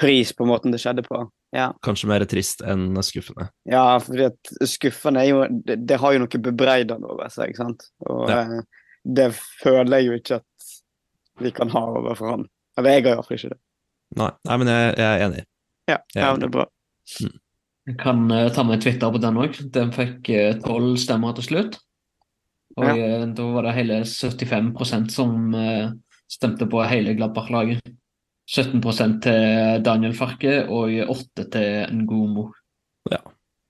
pris 0.00 0.32
på 0.36 0.48
måten 0.48 0.72
det 0.74 0.80
skjedde 0.82 1.04
på. 1.06 1.20
Ja, 1.54 1.68
Kanskje 1.82 2.08
mer 2.10 2.24
trist 2.28 2.60
enn 2.66 2.96
skuffende. 3.06 3.48
ja 3.70 3.98
fordi 4.02 4.26
skuffende 4.66 5.20
er 5.22 5.28
jo 5.30 5.44
Det, 5.64 5.76
det 5.86 5.96
har 6.02 6.12
jo 6.12 6.18
noe 6.24 6.40
bebreidende 6.42 7.06
over 7.06 7.28
seg, 7.30 7.52
ikke 7.52 7.62
sant? 7.62 7.86
Og 8.08 8.28
Ja. 8.28 8.40
eh, 8.42 8.62
det 9.06 9.28
føler 9.62 9.96
jeg 10.00 10.06
jo 10.06 10.12
ikke 10.18 10.34
at 10.40 10.44
vi 11.38 11.50
kan 11.54 11.68
ha 11.70 11.80
overfor 12.00 12.30
han. 12.30 12.46
Eller 12.76 12.90
jeg 12.96 13.04
har 13.04 13.14
iallfall 13.14 13.36
ikke 13.38 13.50
det. 13.54 13.58
Nei, 14.16 14.30
nei 14.48 14.56
men 14.56 14.66
jeg, 14.72 14.94
jeg 14.98 15.06
er 15.20 15.24
enig. 15.28 15.44
Ja, 15.88 15.98
Ja. 16.16 16.22
ja, 16.22 16.36
det 16.36 16.44
er 16.48 16.54
bra. 16.56 16.64
Jeg 17.86 17.98
kan 17.98 18.24
uh, 18.32 18.48
ta 18.50 18.62
med 18.66 18.80
Twitter 18.82 19.12
på 19.14 19.20
den 19.22 19.36
òg. 19.38 19.60
Den 19.70 19.92
fikk 19.94 20.28
eh, 20.34 20.54
tolv 20.64 20.96
stemmer 20.98 21.34
til 21.36 21.44
slutt. 21.46 21.78
Og 22.76 22.84
Ja. 22.84 23.22
uh, 23.22 23.26
da 23.32 23.46
var 23.54 23.62
det 23.68 23.74
hele 23.76 24.00
75 24.04 25.10
som 25.14 25.54
stemte 26.28 26.66
på 26.66 26.82
hele 26.88 27.14
Gladbach-laget. 27.14 27.80
17% 28.46 29.20
til 29.24 29.82
Daniel 29.86 30.14
Farke 30.14 30.60
og 30.70 30.92
8 31.10 31.48
til 31.50 31.96
Ngomo. 32.04 32.50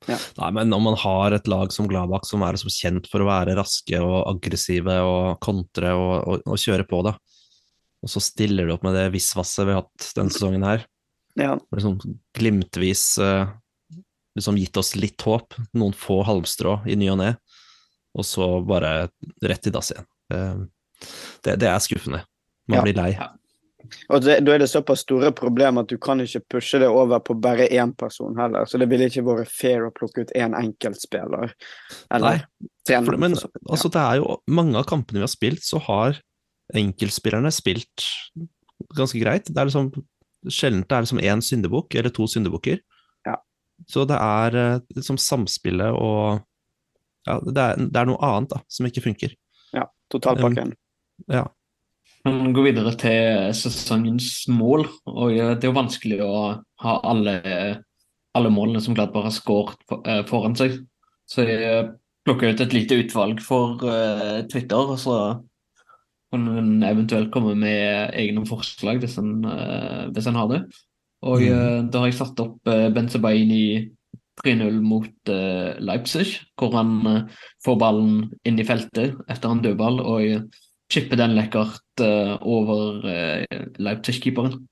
Nei, 0.07 0.51
men 0.55 0.69
når 0.71 0.83
man 0.85 0.95
har 1.03 1.35
et 1.35 1.49
lag 1.51 1.73
som 1.75 1.89
Gladbach 1.91 2.29
som 2.29 2.45
er 2.47 2.55
som 2.61 2.71
kjent 2.71 3.09
for 3.11 3.25
å 3.25 3.27
være 3.27 3.57
raske 3.59 3.99
og 3.99 4.29
aggressive 4.31 4.95
og 5.03 5.41
kontre 5.43 5.91
og, 5.99 6.13
og, 6.31 6.45
og 6.47 6.61
kjøre 6.63 6.85
på, 6.87 7.01
da, 7.03 7.17
og 8.05 8.13
så 8.13 8.23
stiller 8.23 8.69
du 8.69 8.75
opp 8.77 8.85
med 8.87 8.95
det 8.95 9.09
visvasset 9.17 9.67
vi 9.67 9.75
har 9.75 9.83
hatt 9.83 10.11
denne 10.15 10.31
sesongen 10.31 10.63
her, 10.69 10.85
Ja. 11.41 11.57
liksom 11.75 11.97
glimtvis 12.39 13.03
eh, 13.19 13.51
liksom 14.39 14.61
gitt 14.61 14.79
oss 14.79 14.95
litt 14.95 15.27
håp, 15.27 15.57
noen 15.75 15.97
få 15.97 16.21
halmstrå 16.29 16.85
i 16.87 16.95
ny 17.01 17.11
og 17.17 17.19
ne, 17.25 17.33
og 18.15 18.25
så 18.29 18.47
bare 18.69 19.09
rett 19.43 19.67
i 19.67 19.75
dass 19.75 19.91
igjen. 19.91 20.07
Eh, 20.31 20.63
det, 21.49 21.59
det 21.65 21.73
er 21.73 21.83
skuffende. 21.83 22.23
Man 22.71 22.79
Ja. 22.79 22.87
blir 22.87 22.95
lei. 23.01 23.11
Og 24.09 24.25
det, 24.25 24.39
da 24.47 24.55
er 24.55 24.63
det 24.63 24.69
såpass 24.71 25.05
store 25.05 25.33
problemer 25.37 25.85
at 25.85 25.93
du 25.93 25.97
kan 26.03 26.21
ikke 26.23 26.43
pushe 26.57 26.81
det 26.83 26.89
over 26.91 27.21
på 27.25 27.37
bare 27.43 27.69
én 27.69 27.93
person 27.99 28.37
heller. 28.39 28.67
Så 28.69 28.81
det 28.81 28.89
ville 28.91 29.09
ikke 29.11 29.25
vært 29.27 29.53
fair 29.53 29.87
å 29.87 29.93
plukke 29.95 30.27
ut 30.27 30.35
én 30.39 30.57
enkeltspiller. 30.59 31.55
Eller 32.15 32.43
Nei, 32.43 32.69
trener. 32.89 33.21
Men. 33.21 33.39
Ja. 33.39 33.53
altså, 33.71 33.93
det 33.93 34.03
er 34.03 34.21
jo 34.23 34.37
mange 34.51 34.79
av 34.81 34.89
kampene 34.89 35.23
vi 35.23 35.27
har 35.27 35.33
spilt, 35.33 35.65
så 35.67 35.83
har 35.87 36.21
enkeltspillerne 36.77 37.53
spilt 37.55 38.09
ganske 38.97 39.21
greit. 39.23 39.49
Det 39.51 39.61
er 39.61 39.71
liksom 39.71 39.91
sjelden 40.53 40.85
det 40.87 40.95
er 40.95 41.07
liksom 41.07 41.23
én 41.23 41.43
syndebukk 41.43 41.95
eller 41.99 42.13
to 42.15 42.27
syndebukker. 42.31 42.81
Ja. 43.27 43.37
Så 43.91 44.05
det 44.09 44.19
er 44.21 44.59
eh, 44.61 44.83
liksom 44.97 45.19
samspillet 45.21 45.95
og 45.97 46.43
ja, 47.27 47.41
det 47.43 47.63
er, 47.63 47.81
det 47.91 48.01
er 48.01 48.07
noe 48.07 48.23
annet 48.23 48.53
da, 48.53 48.61
som 48.71 48.87
ikke 48.87 49.03
funker. 49.09 49.33
ja, 49.75 49.89
totalpakken. 50.13 50.77
Ja. 51.33 51.49
Vi 52.27 52.53
går 52.57 52.65
videre 52.73 52.93
til 52.99 53.53
sesongens 53.55 54.49
mål. 54.51 54.87
og 55.07 55.31
eh, 55.37 55.53
Det 55.55 55.67
er 55.69 55.71
jo 55.71 55.77
vanskelig 55.79 56.19
å 56.25 56.33
ha 56.83 56.95
alle, 57.07 57.37
alle 58.35 58.51
målene 58.51 58.83
som 58.83 58.97
Gladbar 58.99 59.29
har 59.29 59.35
skåret 59.35 59.79
eh, 60.03 60.25
foran 60.27 60.57
seg. 60.59 60.81
Så 61.31 61.45
jeg 61.47 61.93
plukka 62.27 62.51
ut 62.51 62.63
et 62.65 62.75
lite 62.75 62.99
utvalg 63.05 63.43
for 63.45 63.79
eh, 63.87 64.41
Twitter. 64.51 64.91
og 64.91 64.99
så 64.99 65.19
kan 66.35 66.49
hun 66.51 66.83
eventuelt 66.83 67.31
komme 67.31 67.55
med 67.55 68.11
egne 68.19 68.43
forslag 68.49 68.99
hvis 69.05 69.19
en, 69.23 69.45
eh, 69.47 70.07
hvis 70.11 70.27
en 70.27 70.41
har 70.43 70.51
det. 70.51 70.63
Og 71.23 71.41
Mm. 71.41 71.53
eh, 71.55 71.83
da 71.93 71.99
har 72.03 72.11
jeg 72.11 72.19
satt 72.19 72.41
opp 72.43 72.59
Benzebain 72.67 73.51
i 73.55 73.91
3-0 74.43 74.83
mot 74.83 75.31
eh, 75.33 75.79
Leipzig, 75.81 76.41
hvor 76.59 76.75
han 76.75 77.07
eh, 77.07 77.23
får 77.65 77.79
ballen 77.81 78.33
inn 78.45 78.59
i 78.59 78.67
feltet 78.67 79.15
etter 79.31 79.49
en 79.55 79.63
dødball 79.63 80.01
og 80.03 80.51
eh, 80.87 80.93
chipper 80.93 81.17
den 81.17 81.35
lekkert 81.37 82.01
eh, 82.01 82.37
over 82.43 83.05
uh, 83.05 83.67
Leipzig-keeperen. 83.79 84.67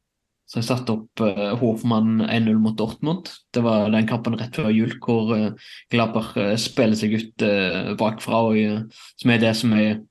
Så 0.45 0.61
jeg 0.61 0.67
satte 0.69 0.93
opp 0.93 1.23
uh, 1.25 1.55
Hofmann 1.59 2.21
1-0 2.23 2.59
mot 2.61 2.77
Dortmund. 2.79 3.31
Det 3.55 3.63
var 3.65 3.89
den 3.91 4.07
kampen 4.07 4.37
rett 4.39 4.55
før 4.55 4.71
jul 4.71 4.93
hvor 5.03 5.33
uh, 5.33 5.71
Glaber 5.91 6.29
uh, 6.37 6.53
spiller 6.61 6.99
seg 6.99 7.17
ut 7.17 7.47
uh, 7.47 7.95
bakfra, 7.99 8.43
og, 8.51 8.59
eh, 8.61 9.07
som 9.21 9.33
er 9.33 9.41
det 9.43 9.55
som 9.57 9.73
jeg 9.79 10.03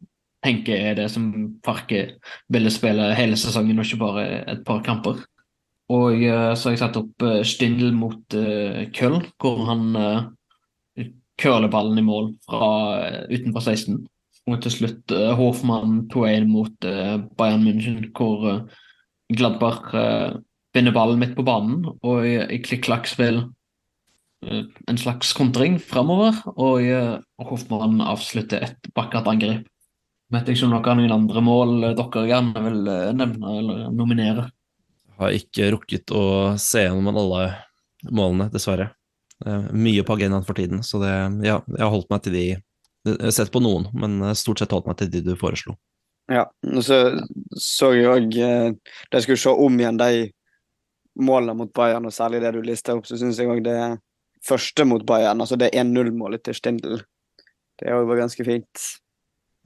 tenker 0.43 0.76
er 0.76 0.97
det 0.97 1.06
som 1.14 1.30
Farke 1.64 2.18
ville 2.51 2.72
spille 2.74 3.14
hele 3.16 3.38
sesongen, 3.39 3.78
og 3.80 3.86
ikke 3.86 4.01
bare 4.01 4.26
et 4.51 4.66
par 4.68 4.82
kamper. 4.84 5.22
Og 5.93 6.18
eh, 6.18 6.49
så 6.58 6.70
har 6.70 6.76
jeg 6.76 6.82
satt 6.82 6.99
opp 6.99 7.24
uh, 7.24 7.39
Stindl 7.47 7.93
mot 7.95 8.36
Köln, 8.97 9.22
hvor 9.39 9.64
han 9.70 9.93
uh, 9.95 10.24
curler 11.39 11.72
ballen 11.72 11.97
i 11.97 12.06
mål 12.06 12.34
fra 12.45 12.70
eh, 13.04 13.22
utenfor 13.34 13.66
16. 13.66 14.01
Og 14.50 14.60
til 14.64 14.74
slutt 14.74 15.14
uh, 15.16 15.32
Hoffmann 15.39 16.04
2-1 16.12 16.48
mot 16.52 16.88
uh, 16.88 17.20
Bayern 17.39 17.64
München, 17.64 18.02
hvor 18.16 18.44
uh, 18.44 18.82
Gladbach 19.34 19.94
vinner 20.76 20.94
ballen 20.94 21.22
midt 21.22 21.32
på 21.38 21.46
banen, 21.48 21.86
og 22.04 22.26
i, 22.28 22.36
i 22.54 22.60
klikk-klakk-spill 22.62 23.46
en 24.44 25.00
slags 25.00 25.32
kontring 25.38 25.78
framover, 25.80 26.36
og 26.60 26.84
Hoffmann 27.48 28.02
avslutter 28.04 28.66
et 28.68 28.89
vakkert 28.94 29.30
angrep. 29.32 29.64
Vet 30.34 30.52
ikke 30.52 30.68
om 30.68 30.74
dere 30.76 30.91
har 30.91 31.00
noen 31.00 31.16
andre 31.16 31.44
mål 31.46 31.72
dere 31.96 32.26
gjerne 32.28 32.66
vil 32.66 32.91
nevne 33.16 33.56
eller 33.62 33.96
nominere. 33.96 34.46
Har 35.22 35.38
ikke 35.39 35.72
rukket 35.78 36.14
å 36.14 36.26
se 36.62 36.84
gjennom 36.84 37.16
alle 37.24 37.46
målene, 38.12 38.52
dessverre. 38.54 38.91
Er 39.48 39.72
mye 39.72 40.04
på 40.06 40.20
agendaen 40.20 40.46
for 40.46 40.60
tiden, 40.60 40.84
så 40.84 41.00
det, 41.02 41.16
ja, 41.48 41.62
jeg 41.64 41.86
har 41.86 41.96
holdt 41.96 42.12
meg 42.12 42.28
til 42.28 42.36
de 42.36 42.48
Jeg 43.04 43.20
har 43.20 43.36
sett 43.36 43.51
på 43.51 43.62
noen, 43.64 43.89
men 43.99 44.22
eh, 44.24 44.38
stort 44.38 44.62
sett 44.62 44.72
holdt 44.72 44.88
meg 44.88 44.99
til 44.99 45.12
de 45.12 45.24
du 45.26 45.34
foreslo. 45.39 45.76
Ja, 46.32 46.45
og 46.72 46.84
så 46.88 46.97
så 47.60 47.89
jeg 47.91 48.08
òg 48.08 48.30
De 48.32 48.45
Da 49.12 49.18
jeg 49.18 49.26
skulle 49.26 49.41
se 49.41 49.51
om 49.51 49.80
igjen 49.80 49.99
de 49.99 50.30
målene 51.20 51.54
mot 51.58 51.74
Bayern, 51.76 52.08
og 52.08 52.16
særlig 52.16 52.39
det 52.41 52.54
du 52.56 52.62
lista 52.66 52.95
opp, 52.95 53.06
så 53.06 53.20
syns 53.20 53.38
jeg 53.38 53.51
òg 53.51 53.62
det 53.66 53.78
første 54.47 54.86
mot 54.88 55.04
Bayern, 55.06 55.43
altså 55.43 55.60
det 55.60 55.76
1-0-målet 55.78 56.41
til 56.43 56.56
Stindl, 56.58 57.04
det 57.80 57.93
òg 57.93 58.08
var 58.10 58.24
ganske 58.24 58.45
fint. 58.47 58.86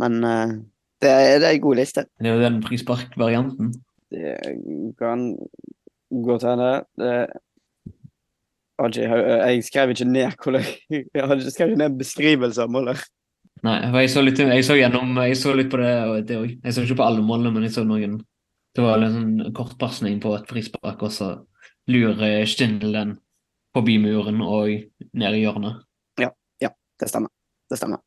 Men 0.01 0.17
eh, 0.27 0.55
det, 1.01 1.11
er, 1.11 1.39
det 1.39 1.47
er 1.47 1.55
en 1.55 1.63
god 1.63 1.79
liste. 1.79 2.03
Det 2.19 2.29
er 2.29 2.35
jo 2.35 2.43
den 2.43 2.59
frisparkvarianten. 2.65 3.71
Det 4.11 4.35
kan 4.99 5.29
godt 6.25 6.43
hende. 6.47 6.71
Det 6.97 7.13
Jeg 8.97 9.63
skrev 9.63 9.89
ikke 9.89 10.05
ned 10.05 10.35
hvordan 10.43 10.63
Jeg 11.15 11.51
skrev 11.51 11.69
ikke 11.69 11.83
ned 11.83 11.97
beskrivelse 11.97 12.61
av 12.61 12.71
målet. 12.71 13.07
Nei, 13.65 13.77
for 13.89 13.99
jeg 14.03 14.11
så 14.13 14.21
litt, 14.21 14.39
jeg 14.39 14.65
så 14.65 14.75
gjennom, 14.77 15.15
jeg 15.25 15.37
så 15.39 15.53
litt 15.57 15.71
på 15.71 15.79
det, 15.81 15.93
det. 16.29 16.41
Jeg 16.63 16.75
så 16.75 16.83
ikke 16.83 16.99
på 16.99 17.07
alle 17.07 17.23
målene, 17.25 17.55
men 17.55 17.65
jeg 17.65 17.73
så 17.79 17.85
noen 17.87 18.19
Det 18.77 18.83
var 18.85 19.01
en 19.01 19.15
sånn 19.15 19.53
kortpasning 19.57 20.19
på 20.21 20.35
et 20.37 20.49
frispark, 20.49 21.01
og 21.01 21.13
så 21.13 21.31
lurer 21.89 22.45
Stindl 22.45 22.93
den 22.93 23.15
forbi 23.73 23.97
muren 24.03 24.43
og 24.45 24.69
ned 25.17 25.37
i 25.37 25.41
hjørnet. 25.41 25.87
Det 26.99 27.09
stemmer. 27.09 27.29
Det 27.69 27.77
stemmer. 27.77 28.01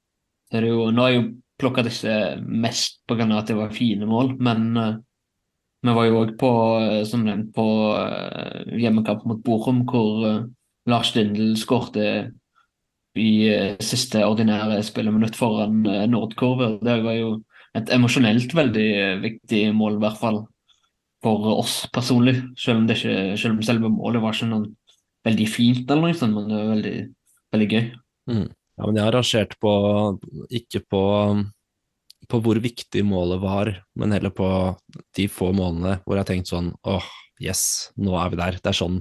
Så 0.51 0.59
er 0.59 0.67
det 0.67 0.73
jo, 0.73 0.89
nå 0.91 1.05
har 1.05 1.13
jeg 1.13 1.21
jo 1.21 1.29
plukka 1.61 1.85
disse 1.87 2.15
mest 2.43 3.03
pga. 3.09 3.27
at 3.39 3.47
det 3.47 3.57
var 3.57 3.75
fine 3.75 4.07
mål, 4.07 4.35
men 4.41 4.77
uh, 4.77 4.97
vi 5.83 5.95
var 5.97 6.07
jo 6.09 6.23
òg 6.25 6.33
på, 6.41 6.51
eh, 6.81 7.05
som 7.09 7.23
nevnt, 7.25 7.55
på 7.57 7.67
uh, 7.97 8.77
hjemmekamp 8.77 9.25
mot 9.29 9.43
Borum, 9.45 9.85
hvor 9.89 10.27
uh, 10.27 10.49
Lars 10.91 11.13
Stindl 11.13 11.55
skårte 11.57 12.33
i 13.21 13.33
eh, 13.53 13.77
siste 13.85 14.23
ordinære 14.27 14.81
spilleminutt 14.87 15.37
foran 15.39 15.83
uh, 15.87 16.07
Nordkurve. 16.11 16.79
Det 16.85 16.97
var 17.05 17.19
jo 17.19 17.35
et 17.77 17.93
emosjonelt 17.95 18.55
veldig 18.57 18.89
eh, 19.03 19.19
viktig 19.23 19.63
mål, 19.77 19.99
i 19.99 20.05
hvert 20.07 20.21
fall 20.21 20.41
for 21.25 21.51
oss 21.53 21.83
personlig. 21.93 22.39
Selv 22.59 22.83
om, 22.83 22.89
det 22.89 22.99
ikke, 22.99 23.37
selv 23.41 23.57
om 23.59 23.63
selve 23.67 23.93
målet 23.93 24.25
var 24.25 24.37
ikke 24.37 24.51
noe 24.51 24.71
veldig 25.29 25.49
fint, 25.53 25.85
eller 25.85 26.09
noe 26.09 26.17
sånt, 26.17 26.37
men 26.37 26.49
det 26.49 26.59
var 26.59 26.75
veldig, 26.75 26.97
veldig 27.55 27.71
gøy. 27.71 27.89
Ja, 28.31 28.87
men 28.87 28.97
jeg 28.97 29.05
har 29.05 29.17
rangert 29.17 29.57
på 29.61 29.73
Ikke 30.57 30.81
på 30.89 31.01
på 32.31 32.39
hvor 32.45 32.61
viktig 32.63 33.03
målet 33.07 33.41
var, 33.43 33.71
men 33.99 34.15
heller 34.15 34.33
på 34.35 34.49
de 35.17 35.27
få 35.33 35.51
månedene 35.57 35.99
hvor 36.05 36.15
jeg 36.15 36.23
har 36.23 36.29
tenkt 36.29 36.51
sånn 36.53 36.69
åh, 36.87 37.07
yes, 37.43 37.91
nå 37.99 38.15
er 38.21 38.31
vi 38.31 38.39
der. 38.39 38.59
Det 38.61 38.71
er 38.71 38.77
sånn, 38.77 39.01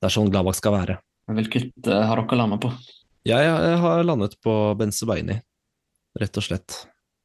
det 0.00 0.08
er 0.08 0.14
sånn 0.14 0.28
Gladbach 0.32 0.58
skal 0.58 0.76
være. 0.76 0.98
Hvilket 1.30 1.88
uh, 1.88 2.02
har 2.10 2.20
dere 2.20 2.40
landa 2.40 2.58
på? 2.60 2.72
Jeg, 3.28 3.76
har 3.82 4.06
landet 4.06 4.38
på 4.40 4.52
Benzebaini, 4.80 5.36
rett 6.20 6.40
og 6.40 6.46
slett. 6.46 6.76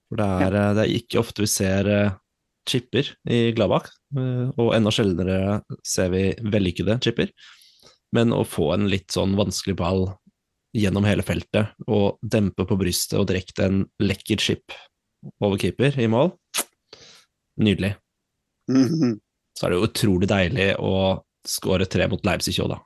For 0.09 0.19
det 0.19 0.27
er, 0.27 0.57
ja. 0.57 0.73
det 0.75 0.83
er 0.83 0.95
ikke 0.97 1.21
ofte 1.21 1.45
vi 1.45 1.49
ser 1.49 1.87
eh, 1.89 2.17
chipper 2.67 3.13
i 3.31 3.53
Gladbach, 3.55 3.87
eh, 4.17 4.49
og 4.59 4.73
enda 4.75 4.91
sjeldnere 4.93 5.61
ser 5.87 6.11
vi 6.13 6.27
vellykkede 6.43 6.99
chipper. 7.03 7.31
Men 8.15 8.35
å 8.35 8.43
få 8.47 8.73
en 8.75 8.89
litt 8.91 9.15
sånn 9.15 9.37
vanskelig 9.39 9.77
ball 9.79 10.09
gjennom 10.75 11.07
hele 11.07 11.23
feltet, 11.23 11.71
og 11.87 12.19
dempe 12.21 12.67
på 12.67 12.77
brystet 12.79 13.17
og 13.21 13.29
direkte 13.31 13.69
en 13.69 13.85
lekker 14.03 14.41
chip 14.43 14.75
over 15.39 15.57
keeper 15.61 15.95
i 15.99 16.09
mål, 16.11 16.33
nydelig. 17.61 17.95
Mhm. 18.71 19.21
Så 19.55 19.65
er 19.65 19.71
det 19.71 19.77
jo 19.79 19.87
utrolig 19.87 20.27
deilig 20.27 20.67
å 20.83 21.23
skåre 21.47 21.85
tre 21.87 22.09
mot 22.11 22.25
Leipzig 22.27 22.57
òg, 22.59 22.73
da. 22.73 22.79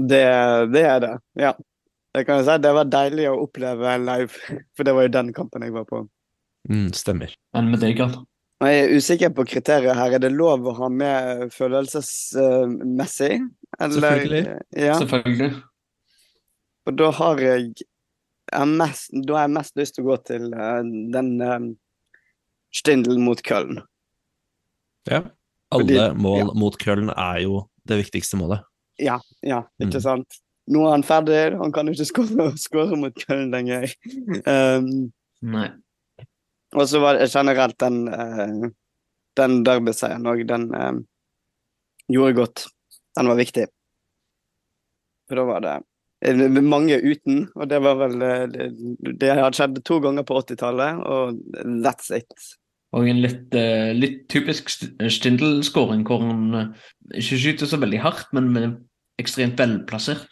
Det, 0.00 0.24
det 0.72 0.84
er 0.88 1.02
det, 1.04 1.10
ja. 1.36 1.50
Jeg 2.16 2.26
kan 2.26 2.40
jeg 2.40 2.46
si 2.48 2.56
Det 2.64 2.72
var 2.74 2.88
deilig 2.90 3.28
å 3.30 3.36
oppleve 3.44 3.92
live, 4.02 4.32
for 4.76 4.84
det 4.88 4.94
var 4.96 5.06
jo 5.06 5.12
den 5.14 5.32
kampen 5.36 5.62
jeg 5.62 5.72
var 5.76 5.84
på. 5.88 6.02
Mm, 6.68 6.90
stemmer. 6.92 7.32
Men 7.54 7.70
med 7.72 7.80
deg, 7.80 7.96
Karl? 8.00 8.18
Jeg 8.60 8.80
er 8.82 8.90
usikker 8.92 9.30
på 9.32 9.46
kriteriet 9.48 9.96
her. 9.96 10.12
Er 10.18 10.20
det 10.20 10.32
lov 10.34 10.66
å 10.68 10.74
ha 10.76 10.88
med 10.92 11.46
følelsesmessig? 11.54 13.38
Eller- 13.80 13.94
Selvfølgelig. 13.94 14.42
Ja, 14.76 14.98
Selvfølgelig. 15.00 15.62
og 16.86 16.96
da 16.98 17.10
har 17.10 17.40
jeg, 17.40 17.72
jeg 18.52 18.68
mest, 18.68 19.10
Da 19.26 19.34
har 19.38 19.46
jeg 19.48 19.54
mest 19.56 19.76
lyst 19.80 19.94
til 19.96 20.04
å 20.04 20.10
gå 20.10 20.18
til 20.28 20.50
uh, 20.52 20.82
den 21.14 21.30
uh, 21.40 21.70
Stindl 22.74 23.16
mot 23.18 23.40
Köln. 23.42 23.80
Ja. 25.08 25.22
Alle 25.72 25.86
Fordi- 25.86 26.20
mål 26.20 26.38
ja. 26.38 26.52
mot 26.54 26.76
Köln 26.82 27.10
er 27.16 27.40
jo 27.46 27.64
det 27.86 28.02
viktigste 28.04 28.36
målet. 28.36 28.60
Ja, 28.98 29.20
ja, 29.42 29.62
ikke 29.80 29.96
Mm. 29.96 30.02
sant? 30.02 30.40
Nå 30.70 30.84
er 30.86 30.94
han 30.94 31.06
ferdig, 31.06 31.38
han 31.58 31.72
kan 31.74 31.90
ikke 31.90 32.06
skåre, 32.64 32.98
mot 32.98 33.24
Köln 33.24 33.50
lenger. 33.54 33.90
Um, 34.46 35.10
Nei. 35.40 35.68
og 36.76 36.86
så 36.86 37.00
var 37.02 37.18
det 37.18 37.30
generelt 37.32 37.78
den, 37.82 38.04
uh, 38.06 38.70
den 39.40 39.60
derbyseieren 39.66 40.28
òg, 40.30 40.42
den 40.48 40.68
eh, 40.76 40.96
gjorde 42.12 42.36
godt. 42.36 42.64
Den 43.16 43.30
var 43.30 43.38
viktig. 43.38 43.64
For 45.30 45.38
da 45.40 45.44
var 45.48 45.64
det 45.64 45.74
eh, 46.26 46.42
mange 46.60 46.98
uten, 46.98 47.44
og 47.54 47.70
det 47.70 47.78
var 47.82 47.98
vel 48.02 48.18
Det, 48.52 48.66
det 49.22 49.30
hadde 49.30 49.56
skjedd 49.56 49.80
to 49.86 50.00
ganger 50.04 50.26
på 50.28 50.42
80-tallet, 50.42 51.00
og 51.06 51.40
that's 51.86 52.10
it. 52.14 52.28
Og 52.92 53.06
en 53.06 53.22
litt, 53.22 53.54
litt 53.94 54.24
typisk 54.30 54.68
St- 54.68 54.92
Stindl-skåring, 55.14 56.02
hvor 56.06 56.26
han 56.26 56.74
ikke 57.14 57.38
skyter 57.38 57.70
så 57.70 57.78
veldig 57.78 58.02
hardt, 58.02 58.28
men 58.34 58.50
med 58.50 58.80
ekstremt 59.22 59.58
velplassert. 59.60 60.26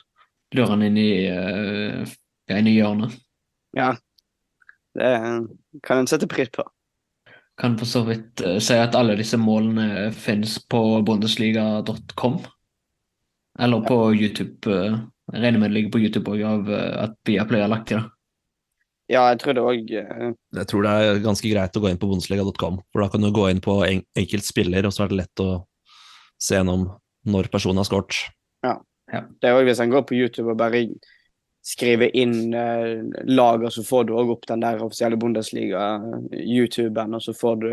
Lurer 0.57 0.73
han 0.73 0.85
inn 0.87 0.99
i, 1.01 1.11
uh, 1.29 2.09
inn 2.55 2.69
i 2.71 2.77
hjørnet. 2.79 3.17
Ja. 3.77 3.93
Det 4.99 5.11
kan 5.85 6.01
en 6.01 6.09
sette 6.11 6.29
pris 6.31 6.51
på. 6.55 6.65
Kan 7.61 7.77
for 7.79 7.91
så 7.91 8.05
vidt 8.07 8.41
uh, 8.47 8.57
si 8.63 8.79
at 8.79 8.97
alle 8.99 9.19
disse 9.19 9.39
målene 9.41 10.09
finnes 10.17 10.57
på 10.71 10.83
bondesliga.com. 11.05 12.41
Eller 13.59 13.85
på 13.85 13.99
YouTube. 14.15 14.65
Uh, 14.65 15.03
Jeg 15.35 15.43
regner 15.45 15.61
med 15.61 15.69
det 15.71 15.77
ligger 15.77 15.93
på 15.93 16.01
YouTube 16.01 16.33
òg, 16.33 16.45
av 16.49 16.71
at 17.05 17.19
Viaplay 17.29 17.61
har 17.61 17.69
lagt 17.69 17.91
til 17.91 18.01
det. 18.01 18.07
Ja, 19.09 19.27
jeg 19.33 19.41
tror 19.41 19.57
det 19.57 19.65
òg 19.65 19.91
Jeg 19.93 20.69
tror 20.69 20.85
det 20.85 20.91
er 20.93 21.21
ganske 21.25 21.49
greit 21.49 21.77
å 21.77 21.81
gå 21.81 21.91
inn 21.91 22.01
på 22.01 22.09
bondesliga.com, 22.11 22.81
for 22.93 23.05
da 23.05 23.09
kan 23.13 23.25
du 23.25 23.29
gå 23.33 23.47
inn 23.49 23.61
på 23.65 23.79
en 23.85 24.03
enkelt 24.17 24.45
spiller, 24.45 24.89
og 24.89 24.93
så 24.93 25.05
er 25.05 25.13
det 25.13 25.21
lett 25.23 25.45
å 25.45 25.51
se 26.41 26.57
gjennom 26.57 26.87
når 27.29 27.49
personen 27.53 27.81
har 27.81 27.89
skåret. 27.89 28.21
Det 29.13 29.49
er 29.49 29.55
også 29.57 29.65
hvis 29.71 29.81
en 29.81 29.91
går 29.95 30.03
på 30.09 30.15
YouTube 30.19 30.51
og 30.53 30.59
bare 30.61 30.83
skriver 31.69 32.11
inn 32.17 32.55
eh, 32.57 33.03
lag, 33.29 33.63
og 33.65 33.73
så 33.73 33.83
får 33.85 34.05
du 34.09 34.15
òg 34.17 34.31
opp 34.33 34.47
den 34.49 34.61
der 34.65 34.81
offisielle 34.85 35.19
Bundesliga-YouTuben, 35.21 37.15
og 37.17 37.23
så 37.25 37.35
får 37.37 37.57
du 37.63 37.69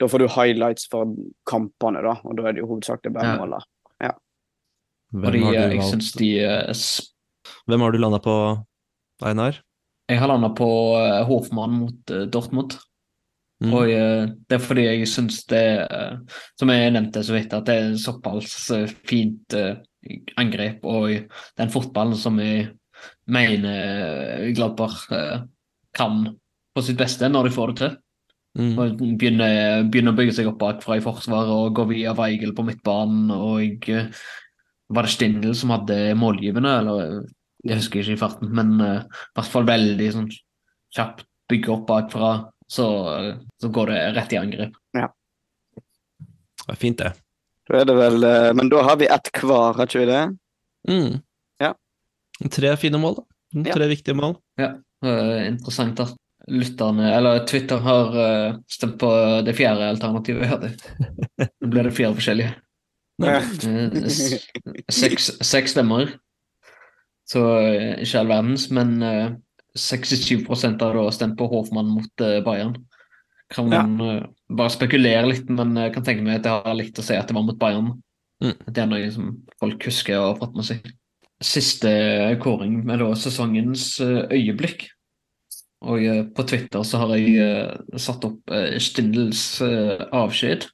Da 0.00 0.08
får 0.08 0.18
du 0.22 0.28
highlights 0.28 0.88
for 0.92 1.10
kampene, 1.48 2.00
da, 2.04 2.16
og 2.24 2.36
da 2.38 2.48
er 2.48 2.52
det 2.56 2.62
jo 2.64 2.70
hovedsakelig 2.74 3.12
bare 3.16 3.32
Ja. 3.34 3.36
måler. 3.40 3.64
Fordi 5.16 5.38
Hvem 5.38 5.44
har 5.46 5.54
eh, 5.54 5.70
du, 5.70 5.76
jeg 5.76 5.84
syns 5.86 6.12
de 6.18 6.30
eh, 6.42 6.74
Hvem 7.70 7.80
har 7.80 7.92
du 7.94 7.98
landa 7.98 8.18
på, 8.18 8.34
Einar? 9.22 9.60
Jeg 10.10 10.18
har 10.18 10.28
landa 10.28 10.50
på 10.54 10.68
eh, 10.98 11.22
Hofmann 11.28 11.78
mot 11.80 12.10
eh, 12.10 12.26
Dortmund. 12.26 12.74
Mm. 13.62 13.72
Og 13.72 13.90
eh, 13.90 14.26
det 14.48 14.58
er 14.58 14.62
fordi 14.62 14.82
jeg 14.84 15.08
syns 15.08 15.44
det, 15.48 15.62
eh, 15.86 16.18
som 16.58 16.68
jeg 16.74 16.90
nevnte 16.92 17.22
så 17.24 17.32
vidt, 17.36 17.54
at 17.56 17.66
det 17.70 17.76
er 17.78 17.94
såpass 18.02 18.70
eh, 18.76 18.90
fint 19.08 19.54
eh, 19.56 19.78
angrep 20.40 20.84
og 20.86 21.12
den 21.58 21.72
fotballen 21.72 22.16
som 22.18 22.40
jeg 22.42 22.70
mener 23.28 24.50
Glabber 24.54 24.54
Gladbach 24.56 25.06
eh, 25.12 25.44
kan 25.96 26.26
på 26.76 26.84
sitt 26.84 26.98
beste 27.00 27.28
når 27.30 27.48
de 27.48 27.54
får 27.56 27.72
det 27.72 27.78
til. 27.82 27.94
Mm. 28.56 28.72
Og 28.80 29.00
begynner, 29.20 29.84
begynner 29.92 30.14
å 30.14 30.16
bygge 30.16 30.38
seg 30.38 30.48
opp 30.48 30.58
bakfra 30.62 30.96
i 30.96 31.04
forsvaret 31.04 31.52
og 31.52 31.74
gå 31.76 31.84
via 31.90 32.14
Weigel 32.16 32.54
på 32.56 32.64
midtbanen. 32.64 33.30
Og 33.34 33.88
eh, 33.92 34.08
var 34.92 35.06
det 35.06 35.12
Stindl 35.12 35.52
som 35.58 35.74
hadde 35.74 36.14
målgivende, 36.18 36.72
eller 36.80 37.02
eh, 37.04 37.22
jeg 37.66 37.80
husker 37.82 38.02
ikke 38.02 38.16
i 38.16 38.20
farten, 38.20 38.52
men 38.56 38.76
eh, 38.80 39.02
i 39.04 39.38
hvert 39.38 39.52
fall 39.52 39.68
veldig 39.68 40.10
sånn 40.14 40.30
kjapt 40.96 41.26
bygge 41.50 41.72
opp 41.74 41.84
bakfra, 41.90 42.32
så, 42.70 42.88
eh, 43.16 43.30
så 43.60 43.70
går 43.74 43.92
det 43.92 44.00
rett 44.16 44.34
i 44.36 44.40
angrep. 44.40 44.80
Det 44.96 46.74
er 46.74 46.80
fint, 46.80 46.98
det. 47.02 47.12
Da 47.66 47.80
er 47.80 47.88
det 47.88 47.96
vel 47.98 48.26
eh, 48.26 48.50
Men 48.56 48.70
da 48.72 48.82
har 48.86 48.98
vi 49.00 49.08
ett 49.10 49.30
hver, 49.40 49.74
har 49.76 49.88
ikke 49.88 50.04
vi 50.04 50.10
det? 50.10 50.22
Mm. 50.90 51.16
Ja. 51.62 51.72
Tre 52.52 52.76
fine 52.80 53.00
mål, 53.02 53.18
da. 53.18 53.26
Ja. 53.66 53.74
Tre 53.74 53.88
viktige 53.90 54.16
mål. 54.18 54.36
Ja, 54.60 54.74
interessant 55.46 56.00
at 56.02 56.14
lytterne, 56.46 57.08
eller 57.16 57.46
Twitter, 57.48 57.80
har 57.82 58.18
eh, 58.22 58.58
stemt 58.70 58.98
på 59.00 59.10
det 59.46 59.56
fjerde 59.58 59.88
alternativet. 59.90 60.44
vi 60.44 60.50
hadde. 60.50 60.70
Nå 61.62 61.72
ble 61.72 61.86
det 61.88 61.94
fire 61.96 62.14
forskjellige. 62.14 62.52
Ja. 63.24 63.40
Eh, 63.40 63.96
Seks, 65.00 65.32
seks 65.42 65.74
stemmer. 65.74 66.14
Så 67.26 67.42
ikke 67.98 68.20
all 68.20 68.30
verdens, 68.30 68.68
men 68.70 69.00
eh, 69.02 69.32
67 69.76 70.46
har 70.46 70.94
da 70.94 71.08
stemt 71.12 71.38
på 71.38 71.48
Hoffmann 71.50 71.90
mot 71.96 72.26
Bayern. 72.46 72.76
Kan 73.52 73.68
man 73.70 74.00
eh, 74.00 74.22
bare 74.48 74.74
spekulere 74.74 75.26
litt, 75.30 75.48
men 75.50 75.74
jeg 75.80 75.94
kan 75.94 76.04
tenke 76.06 76.24
meg 76.26 76.40
at 76.40 76.48
jeg 76.48 76.66
har 76.66 76.78
likt 76.78 77.00
å 77.00 77.04
si 77.04 77.16
at 77.16 77.28
det 77.28 77.36
var 77.36 77.46
mot 77.46 77.58
Bayern. 77.58 77.94
Mm. 78.44 78.54
Det 78.68 78.82
er 78.82 78.90
noe 78.90 79.08
som 79.14 79.32
folk 79.60 79.88
husker 79.88 80.18
og 80.20 80.28
har 80.28 80.38
fått 80.42 80.58
med 80.58 80.68
seg. 80.68 80.92
Siste 81.44 81.90
kåring 82.40 82.78
med 82.86 83.02
da 83.02 83.10
sesongens 83.18 83.88
eh, 84.04 84.22
øyeblikk. 84.38 84.86
Og 85.84 86.04
eh, 86.04 86.22
på 86.32 86.46
Twitter 86.48 86.84
så 86.86 87.02
har 87.02 87.12
jeg 87.16 87.36
eh, 87.42 87.98
satt 88.00 88.24
opp 88.28 88.54
Stindels 88.82 89.60
avskjed. 89.62 90.70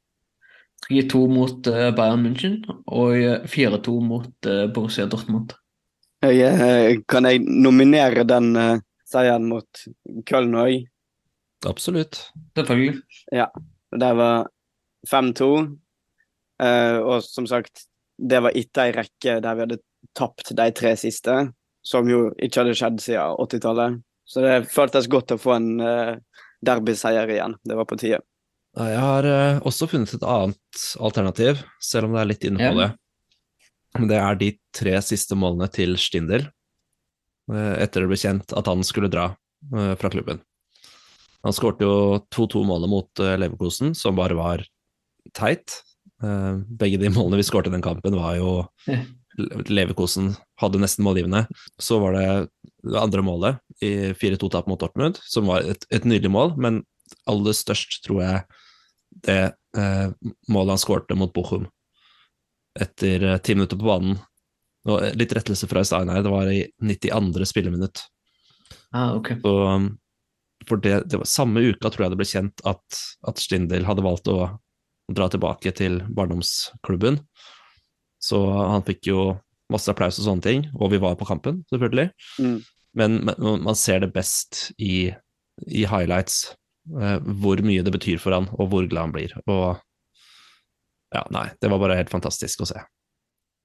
3-2 0.88 1.18
mot 1.30 1.68
Bayern 1.94 2.24
München 2.24 2.56
og 2.90 3.14
eh, 3.14 3.44
4-2 3.46 3.98
mot 4.02 4.48
Borussia 4.74 5.06
Dortmund. 5.06 5.54
Jeg, 6.22 7.02
kan 7.10 7.26
jeg 7.26 7.42
nominere 7.42 8.22
den 8.26 8.52
seieren 9.10 9.48
mot 9.50 9.80
Köln 10.28 10.54
òg? 10.54 10.84
Absolutt. 11.68 12.18
Selvfølgelig. 12.56 13.00
Det 13.92 14.12
var 14.18 14.48
5-2. 15.10 15.48
Uh, 16.62 16.98
og 17.02 17.24
som 17.26 17.46
sagt, 17.50 17.86
det 18.18 18.42
var 18.44 18.56
etter 18.56 18.86
ei 18.86 18.94
rekke 18.94 19.38
der 19.42 19.58
vi 19.58 19.64
hadde 19.66 19.80
tapt 20.18 20.52
de 20.56 20.66
tre 20.76 20.94
siste, 21.00 21.34
som 21.82 22.08
jo 22.10 22.28
ikke 22.38 22.62
hadde 22.62 22.76
skjedd 22.78 23.00
siden 23.02 23.38
80-tallet. 23.42 24.00
Så 24.28 24.44
det 24.44 24.56
føltes 24.70 25.10
godt 25.10 25.34
å 25.34 25.40
få 25.40 25.56
en 25.56 25.70
uh, 25.82 26.14
derbyseier 26.64 27.30
igjen. 27.34 27.56
Det 27.66 27.78
var 27.78 27.88
på 27.90 27.98
tide. 28.00 28.22
Ja, 28.78 28.88
Jeg 28.88 29.04
har 29.04 29.28
uh, 29.28 29.62
også 29.68 29.90
funnet 29.90 30.14
et 30.16 30.24
annet 30.24 30.84
alternativ, 31.02 31.64
selv 31.82 32.08
om 32.08 32.16
det 32.16 32.22
er 32.22 32.30
litt 32.30 32.46
inne 32.48 32.70
på 32.70 32.80
det. 32.80 32.92
Det 33.92 34.16
er 34.16 34.38
de 34.40 34.50
tre 34.72 34.94
siste 35.04 35.36
målene 35.36 35.68
til 35.72 35.98
Stindel, 36.00 36.46
eh, 37.52 37.74
etter 37.84 38.04
det 38.04 38.08
ble 38.08 38.16
kjent 38.16 38.54
at 38.56 38.70
han 38.70 38.84
skulle 38.86 39.10
dra 39.12 39.26
eh, 39.74 39.92
fra 40.00 40.10
klubben. 40.12 40.40
Han 41.42 41.54
skårte 41.56 41.86
jo 41.86 41.94
2-2-målet 42.34 42.90
mot 42.90 43.22
eh, 43.22 43.34
Leverkosen, 43.40 43.96
som 43.98 44.18
bare 44.18 44.36
var 44.38 44.62
teit. 45.36 45.80
Eh, 46.22 46.54
Begge 46.78 47.00
de 47.02 47.10
målene 47.14 47.40
vi 47.40 47.46
skårte 47.46 47.70
i 47.70 47.74
den 47.74 47.84
kampen, 47.84 48.16
var 48.18 48.38
jo. 48.38 48.54
Leverkosen 49.72 50.34
hadde 50.60 50.80
nesten 50.82 51.06
målgivende. 51.06 51.46
Så 51.80 51.98
var 52.02 52.16
det 52.18 52.26
det 52.84 52.98
andre 53.00 53.24
målet 53.24 53.82
i 53.82 54.12
4-2-tap 54.18 54.68
mot 54.70 54.80
Dortmund, 54.80 55.18
som 55.24 55.48
var 55.50 55.66
et, 55.66 55.86
et 55.90 56.06
nydelig 56.06 56.30
mål, 56.34 56.54
men 56.60 56.82
aller 57.30 57.56
størst, 57.56 58.02
tror 58.06 58.22
jeg, 58.22 58.42
det 59.26 59.40
eh, 59.76 60.10
målet 60.52 60.76
han 60.76 60.80
skårte 60.80 61.16
mot 61.18 61.32
Bochum 61.34 61.66
etter 62.80 63.24
ti 63.44 63.56
minutter 63.56 63.76
på 63.76 63.88
banen. 63.88 64.20
Og 64.88 65.12
litt 65.18 65.32
rettelse 65.36 65.68
fra 65.70 65.84
Steinar, 65.86 66.22
det 66.24 66.32
var 66.32 66.48
i 66.50 66.64
92. 66.82 67.44
spilleminutt. 67.46 68.02
Ah, 68.90 69.14
okay. 69.14 69.38
Så 69.40 69.52
um, 69.68 69.90
for 70.68 70.82
det, 70.82 71.02
det 71.10 71.20
var 71.20 71.28
samme 71.28 71.62
uka 71.72 71.90
tror 71.90 72.06
jeg 72.06 72.14
det 72.14 72.20
ble 72.20 72.28
kjent 72.28 72.62
at, 72.68 73.00
at 73.28 73.40
Stindl 73.40 73.86
hadde 73.88 74.04
valgt 74.04 74.30
å 74.30 74.38
dra 75.12 75.28
tilbake 75.32 75.72
til 75.76 76.00
barndomsklubben. 76.14 77.18
Så 78.22 78.38
han 78.54 78.84
fikk 78.86 79.10
jo 79.10 79.24
masse 79.72 79.90
applaus 79.90 80.20
og 80.20 80.26
sånne 80.28 80.44
ting, 80.44 80.64
og 80.78 80.92
vi 80.92 81.00
var 81.02 81.16
på 81.18 81.26
kampen, 81.28 81.62
selvfølgelig. 81.72 82.10
Mm. 82.38 82.58
Men, 82.98 83.20
men 83.26 83.62
man 83.64 83.78
ser 83.78 84.02
det 84.04 84.12
best 84.14 84.68
i, 84.78 85.10
i 85.66 85.84
highlights, 85.88 86.52
eh, 86.92 87.18
hvor 87.42 87.62
mye 87.64 87.84
det 87.84 87.94
betyr 87.94 88.20
for 88.22 88.36
han, 88.36 88.50
og 88.58 88.70
hvor 88.72 88.86
glad 88.88 89.08
han 89.08 89.14
blir. 89.16 89.36
Og 89.46 89.80
ja, 91.12 91.24
nei, 91.34 91.48
det 91.60 91.70
var 91.72 91.82
bare 91.82 91.98
helt 91.98 92.12
fantastisk 92.12 92.64
å 92.64 92.68
se. 92.72 92.82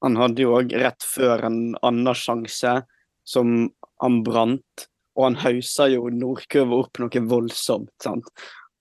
Han 0.05 0.17
hadde 0.19 0.43
jo 0.43 0.55
òg 0.59 0.73
rett 0.77 1.03
før 1.05 1.47
en 1.47 1.59
annen 1.85 2.17
sjanse 2.17 2.79
som 3.27 3.55
han 4.03 4.21
brant, 4.23 4.87
og 5.17 5.25
han 5.25 5.37
hausa 5.41 5.89
jo 5.89 6.07
Nordkurve 6.13 6.77
opp 6.83 7.01
noe 7.01 7.21
voldsomt. 7.25 7.89
sant? 8.03 8.29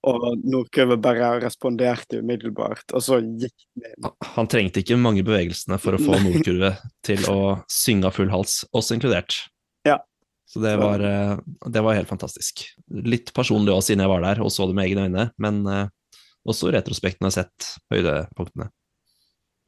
Og 0.07 0.37
Nordkurve 0.45 0.95
bare 1.01 1.33
responderte 1.41 2.21
umiddelbart, 2.21 2.85
og 2.93 3.01
så 3.03 3.17
gikk 3.19 3.55
det 3.75 3.91
inn. 3.95 4.09
Han- 4.37 4.47
trengte 4.47 4.83
ikke 4.83 4.99
mange 5.01 5.25
bevegelsene 5.25 5.79
for 5.81 5.97
å 5.97 6.01
få 6.01 6.19
Nordkurve 6.23 6.75
til 7.03 7.25
å 7.31 7.57
synge 7.71 8.07
av 8.07 8.15
full 8.15 8.29
hals, 8.31 8.61
oss 8.77 8.93
inkludert. 8.93 9.35
Ja. 9.87 9.97
Så 10.47 10.61
det 10.63 10.77
var, 10.79 11.01
eh, 11.03 11.35
det 11.67 11.81
var 11.83 11.97
helt 11.97 12.07
fantastisk. 12.07 12.63
Litt 12.87 13.33
personlig 13.35 13.73
også, 13.73 13.89
siden 13.89 14.05
jeg 14.05 14.13
var 14.13 14.23
der 14.23 14.39
og 14.45 14.53
så 14.53 14.69
det 14.69 14.77
med 14.77 14.87
egne 14.87 15.09
øyne, 15.09 15.25
men 15.43 15.59
eh, 15.67 15.89
også 16.47 16.69
i 16.69 16.77
retrospekten 16.77 17.27
har 17.27 17.33
jeg 17.33 17.41
sett 17.41 17.73
høydepunktene. 17.91 18.69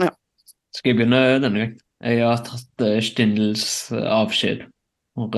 Ja. 0.05 0.13
Skal 0.71 0.93
jeg 0.93 1.01
begynne 1.01 1.19
denne 1.41 1.51
gangen? 1.51 1.77
Jeg 1.99 2.23
har 2.23 2.39
tatt 2.47 2.85
Stindels 3.03 3.65
eh, 3.91 4.05
avskjed. 4.07 4.69
Og, 5.19 5.35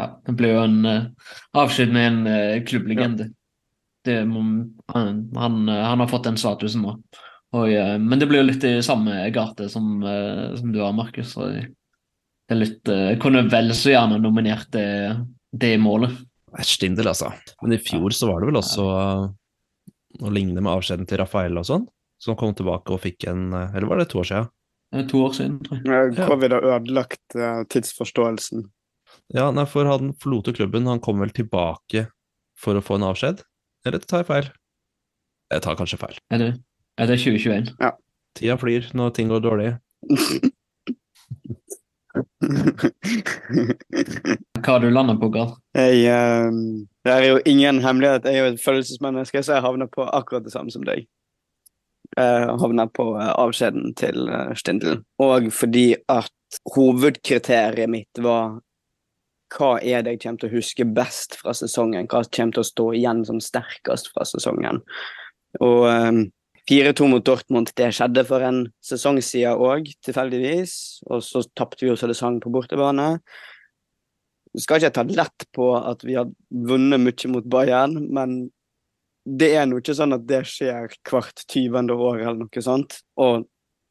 ja, 0.00 0.20
det 0.26 0.34
ble 0.38 0.52
jo 0.54 0.62
en 0.64 0.78
uh, 0.86 1.32
avskjed 1.60 1.92
med 1.92 2.06
en 2.08 2.20
uh, 2.28 2.62
klubblegende. 2.66 3.30
Det, 4.04 4.14
han, 4.24 4.62
han, 5.36 5.58
eh, 5.68 5.82
han 5.84 6.00
har 6.00 6.08
fått 6.08 6.24
den 6.24 6.38
statusen 6.40 6.86
nå. 6.86 6.94
Og, 7.52 7.66
uh, 7.68 7.98
men 8.00 8.16
det 8.20 8.30
blir 8.30 8.40
jo 8.40 8.48
litt 8.48 8.64
i 8.64 8.78
samme 8.84 9.26
gate 9.34 9.68
som, 9.68 10.00
som 10.56 10.72
du 10.72 10.80
har, 10.80 10.94
Markus. 10.96 11.34
og 11.36 11.52
Det 11.52 12.56
er 12.56 12.60
litt 12.62 12.88
Jeg 12.88 13.20
kunne 13.20 13.44
vel 13.52 13.74
så 13.76 13.92
gjerne 13.92 14.22
nominert 14.22 14.70
det, 14.72 14.86
det 15.52 15.74
målet. 15.82 16.16
Stindl, 16.64 17.06
altså. 17.12 17.28
Men 17.60 17.76
i 17.76 17.82
fjor 17.82 18.16
så 18.16 18.30
var 18.30 18.40
det 18.40 18.48
vel 18.48 18.58
også 18.58 18.86
eh, 18.96 19.28
å 20.24 20.32
ligne 20.32 20.58
med 20.58 20.72
avskjeden 20.72 21.06
til 21.06 21.20
Rafael 21.20 21.60
og 21.60 21.68
sånn, 21.68 21.84
som 22.18 22.38
kom 22.40 22.56
tilbake 22.56 22.96
og 22.96 23.04
fikk 23.04 23.28
en 23.30 23.52
Eller 23.52 23.86
var 23.86 24.00
det 24.00 24.08
to 24.10 24.24
år 24.24 24.32
siden? 24.32 24.50
To 25.12 25.20
år 25.28 25.36
siden, 25.36 25.60
tror 25.62 25.84
jeg. 25.94 26.16
Covid 26.18 26.56
har 26.56 26.66
ødelagt 26.80 27.36
tidsforståelsen. 27.70 28.64
Ja, 29.34 29.50
nei, 29.54 29.66
for 29.70 29.86
han 29.86 30.14
forlot 30.18 30.50
jo 30.50 30.56
klubben, 30.56 30.88
han 30.90 31.02
kom 31.02 31.20
vel 31.22 31.30
tilbake 31.34 32.08
for 32.58 32.74
å 32.74 32.82
få 32.84 32.98
en 32.98 33.06
avskjed? 33.10 33.44
Eller 33.86 34.02
tar 34.02 34.24
jeg 34.24 34.30
feil? 34.30 34.48
Jeg 35.50 35.64
tar 35.64 35.78
kanskje 35.78 36.00
feil. 36.00 36.16
Er 36.34 36.38
det, 36.42 36.50
er 36.98 37.10
det 37.10 37.18
2021? 37.22 37.70
Tida 38.38 38.56
flyr 38.60 38.90
når 38.98 39.14
ting 39.16 39.30
går 39.30 39.42
dårlig. 39.46 39.70
Hva 44.60 44.74
har 44.74 44.82
du 44.82 44.90
landet 44.90 45.20
på, 45.20 45.30
Karl? 45.34 45.54
Jeg, 45.78 46.10
um, 46.50 46.86
det 47.06 47.12
er 47.14 47.26
jo 47.28 47.38
ingen 47.48 47.80
hemmelighet. 47.84 48.26
Jeg 48.26 48.34
er 48.34 48.46
jo 48.46 48.52
et 48.54 48.62
følelsesmenneske, 48.64 49.42
så 49.46 49.56
jeg 49.56 49.66
havner 49.66 49.90
på 49.90 50.06
akkurat 50.06 50.44
det 50.46 50.54
samme 50.54 50.74
som 50.74 50.84
deg. 50.86 51.06
Jeg 52.18 52.56
havner 52.58 52.90
på 52.90 53.04
eh, 53.14 53.30
avskjeden 53.38 53.94
til 53.98 54.26
uh, 54.26 54.50
Stindl. 54.58 54.98
Og 55.22 55.52
fordi 55.54 55.94
at 56.10 56.34
hovedkriteriet 56.74 57.90
mitt 57.90 58.22
var 58.22 58.58
hva 59.54 59.76
er 59.82 60.04
det 60.04 60.14
jeg 60.14 60.22
kommer 60.24 60.42
til 60.42 60.50
å 60.50 60.56
huske 60.58 60.86
best 60.96 61.38
fra 61.40 61.54
sesongen? 61.56 62.08
Hva 62.10 62.22
kommer 62.26 62.56
til 62.56 62.62
å 62.62 62.68
stå 62.68 62.86
igjen 62.98 63.24
som 63.28 63.40
sterkest 63.42 64.12
fra 64.14 64.26
sesongen? 64.28 64.82
Og 65.60 65.86
eh, 65.90 66.20
4-2 66.70 67.08
mot 67.10 67.24
Dortmund, 67.26 67.72
det 67.74 67.90
skjedde 67.96 68.22
for 68.28 68.44
en 68.46 68.62
sesong 68.84 69.18
siden 69.24 69.58
òg, 69.58 69.90
tilfeldigvis. 70.06 70.74
Og 71.10 71.24
så 71.26 71.42
tapte 71.58 71.84
vi 71.84 71.90
jo 71.90 71.98
så 71.98 72.10
det 72.10 72.18
sang 72.18 72.38
på 72.42 72.52
bortebane. 72.54 73.16
Skal 74.58 74.80
ikke 74.80 74.94
ta 74.94 75.06
lett 75.06 75.46
på 75.54 75.72
at 75.78 76.02
vi 76.06 76.18
har 76.18 76.30
vunnet 76.50 77.02
mye 77.02 77.30
mot 77.32 77.46
Bayern, 77.50 77.98
men 78.14 78.42
det 79.26 79.52
er 79.58 79.66
nå 79.68 79.78
ikke 79.80 79.94
sånn 79.98 80.16
at 80.16 80.26
det 80.26 80.44
skjer 80.48 80.90
hvert 81.06 81.44
20. 81.44 81.90
år 81.94 82.22
eller 82.22 82.38
noe 82.44 82.64
sånt. 82.64 83.00
Og 83.20 83.46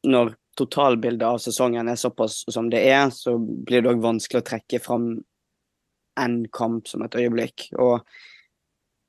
når 0.08 0.34
totalbildet 0.58 1.26
av 1.26 1.38
sesongen 1.40 1.88
er 1.88 2.00
såpass 2.00 2.42
som 2.50 2.68
det 2.72 2.82
er, 2.90 3.08
så 3.14 3.36
blir 3.38 3.84
det 3.84 3.92
òg 3.92 4.02
vanskelig 4.04 4.42
å 4.42 4.48
trekke 4.50 4.80
fram 4.82 5.12
en 6.20 6.42
kamp 6.54 6.88
som 6.88 7.02
et 7.06 7.16
øyeblikk. 7.18 7.70
Og 7.80 8.04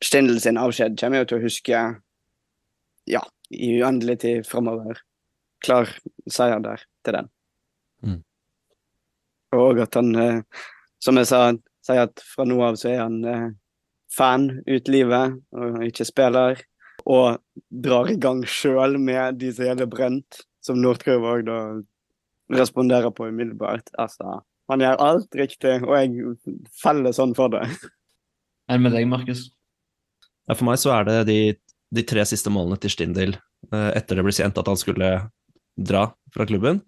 Stindl 0.01 0.39
sin 0.41 0.57
avskjed 0.57 0.97
kommer 0.99 1.22
jo 1.22 1.30
til 1.30 1.39
å 1.39 1.45
huske 1.45 1.82
ja, 3.09 3.22
i 3.53 3.76
uendelig 3.82 4.20
tid 4.24 4.47
framover. 4.49 5.01
Klar 5.62 5.89
seier 6.30 6.62
der 6.64 6.84
til 7.05 7.18
den. 7.18 7.30
Mm. 8.01 8.22
Og 9.57 9.82
at 9.84 9.97
han, 9.99 10.16
eh, 10.16 10.64
som 11.03 11.20
jeg 11.20 11.30
sa, 11.30 11.43
sier 11.86 12.07
at 12.07 12.24
fra 12.26 12.47
nå 12.47 12.57
av 12.66 12.80
så 12.82 12.93
er 12.93 13.03
han 13.03 13.20
eh, 13.28 13.47
fan 14.16 14.49
ut 14.66 14.91
livet 14.91 15.38
og 15.53 15.82
ikke 15.86 16.07
spiller. 16.07 16.62
Og 17.09 17.41
drar 17.70 18.12
i 18.12 18.18
gang 18.22 18.43
sjøl 18.45 18.97
med 19.01 19.39
de 19.41 19.51
som 19.53 19.68
gjelder 19.68 19.89
brent, 19.89 20.41
som 20.62 20.82
Nordkrøv 20.82 21.26
òg 21.26 21.45
da 21.47 21.59
responderer 22.53 23.14
på 23.16 23.30
umiddelbart. 23.32 23.89
Altså, 24.01 24.41
han 24.72 24.84
gjør 24.84 25.01
alt 25.03 25.38
riktig, 25.38 25.74
og 25.84 25.95
jeg 25.97 26.36
feller 26.82 27.15
sånn 27.15 27.36
for 27.38 27.51
det. 27.53 27.65
Er 28.69 28.80
det 28.80 28.86
med 28.86 28.95
deg, 28.95 29.07
Markus? 29.11 29.49
Ja, 30.47 30.55
for 30.55 30.67
meg 30.69 30.80
så 30.82 30.93
er 30.95 31.07
det 31.07 31.17
de, 31.28 31.39
de 31.91 32.03
tre 32.07 32.24
siste 32.28 32.51
målene 32.53 32.80
til 32.82 32.93
Stindl 32.93 33.36
eh, 33.36 33.89
etter 33.97 34.17
det 34.17 34.26
ble 34.26 34.36
kjent 34.36 34.59
at 34.61 34.69
han 34.72 34.80
skulle 34.80 35.09
dra 35.76 36.05
fra 36.34 36.47
klubben. 36.47 36.82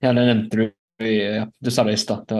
Ja, 0.00 0.12
det 0.16 0.24
nevnte 0.24 0.60
du. 0.60 0.68
Ja, 1.00 1.46
du 1.48 1.70
sa 1.72 1.84
det 1.88 1.96
i 1.96 2.00
stad. 2.00 2.30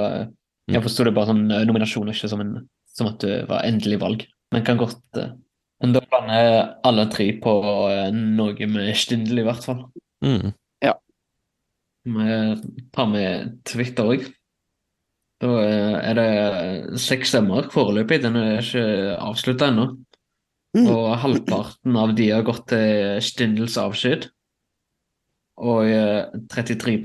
Jeg 0.70 0.84
forsto 0.84 1.04
det 1.06 1.14
bare 1.16 1.30
som 1.30 1.40
nominasjon, 1.48 2.10
ikke 2.12 2.28
som, 2.30 2.42
en, 2.44 2.54
som 2.92 3.08
at 3.10 3.22
det 3.24 3.38
var 3.48 3.64
endelig 3.66 4.00
valg. 4.02 4.26
Men 4.54 4.66
kan 4.66 4.80
godt 4.80 5.20
eh, 5.20 5.32
Men 5.80 5.94
da 5.96 6.02
lander 6.12 6.74
alle 6.84 7.06
tre 7.12 7.30
på 7.40 7.52
eh, 7.88 8.10
noe 8.12 8.66
med 8.68 8.90
Stindl, 8.98 9.40
i 9.40 9.46
hvert 9.46 9.64
fall. 9.64 9.86
Mm. 10.24 10.52
Vi 12.10 12.36
tar 12.94 13.08
med 13.10 13.56
Twitter 13.68 14.12
òg. 14.14 14.28
Da 15.40 15.50
eh, 15.64 15.96
er 16.10 16.18
det 16.18 17.00
seks 17.00 17.32
stemmer 17.32 17.70
foreløpig. 17.72 18.20
Den 18.24 18.36
er 18.40 18.60
ikke 18.60 18.84
avslutta 19.16 19.70
ennå. 19.70 19.86
Mm. 20.76 20.86
Og 20.86 21.06
halvparten 21.22 21.96
av 21.98 22.12
de 22.18 22.28
har 22.30 22.44
gått 22.46 22.68
til 22.70 23.18
Stindels 23.24 23.78
avskjed. 23.80 24.28
Og 25.60 25.88
eh, 25.88 26.28
33 26.52 26.98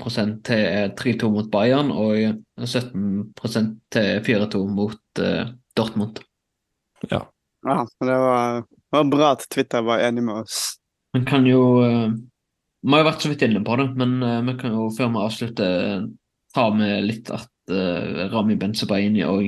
til 0.47 0.93
3-2 0.95 1.31
mot 1.31 1.49
Bayern, 1.51 1.91
og 1.91 2.37
17 2.63 3.73
til 3.91 4.21
4-2 4.23 4.61
mot 4.71 5.19
uh, 5.19 5.49
Dortmund. 5.75 6.21
Ja, 7.11 7.25
det 7.99 8.15
var, 8.21 8.63
det 8.63 8.95
var 8.95 9.09
bra 9.11 9.33
at 9.35 9.43
Twitter 9.51 9.83
var 9.83 10.03
enig 10.05 10.23
med 10.23 10.45
oss. 10.45 10.77
Man 11.15 11.25
kan 11.27 11.45
jo 11.47 11.81
eh, 11.83 12.15
Vi 12.85 12.93
har 12.93 13.01
jo 13.01 13.07
vært 13.09 13.23
så 13.25 13.31
vidt 13.31 13.43
inne 13.47 13.63
på 13.65 13.75
det, 13.81 13.87
men 13.97 14.17
eh, 14.23 14.41
vi 14.45 14.53
kan 14.61 14.73
jo 14.75 14.89
før 14.93 15.09
vi 15.15 15.23
avslutter 15.25 16.03
ta 16.55 16.65
med 16.71 17.07
litt 17.07 17.31
at 17.33 17.49
eh, 17.73 18.27
Rami 18.31 18.55
Benzebaini 18.61 19.23
og 19.25 19.47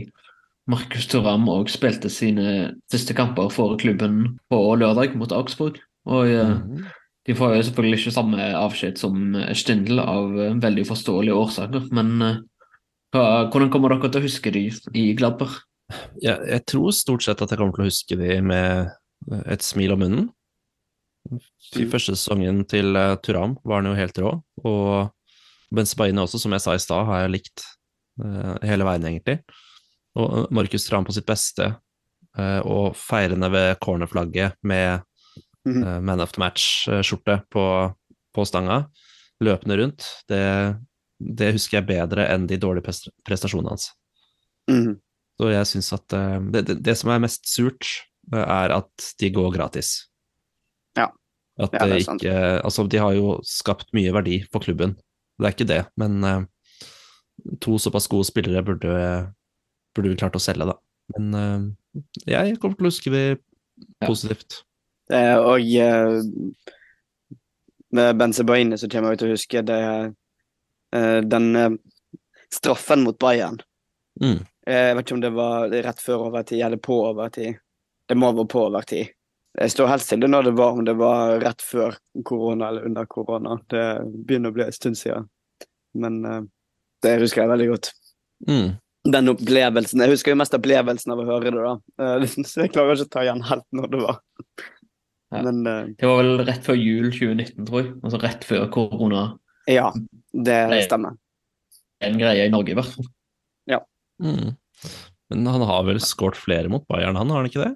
Markus 0.68 1.06
Turam 1.08 1.46
òg 1.48 1.70
spilte 1.72 2.10
sine 2.12 2.74
siste 2.92 3.14
kamper 3.16 3.48
for 3.54 3.78
klubben 3.80 4.40
på 4.52 4.58
lørdag 4.82 5.14
mot 5.16 5.32
Augsburg. 5.32 5.78
Og 6.10 6.28
eh, 6.28 6.50
Mhm. 6.58 6.86
de 7.28 7.36
får 7.36 7.56
jo 7.56 7.64
selvfølgelig 7.68 8.00
ikke 8.02 8.16
samme 8.16 8.50
avskjed 8.56 8.98
som 8.98 9.36
Stindl 9.54 10.00
av 10.00 10.34
eh, 10.40 10.54
veldig 10.64 10.86
forståelige 10.88 11.36
årsaker, 11.36 11.88
men 11.96 12.22
eh, 12.22 12.38
hva, 13.14 13.24
hvordan 13.52 13.70
kommer 13.72 13.94
dere 13.94 14.10
til 14.12 14.22
å 14.22 14.28
huske 14.28 14.52
de 14.52 14.66
i 14.96 15.14
Gladberg? 15.16 15.62
Ja, 16.20 16.36
jeg 16.44 16.66
tror 16.68 16.92
stort 16.92 17.24
sett 17.24 17.42
at 17.42 17.52
jeg 17.54 17.60
kommer 17.62 17.76
til 17.78 17.86
å 17.86 17.88
huske 17.88 18.18
de 18.20 18.42
med 18.44 18.90
et 19.48 19.64
smil 19.64 19.94
om 19.96 20.02
munnen. 20.04 20.26
I 21.78 21.86
første 21.92 22.16
sesongen 22.16 22.64
til 22.70 22.96
uh, 22.96 23.16
Turam 23.24 23.58
var 23.68 23.82
han 23.82 23.90
jo 23.92 23.98
helt 23.98 24.20
rå, 24.24 24.32
og 24.64 25.74
Benzebaini 25.76 26.22
også, 26.24 26.40
som 26.40 26.54
jeg 26.56 26.64
sa 26.64 26.76
i 26.78 26.80
stad, 26.80 27.04
har 27.10 27.26
jeg 27.26 27.34
likt 27.34 27.64
eh, 28.24 28.54
hele 28.70 28.86
veien, 28.88 29.04
egentlig. 29.10 29.42
Og 30.16 30.38
eh, 30.38 30.46
Markus 30.56 30.86
Turam 30.88 31.04
på 31.04 31.12
sitt 31.12 31.28
beste, 31.28 31.66
eh, 32.40 32.62
og 32.64 32.96
feirende 32.96 33.50
ved 33.52 33.76
cornerflagget 33.84 34.56
med 34.64 35.04
Mhm. 35.68 35.84
eh, 35.84 36.00
Man 36.02 36.22
of 36.22 36.32
the 36.32 36.40
Match-skjorte 36.40 37.42
på, 37.52 37.64
på 38.36 38.46
stanga, 38.48 38.86
løpende 39.44 39.78
rundt, 39.78 40.06
det, 40.30 40.78
det 41.20 41.52
husker 41.58 41.82
jeg 41.82 41.90
bedre 41.90 42.28
enn 42.32 42.48
de 42.48 42.58
dårlige 42.62 42.88
prestasjonene 43.28 43.74
hans. 43.74 43.90
Mm. 44.72 44.96
Så 45.38 45.52
jeg 45.52 45.70
syns 45.70 45.92
at 45.94 46.16
eh, 46.18 46.40
det, 46.54 46.66
det, 46.70 46.78
det 46.88 46.96
som 46.98 47.12
er 47.14 47.24
mest 47.24 47.48
surt, 47.52 47.90
eh, 48.34 48.40
er 48.44 48.78
at 48.80 49.10
de 49.20 49.32
går 49.36 49.52
gratis. 49.58 50.08
Ja. 50.98 51.08
At 51.58 51.74
Ja, 51.74 51.88
det 51.90 52.04
ikke 52.04 52.34
Altså, 52.62 52.86
de 52.86 53.00
har 53.02 53.16
jo 53.18 53.38
skapt 53.46 53.90
mye 53.98 54.12
verdi 54.14 54.42
for 54.52 54.62
klubben, 54.62 54.96
det 55.38 55.48
er 55.48 55.56
ikke 55.56 55.70
det, 55.70 55.80
men 55.98 56.24
uh, 56.26 56.44
to 57.62 57.78
såpass 57.82 58.10
gode 58.10 58.28
spillere 58.30 58.64
burde, 58.66 58.94
burde 59.96 60.12
vi 60.12 60.18
klart 60.20 60.38
å 60.38 60.42
selge, 60.42 60.68
da. 60.70 60.78
Men 61.16 61.34
uh, 61.34 62.04
jeg 62.28 62.60
kommer 62.62 62.78
til 62.78 62.90
å 62.90 62.92
huske 62.92 63.14
det 63.14 63.26
Ja. 64.02 64.08
positivt. 64.08 64.64
Eh, 65.14 65.38
og 65.38 65.62
uh, 65.62 66.18
med 67.94 68.18
Benzebaini 68.18 68.78
så 68.78 68.90
kommer 68.90 69.14
jeg 69.14 69.22
til 69.22 69.30
å 69.30 69.36
huske 69.36 69.62
det 69.64 69.82
eh, 70.98 71.20
den 71.24 71.78
straffen 72.54 73.06
mot 73.06 73.20
Bayern. 73.22 73.62
Mm. 74.20 74.42
Jeg 74.68 74.96
vet 74.98 75.06
ikke 75.06 75.16
om 75.16 75.22
det 75.24 75.32
var 75.38 75.70
rett 75.72 76.02
før 76.04 76.26
overtid 76.28 76.66
eller 76.66 76.82
på 76.84 76.98
overtid. 77.08 77.62
Det 78.10 78.18
må 78.18 78.34
være 78.34 78.50
på 78.52 78.66
overtid. 78.66 79.14
Jeg 79.58 79.74
står 79.74 79.90
helt 79.90 80.06
stille 80.06 80.30
når 80.30 80.50
det 80.50 80.54
var, 80.60 80.76
om 80.78 80.86
det 80.86 80.94
var 81.00 81.40
rett 81.42 81.64
før 81.66 81.96
korona 82.28 82.70
eller 82.70 82.86
under 82.90 83.08
korona. 83.10 83.56
Det 83.72 83.86
begynner 84.28 84.54
å 84.54 84.58
bli 84.58 84.68
en 84.68 84.76
stund 84.76 85.00
siden. 85.00 85.26
Men 85.98 86.20
eh, 86.26 86.44
det 87.06 87.16
husker 87.24 87.44
jeg 87.44 87.52
veldig 87.54 87.70
godt. 87.72 87.92
Mm. 88.48 88.76
Den 89.08 89.32
opplevelsen. 89.32 90.04
Jeg 90.04 90.14
husker 90.14 90.34
jo 90.36 90.40
mest 90.44 90.54
opplevelsen 90.58 91.16
av 91.16 91.24
å 91.24 91.28
høre 91.30 91.54
det, 91.56 91.64
da. 91.64 91.74
Eh, 92.06 92.28
Så 92.52 92.66
jeg 92.66 92.74
klarer 92.76 92.98
ikke 92.98 93.10
å 93.10 93.14
ta 93.18 93.26
igjen 93.26 93.46
helt 93.50 93.66
når 93.80 93.92
det 93.96 94.04
var. 94.04 94.22
Ja. 95.34 95.42
Men 95.42 95.66
eh, 95.66 95.92
Det 95.98 96.12
var 96.12 96.22
vel 96.22 96.46
rett 96.48 96.70
før 96.70 96.78
jul 96.78 97.10
2019, 97.10 97.66
tror 97.66 97.82
jeg. 97.82 97.94
Altså 98.04 98.22
rett 98.22 98.48
før 98.48 98.70
korona. 98.78 99.28
ja, 99.72 99.90
det 100.32 100.62
stemmer. 100.86 101.18
En 102.06 102.22
greie 102.22 102.46
i 102.46 102.54
Norge, 102.54 102.76
i 102.76 102.78
hvert 102.78 102.94
fall. 102.94 103.10
Mm. 104.22 104.54
Men 105.30 105.48
han 105.48 105.62
har 105.70 105.84
vel 105.88 106.00
skåret 106.02 106.38
flere 106.40 106.70
mot 106.72 106.86
Bayern, 106.90 107.18
han 107.20 107.30
har 107.30 107.42
han 107.42 107.50
ikke 107.50 107.64
det? 107.66 107.74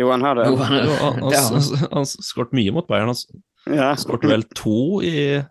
Jo, 0.00 0.08
han 0.10 0.22
har 0.24 0.38
det. 0.38 0.46
Jo, 0.48 0.56
han, 0.56 0.86
han 0.88 1.22
har 1.28 1.88
han. 1.92 2.06
skåret 2.08 2.54
mye 2.56 2.72
mot 2.72 2.86
Bayern. 2.88 3.12
Han 3.12 3.76
Ja. 3.76 3.92
skåret 4.00 4.24
vel 4.26 4.42
to 4.56 5.02
i 5.04 5.42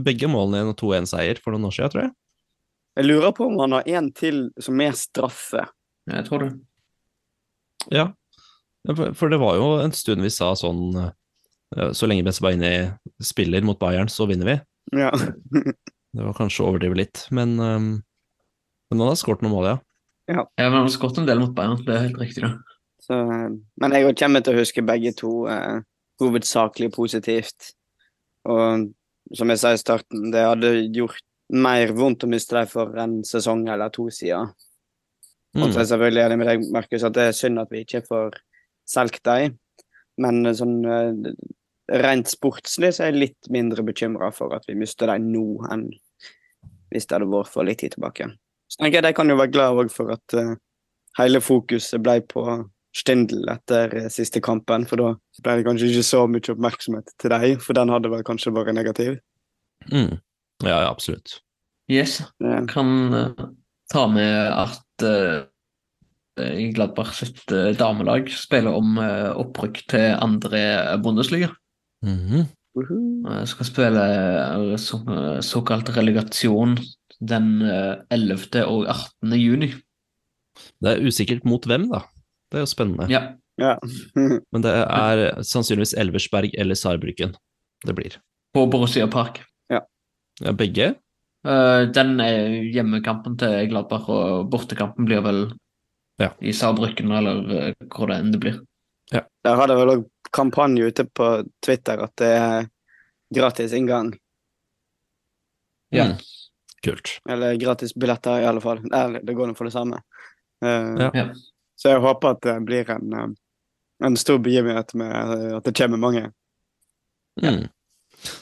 begge 0.00 0.28
målene 0.30 0.62
i 0.62 0.68
en 0.70 0.76
2-1-seier 0.78 1.40
for 1.42 1.52
noen 1.52 1.66
år 1.68 1.74
siden, 1.76 1.90
tror 1.92 2.02
jeg. 2.06 2.12
Jeg 2.96 3.08
lurer 3.08 3.32
på 3.36 3.46
om 3.48 3.58
han 3.60 3.72
har 3.78 3.88
en 3.88 4.10
til 4.12 4.44
som 4.60 4.80
er 4.84 4.92
straffe. 4.96 5.66
Jeg 6.10 6.24
tror 6.28 6.44
det. 6.44 6.52
Ja, 7.92 8.06
for 9.18 9.28
det 9.32 9.38
var 9.42 9.56
jo 9.58 9.66
en 9.82 9.92
stund 9.96 10.22
vi 10.22 10.30
sa 10.30 10.52
sånn 10.58 10.94
eh, 10.98 11.90
Så 11.94 12.06
lenge 12.06 12.24
Benzebaini 12.26 12.70
spiller 13.22 13.62
mot 13.66 13.78
Bayern, 13.80 14.10
så 14.10 14.26
vinner 14.30 14.46
vi. 14.52 14.56
Ja. 15.02 15.10
Det 16.12 16.20
var 16.26 16.34
kanskje 16.36 16.60
å 16.62 16.68
overdrive 16.68 16.98
litt, 16.98 17.22
men, 17.32 17.54
um, 17.56 17.84
men 18.92 19.00
han 19.00 19.08
har 19.08 19.16
skåret 19.16 19.40
noen 19.40 19.54
mål, 19.54 19.68
ja. 19.70 19.76
Ja, 20.28 20.42
men 20.60 20.74
Han 20.74 20.82
har 20.84 20.92
skåret 20.92 21.16
en 21.22 21.28
del 21.30 21.40
mot 21.40 21.54
Bayern, 21.56 21.78
det 21.86 21.94
er 21.96 22.02
helt 22.04 22.18
riktig. 22.20 22.42
det. 22.44 22.50
Så, 23.02 23.16
men 23.82 23.94
jeg 23.96 24.14
kommer 24.18 24.44
til 24.44 24.54
å 24.54 24.62
huske 24.62 24.84
begge 24.86 25.10
to 25.18 25.32
eh, 25.50 25.80
hovedsakelig 26.22 26.92
positivt. 26.94 27.72
Og 28.46 28.90
som 29.34 29.50
jeg 29.52 29.60
sa 29.62 29.72
i 29.74 29.80
starten, 29.80 30.30
det 30.34 30.44
hadde 30.46 30.74
gjort 30.94 31.22
mer 31.52 31.92
vondt 31.96 32.24
å 32.24 32.30
miste 32.30 32.56
dem 32.56 32.68
for 32.70 32.94
en 32.98 33.18
sesong 33.26 33.66
eller 33.68 33.90
to 33.92 34.08
siden. 34.10 34.52
Og 35.52 35.66
så 35.68 35.82
er 35.82 35.84
Mm. 35.84 35.90
selvfølgelig 35.90 36.22
enig 36.24 36.38
med 36.38 36.46
deg, 36.48 36.62
Markus, 36.72 37.02
at 37.04 37.12
det 37.12 37.22
er 37.28 37.34
synd 37.36 37.60
at 37.60 37.68
vi 37.70 37.82
ikke 37.84 38.06
får 38.06 38.38
solgt 38.88 39.22
dem. 39.24 39.58
Men 40.18 40.46
eh, 40.46 40.54
sånn 40.56 40.78
eh, 40.86 41.32
rent 42.02 42.30
sportslig 42.30 42.94
så 42.94 43.04
er 43.04 43.12
jeg 43.12 43.20
litt 43.20 43.50
mindre 43.52 43.82
bekymra 43.84 44.30
for 44.32 44.54
at 44.54 44.64
vi 44.68 44.78
mister 44.78 45.10
dem 45.12 45.28
nå, 45.32 45.44
enn 45.72 45.90
hvis 46.92 47.06
det 47.08 47.18
hadde 47.18 47.28
vært 47.28 47.50
for 47.52 47.64
litt 47.64 47.82
tid 47.82 47.96
tilbake. 47.96 48.30
Så 48.68 48.80
tenker 48.80 49.00
jeg 49.00 49.10
de 49.10 49.16
kan 49.16 49.28
jo 49.28 49.36
være 49.36 49.52
glad 49.52 49.76
òg 49.82 49.90
for 49.92 50.12
at 50.14 50.34
uh, 50.36 50.54
hele 51.18 51.40
fokuset 51.44 52.00
ble 52.04 52.20
på 52.24 52.44
Stindl 52.96 53.48
etter 53.48 53.94
eh, 53.96 54.10
siste 54.12 54.42
kampen, 54.44 54.84
for 54.88 55.00
da 55.00 55.12
ble 55.44 55.58
det 55.58 55.66
kanskje 55.68 55.88
ikke 55.90 56.04
så 56.04 56.26
mye 56.28 56.52
oppmerksomhet 56.52 57.14
til 57.22 57.32
deg, 57.32 57.62
for 57.64 57.78
den 57.78 57.92
hadde 57.92 58.10
vel 58.12 58.24
kanskje 58.26 58.52
vært 58.52 58.76
negativ. 58.76 59.16
Mm. 59.88 60.18
Ja, 60.62 60.76
ja, 60.76 60.90
absolutt. 60.90 61.40
Yes. 61.90 62.20
Jeg 62.42 62.68
Kan 62.70 63.14
eh, 63.16 63.46
ta 63.92 64.06
med 64.12 64.36
at 64.52 65.06
uh, 65.08 65.48
Gladbach 66.72 67.16
sitt 67.18 67.42
uh, 67.52 67.72
damelag 67.76 68.30
spiller 68.32 68.76
om 68.76 68.96
uh, 69.00 69.32
opprykk 69.40 69.82
til 69.92 70.12
andre 70.16 70.62
Bundesliga. 71.02 71.50
Mhm. 72.02 72.46
uhu. 72.74 72.98
Eh, 73.28 73.44
skal 73.46 73.68
spille 73.68 74.02
eh, 74.02 74.76
så, 74.76 74.98
eh, 75.06 75.40
såkalt 75.40 75.90
relegasjon 75.96 76.78
den 77.20 77.62
eh, 77.62 77.96
11. 78.10 78.64
og 78.66 78.86
18. 78.88 79.36
juni. 79.38 79.72
Det 80.82 80.90
er 80.90 81.06
usikkert 81.06 81.44
mot 81.44 81.64
hvem, 81.66 81.88
da. 81.92 82.02
Det 82.52 82.58
er 82.60 82.66
jo 82.66 82.70
spennende. 82.70 83.06
Ja. 83.10 83.22
Ja. 83.60 83.76
Men 84.52 84.64
det 84.64 84.72
er 84.72 85.22
sannsynligvis 85.44 85.94
Elversberg 86.00 86.54
eller 86.60 86.76
Saarbrücken 86.78 87.34
det 87.86 87.94
blir. 87.98 88.18
På 88.54 88.66
Borussia 88.70 89.08
Park. 89.10 89.40
Ja, 90.40 90.52
begge? 90.56 90.94
Uh, 91.46 91.84
den 91.92 92.14
er 92.22 92.54
hjemmekampen 92.72 93.34
til 93.40 93.66
Gladbach, 93.68 94.06
og 94.10 94.46
bortekampen 94.52 95.04
blir 95.08 95.20
vel 95.24 95.40
Ja. 96.20 96.30
i 96.40 96.52
Saarbrücken, 96.56 97.10
eller 97.16 97.40
eh, 97.56 97.74
hvor 97.92 98.08
det 98.08 98.16
enn 98.22 98.30
det 98.32 98.40
blir. 98.42 98.60
Der 99.12 99.56
har 99.58 99.66
det 99.68 99.76
vel 99.76 99.90
òg 99.96 100.04
kampanje 100.32 100.86
ute 100.88 101.04
på 101.04 101.26
Twitter 101.66 102.00
at 102.04 102.12
det 102.20 102.30
er 102.38 102.68
gratis 103.34 103.74
inngang. 103.76 104.12
Ja. 105.92 106.12
Mm. 106.12 106.16
Kult. 106.86 107.16
Eller 107.28 107.58
gratis 107.60 107.92
billetter, 107.94 108.40
i 108.40 108.46
alle 108.48 108.62
fall. 108.64 108.80
Eller 108.88 109.20
det 109.22 109.34
går 109.36 109.50
nå 109.50 109.56
for 109.58 109.68
det 109.68 109.74
samme. 109.74 110.00
Eh, 110.64 111.10
Ja. 111.12 111.26
Ja. 111.82 111.82
Så 111.82 111.90
jeg 111.90 112.02
håper 112.04 112.36
at 112.36 112.42
det 112.46 112.58
blir 112.66 112.90
en, 112.94 113.14
eh, 113.18 113.30
en 114.06 114.18
stor 114.20 114.38
begivenhet 114.42 114.94
med 114.98 115.14
eh, 115.36 115.56
at 115.56 115.66
det 115.66 115.74
kommer 115.78 115.98
mange. 115.98 116.28
Mm. 117.42 117.66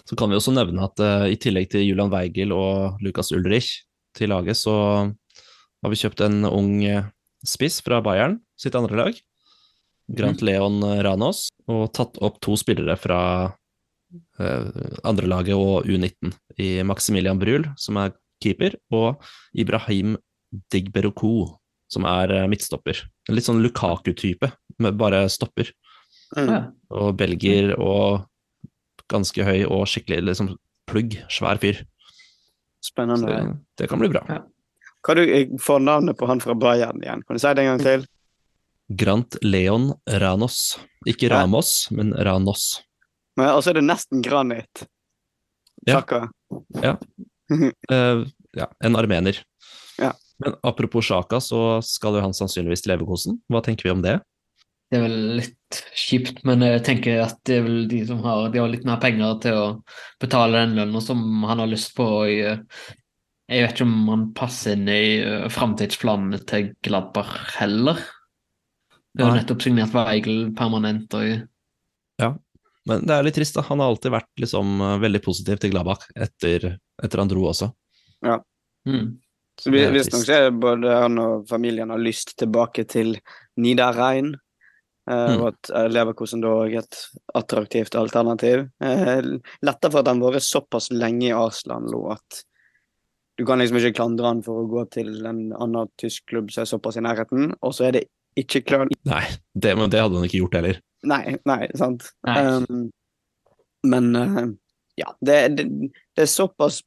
Så 0.04 0.16
kan 0.18 0.28
vi 0.28 0.36
også 0.36 0.52
nevne 0.52 0.84
at 0.84 1.00
uh, 1.00 1.24
i 1.30 1.38
tillegg 1.40 1.70
til 1.72 1.86
Julian 1.86 2.10
Weigel 2.12 2.52
og 2.52 3.00
Lukas 3.00 3.30
Ulrich 3.32 3.86
til 4.18 4.28
laget, 4.28 4.58
så 4.58 4.74
har 5.80 5.92
vi 5.92 5.96
kjøpt 5.96 6.20
en 6.26 6.44
ung 6.44 6.82
spiss 7.46 7.78
fra 7.86 8.02
Bayern, 8.04 8.40
sitt 8.60 8.76
andre 8.76 8.98
lag. 8.98 9.20
Grant 10.10 10.42
Leon 10.44 10.82
Ranos, 11.06 11.46
og 11.70 11.94
tatt 11.96 12.18
opp 12.20 12.40
to 12.44 12.58
spillere 12.60 12.98
fra 13.00 13.20
uh, 13.48 14.68
andrelaget 15.06 15.56
og 15.56 15.88
U19 15.88 16.34
i 16.60 16.82
Maximilian 16.84 17.40
Brul, 17.40 17.70
som 17.80 18.02
er 18.02 18.12
keeper, 18.42 18.76
og 18.92 19.22
Ibrahim 19.54 20.18
Digberoku, 20.74 21.46
som 21.90 22.06
er 22.08 22.32
eh, 22.34 22.48
midtstopper. 22.50 23.02
Litt 23.30 23.46
sånn 23.46 23.62
Lukaku-type, 23.64 24.52
med 24.80 24.98
bare 25.00 25.24
stopper. 25.32 25.72
Mm. 26.38 26.70
Og 26.94 27.14
belgier 27.18 27.74
og 27.74 28.26
ganske 29.10 29.44
høy 29.44 29.64
og 29.66 29.88
skikkelig 29.90 30.22
liksom 30.28 30.54
plugg, 30.90 31.18
svær 31.32 31.58
fyr. 31.62 31.82
Spennende. 32.80 33.26
det, 33.28 33.58
det 33.82 33.90
kan 33.90 34.00
bli 34.00 34.08
bra. 34.12 34.22
Ja. 34.30 34.40
Hva 35.04 35.16
du 35.16 35.22
jeg 35.24 35.48
får 35.60 35.82
navnet 35.82 36.18
på 36.20 36.28
han 36.28 36.42
fra 36.44 36.54
Bayern 36.56 37.00
igjen? 37.02 37.24
Kan 37.24 37.36
du 37.36 37.42
si 37.42 37.52
det 37.56 37.64
en 37.64 37.70
gang 37.72 37.82
til? 37.84 38.06
Grant 39.00 39.36
Leon 39.42 39.92
Ranos. 40.20 40.78
Ikke 41.08 41.30
Ja. 41.30 41.40
Ramos, 41.40 41.90
men 41.90 42.12
Ranos. 42.12 42.82
Men 43.36 43.54
Og 43.54 43.62
så 43.62 43.70
er 43.70 43.80
det 43.80 43.86
nesten 43.86 44.22
granit. 44.22 44.84
Ja. 45.86 46.02
ja. 46.82 46.96
uh, 47.50 48.26
ja, 48.60 48.66
en 48.84 48.96
armener. 48.96 49.40
Ja. 50.40 50.46
Men 50.46 50.56
apropos 50.66 51.04
Sjaka, 51.04 51.40
så 51.44 51.80
skal 51.84 52.16
jo 52.16 52.24
han 52.24 52.36
sannsynligvis 52.36 52.84
til 52.84 52.94
Leverkosen. 52.94 53.40
Hva 53.52 53.60
tenker 53.64 53.88
vi 53.88 53.94
om 53.94 54.04
det? 54.04 54.18
Det 54.90 54.98
er 54.98 55.04
vel 55.04 55.18
litt 55.38 55.80
kjipt, 55.94 56.40
men 56.48 56.64
jeg 56.66 56.80
tenker 56.86 57.20
at 57.22 57.36
det 57.46 57.60
er 57.60 57.66
vel 57.66 57.84
de 57.90 58.00
som 58.08 58.24
har, 58.24 58.48
de 58.50 58.58
har 58.58 58.72
litt 58.72 58.86
mer 58.88 58.98
penger 59.02 59.36
til 59.44 59.58
å 59.58 59.66
betale 60.22 60.64
den 60.64 60.74
lønna 60.80 61.02
som 61.04 61.20
han 61.46 61.62
har 61.62 61.70
lyst 61.70 61.92
på. 61.94 62.06
og 62.22 62.32
Jeg, 62.32 62.64
jeg 63.52 63.66
vet 63.66 63.76
ikke 63.76 63.86
om 63.86 64.10
han 64.10 64.24
passer 64.34 64.74
inn 64.74 64.90
i 64.90 65.04
uh, 65.22 65.46
framtidsplanene 65.52 66.42
til 66.50 66.72
Gladbach 66.82 67.36
heller. 67.60 68.02
Det 69.14 69.22
er 69.22 69.30
jo 69.30 69.38
nettopp 69.38 69.62
signert 69.62 69.94
Weigel 69.94 70.50
permanent. 70.58 71.14
og 71.14 71.46
Men 72.88 73.06
det 73.06 73.14
er 73.14 73.26
litt 73.26 73.36
trist, 73.38 73.56
da. 73.56 73.64
Han 73.68 73.82
har 73.82 73.92
alltid 73.92 74.14
vært 74.14 74.42
liksom 74.42 74.80
eh, 74.80 74.98
veldig 75.02 75.20
positiv 75.24 75.60
til 75.60 75.74
Gladbach 75.74 76.06
etter, 76.14 76.72
etter 77.02 77.22
han 77.22 77.30
dro 77.30 77.44
også. 77.50 77.70
Ja. 78.26 78.38
mm. 78.88 79.10
Så 79.60 79.72
Visstnok 79.72 80.22
så 80.24 80.36
er 80.36 80.54
både 80.56 80.94
han 81.02 81.20
og 81.20 81.48
familien 81.50 81.92
har 81.92 82.00
lyst 82.00 82.36
tilbake 82.40 82.86
til 82.88 83.18
Nidarrein. 83.60 84.34
Eh, 85.10 85.30
Mm. 85.30 85.40
Og 85.40 85.46
at 85.48 85.70
eh, 85.74 85.88
Leverkosen 85.90 86.42
da 86.44 86.52
er 86.66 86.76
et 86.82 87.00
attraktivt 87.34 87.96
alternativ. 87.98 88.68
Eh, 88.84 89.22
Lettere 89.66 89.90
for 89.90 90.02
at 90.02 90.10
han 90.10 90.22
har 90.22 90.36
vært 90.36 90.46
såpass 90.46 90.90
lenge 90.94 91.30
i 91.30 91.34
Arsland 91.34 91.90
nå 91.90 92.04
at 92.14 92.44
du 93.40 93.46
kan 93.48 93.58
liksom 93.58 93.78
ikke 93.80 93.96
klandre 93.96 94.28
han 94.28 94.42
for 94.44 94.60
å 94.60 94.68
gå 94.68 94.84
til 94.92 95.24
en 95.24 95.46
annen 95.56 95.88
tysk 96.00 96.26
klubb 96.28 96.50
som 96.52 96.62
er 96.62 96.68
såpass 96.68 96.98
i 97.00 97.04
nærheten. 97.04 97.54
Og 97.64 97.72
så 97.72 97.88
er 97.88 97.96
det 97.96 98.02
ikke 98.38 98.60
klart 98.68 98.92
Nei, 99.08 99.22
det, 99.56 99.72
men 99.80 99.90
det 99.90 100.02
hadde 100.02 100.18
han 100.20 100.26
ikke 100.28 100.42
gjort 100.42 100.58
heller. 100.58 100.80
Nei, 101.08 101.22
nei, 101.48 101.62
sant. 101.80 102.10
Nei. 102.28 102.36
Um, 102.44 102.90
men 103.88 104.10
uh, 104.12 104.50
ja, 105.00 105.08
det, 105.24 105.38
det, 105.56 105.66
det 105.88 106.26
er 106.26 106.28
såpass 106.28 106.82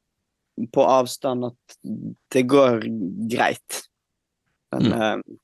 på 0.74 0.84
avstand 0.86 1.48
at 1.50 1.78
det 2.34 2.44
går 2.52 2.84
greit. 3.32 3.80
Men 4.74 4.90
Mm. 4.90 4.94
eh, 4.94 5.38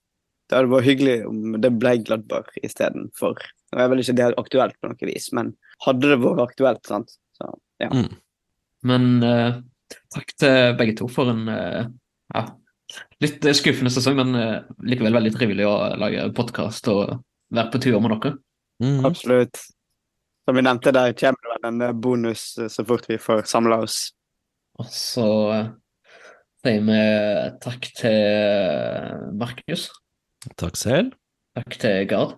det 0.50 0.58
hadde 0.58 0.72
vært 0.72 0.88
hyggelig 0.90 1.18
om 1.30 1.62
det 1.62 1.72
ble 1.78 1.98
Gladbar 2.02 2.48
istedenfor. 2.64 3.38
Nå 3.72 3.80
er 3.84 3.90
vel 3.92 4.00
ikke 4.02 4.16
det 4.18 4.30
aktuelt 4.38 4.78
på 4.82 4.90
noe 4.90 5.10
vis, 5.10 5.32
men 5.34 5.56
hadde 5.86 6.10
det 6.10 6.20
vært 6.24 6.42
aktuelt, 6.48 6.86
sant. 6.90 7.18
Så 7.38 7.52
ja. 7.80 7.90
Mm. 7.94 8.16
Men 8.84 9.24
eh, 9.24 9.60
takk 10.14 10.34
til 10.38 10.74
begge 10.80 10.96
to 10.98 11.08
for 11.12 11.30
en 11.30 11.48
eh, 11.50 11.86
ja, 12.34 12.48
Litt 13.22 13.44
skuffende 13.54 13.92
sesong, 13.94 14.16
men 14.18 14.34
eh, 14.34 14.62
likevel 14.82 15.14
veldig 15.14 15.34
trivelig 15.36 15.66
å 15.70 15.74
lage 16.02 16.24
podkast 16.34 16.88
og 16.90 17.20
være 17.54 17.70
på 17.70 17.82
tur 17.84 18.00
med 18.02 18.16
dere. 18.16 18.32
Mm. 18.82 19.06
Absolutt. 19.06 19.60
Som 20.48 20.58
vi 20.58 20.64
nevnte, 20.66 20.94
der 20.96 21.14
kommer 21.14 21.38
det 21.44 21.52
vel 21.54 21.68
en 21.70 21.82
eh, 21.86 21.94
bonus 21.94 22.58
eh, 22.58 22.72
så 22.74 22.86
fort 22.88 23.06
vi 23.06 23.20
får 23.22 23.44
samla 23.46 23.84
oss. 23.86 24.00
Og 24.80 24.88
så 24.88 25.28
eh, 25.52 25.66
sier 26.64 26.86
vi 26.88 27.00
takk 27.64 27.90
til 28.00 28.16
eh, 28.16 29.26
Markus. 29.36 29.90
Takk 30.56 30.80
selv. 30.80 31.12
Takk 31.58 31.76
til 31.82 32.08
Gard. 32.08 32.38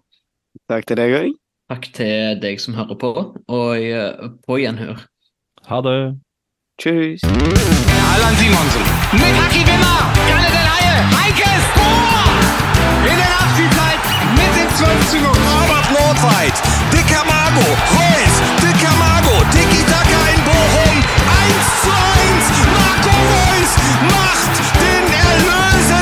Takk 0.72 0.88
til 0.89 0.98
deg 0.98 1.14
òg. 1.20 1.30
Takk 1.72 1.86
til 1.96 2.42
deg 2.42 2.58
som 2.60 2.76
hører 2.76 2.98
på, 3.00 3.12
og 3.46 3.70
eh, 3.78 4.26
på 4.48 4.58
gjenhør. 4.64 5.06
Ha 5.70 5.82
det. 5.86 6.00
Tschüss. 6.82 7.22
Allan 8.10 8.36
Simonsen. 8.42 8.86
Dicker 16.92 17.24
Mago. 17.30 17.68
Reus. 17.96 18.36
Dicker 18.64 18.96
Mago. 19.04 19.36
Dicky 19.54 20.01
1 21.22 21.82
zu 21.84 21.92
1, 21.92 22.68
Marco 22.74 23.16
Reus 23.32 23.72
macht 24.10 24.56
den 24.76 25.06
Erlöser. 25.14 26.01